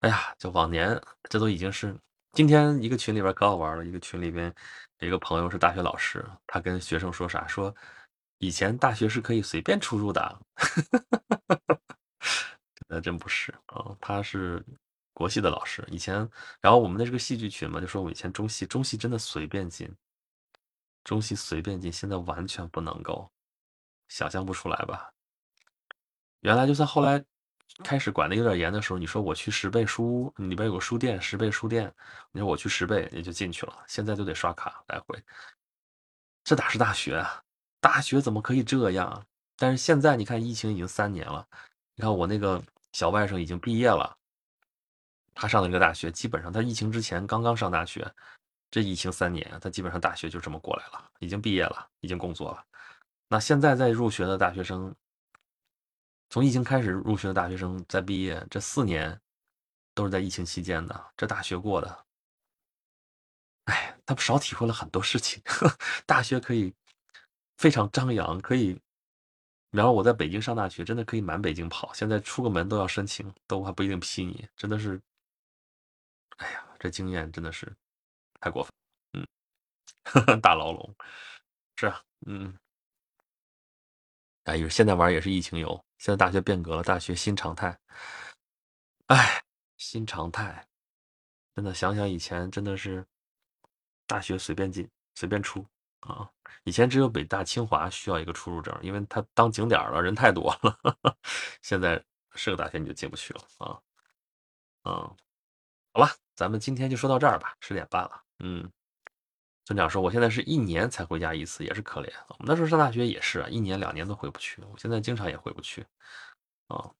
[0.00, 1.96] 哎呀，就往年这都已经是。
[2.32, 4.54] 今天一个群里边可好玩了，一个群里边
[5.00, 7.46] 一个朋友是大学老师，他跟学生说啥？
[7.46, 7.74] 说
[8.38, 10.40] 以前大学是可以随便出入的，
[12.86, 14.64] 那真不是啊，他是
[15.12, 16.16] 国系的老师，以前，
[16.60, 19.92] 然后我们的这个戏剧群嘛，就说我以前中戏，中戏真的随便进，
[21.04, 23.30] 中戏随便进，现在完全不能够，
[24.08, 25.12] 想象不出来吧？
[26.40, 27.24] 原来就算后来。
[27.84, 31.90] 开始管的有点严的时候，你说我去十倍书屋，里边有个书店，十倍书店，
[32.32, 33.84] 你说我去十倍也就进去了。
[33.86, 35.16] 现在就得刷卡来回，
[36.42, 37.42] 这哪是大学啊？
[37.80, 39.24] 大学怎么可以这样？
[39.56, 41.46] 但是现在你看，疫情已经三年了，
[41.94, 42.60] 你看我那个
[42.92, 44.14] 小外甥已经毕业了，
[45.32, 48.12] 他上的这个大学，基本上他疫情之前刚刚上大学，
[48.70, 52.64] 这疫情三年，他基本上大学就这么过来了，已经毕业了，已经工作了。
[53.28, 54.94] 那现在在入学的大学生，
[56.28, 59.20] 从疫情开始入学的大学生在毕业这四年，
[59.94, 62.06] 都是在疫情期间的，这大学过的，
[63.64, 65.42] 哎，他们少体会了很多事情。
[66.06, 66.72] 大学可以
[67.56, 68.80] 非常张扬，可以。
[69.70, 71.94] 然后我在北京上大学，真的可以满北京跑。
[71.94, 75.00] 现在出个门都要申请，都还不一定批你，真的是，
[76.38, 77.72] 哎呀，这经验真的是
[78.40, 78.72] 太过分。
[79.12, 79.26] 嗯，
[80.40, 80.94] 大牢笼，
[81.76, 82.58] 是啊，嗯，
[84.44, 85.82] 哎，现在玩也是疫情游。
[85.98, 87.78] 现在大学变革了，大学新常态。
[89.06, 89.42] 哎，
[89.76, 90.66] 新常态，
[91.54, 93.06] 真的想想以前，真的是
[94.06, 95.66] 大学随便进，随便出。
[96.00, 96.26] 啊，
[96.64, 100.78] 以前只有北大、清华需要一个出入证，因为它当景点了，人太多了。
[101.60, 102.02] 现在
[102.34, 103.78] 是个大学你就进不去了啊。
[104.84, 105.16] 嗯，
[105.92, 108.24] 好吧，咱们今天就说到这儿吧，十点半了。
[108.40, 108.70] 嗯，
[109.64, 112.10] 村长说我现在是一年才回家一次，也是可怜。
[112.28, 114.62] 我们那时候上大学也是啊，一年两年都回不去。
[114.62, 115.86] 我现在经常也回不去。
[116.68, 116.90] 啊，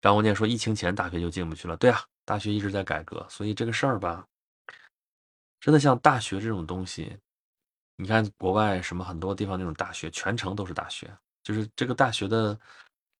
[0.00, 1.76] 张文念说疫情前大学就进不去了。
[1.76, 4.26] 对啊，大学一直在改革，所以这个事儿吧。
[5.60, 7.16] 真的像大学这种东西，
[7.94, 11.08] 你看国外什么很多地方那种大学，全程都是大学，
[11.44, 12.58] 就是这个大学的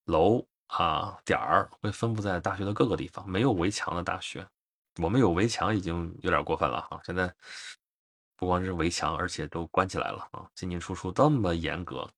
[0.07, 4.45] 楼啊点儿会分布在大学的各个地方，没有围墙的大学。
[4.97, 7.33] 我们有围墙已经有点过分了哈，现在
[8.37, 12.09] 不光是围墙，而且都关起来了啊，进进出出这么严格，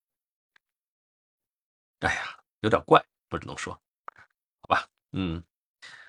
[2.00, 3.72] 哎呀，有点怪，不只能说，
[4.60, 5.42] 好吧，嗯，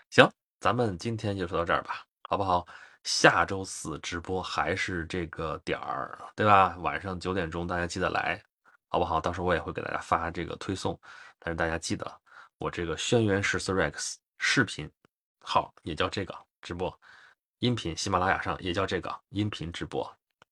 [0.10, 0.30] 行，
[0.60, 2.66] 咱们今天就说到这儿吧，好不好？
[3.04, 6.76] 下周四直播还是这个点儿，对吧？
[6.80, 8.42] 晚上九点钟，大家记得来，
[8.88, 9.22] 好不好？
[9.22, 11.00] 到时候我也会给大家发这个推送，
[11.38, 12.22] 但是大家记得，
[12.58, 14.92] 我这个轩辕十四 Rex 视频
[15.40, 16.36] 号也叫这个
[16.66, 17.00] 直播，
[17.60, 20.04] 音频喜马拉雅上也叫这个音频直播，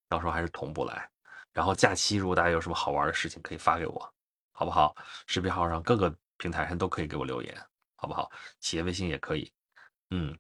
[0.07, 1.09] 到时候还是同步来。
[1.51, 4.13] 然后假期如果大家有什么好玩的事情，可以发给我，
[4.51, 4.95] 好不好？
[5.25, 7.59] 视频号上各个平台上都可以给我留言，
[7.95, 8.31] 好不好？
[8.59, 9.51] 企业微信也可以，
[10.11, 10.37] 嗯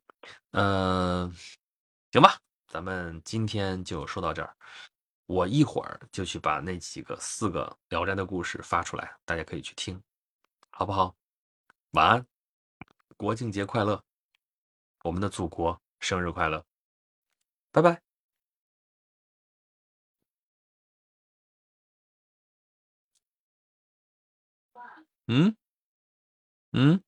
[0.51, 1.35] 嗯。
[2.11, 4.55] 行吧，咱们今天就说到这儿。
[5.25, 9.99] 我一会儿就去把那几个四个《聊斋》的故事发出来，大家可以去听，
[10.69, 11.15] 好不好？
[11.93, 12.27] 晚安，
[13.17, 14.03] 国庆节快乐，
[15.03, 16.65] 我们的祖国生日快乐，
[17.73, 18.01] 拜拜。
[25.27, 25.55] 嗯
[26.73, 27.03] 嗯。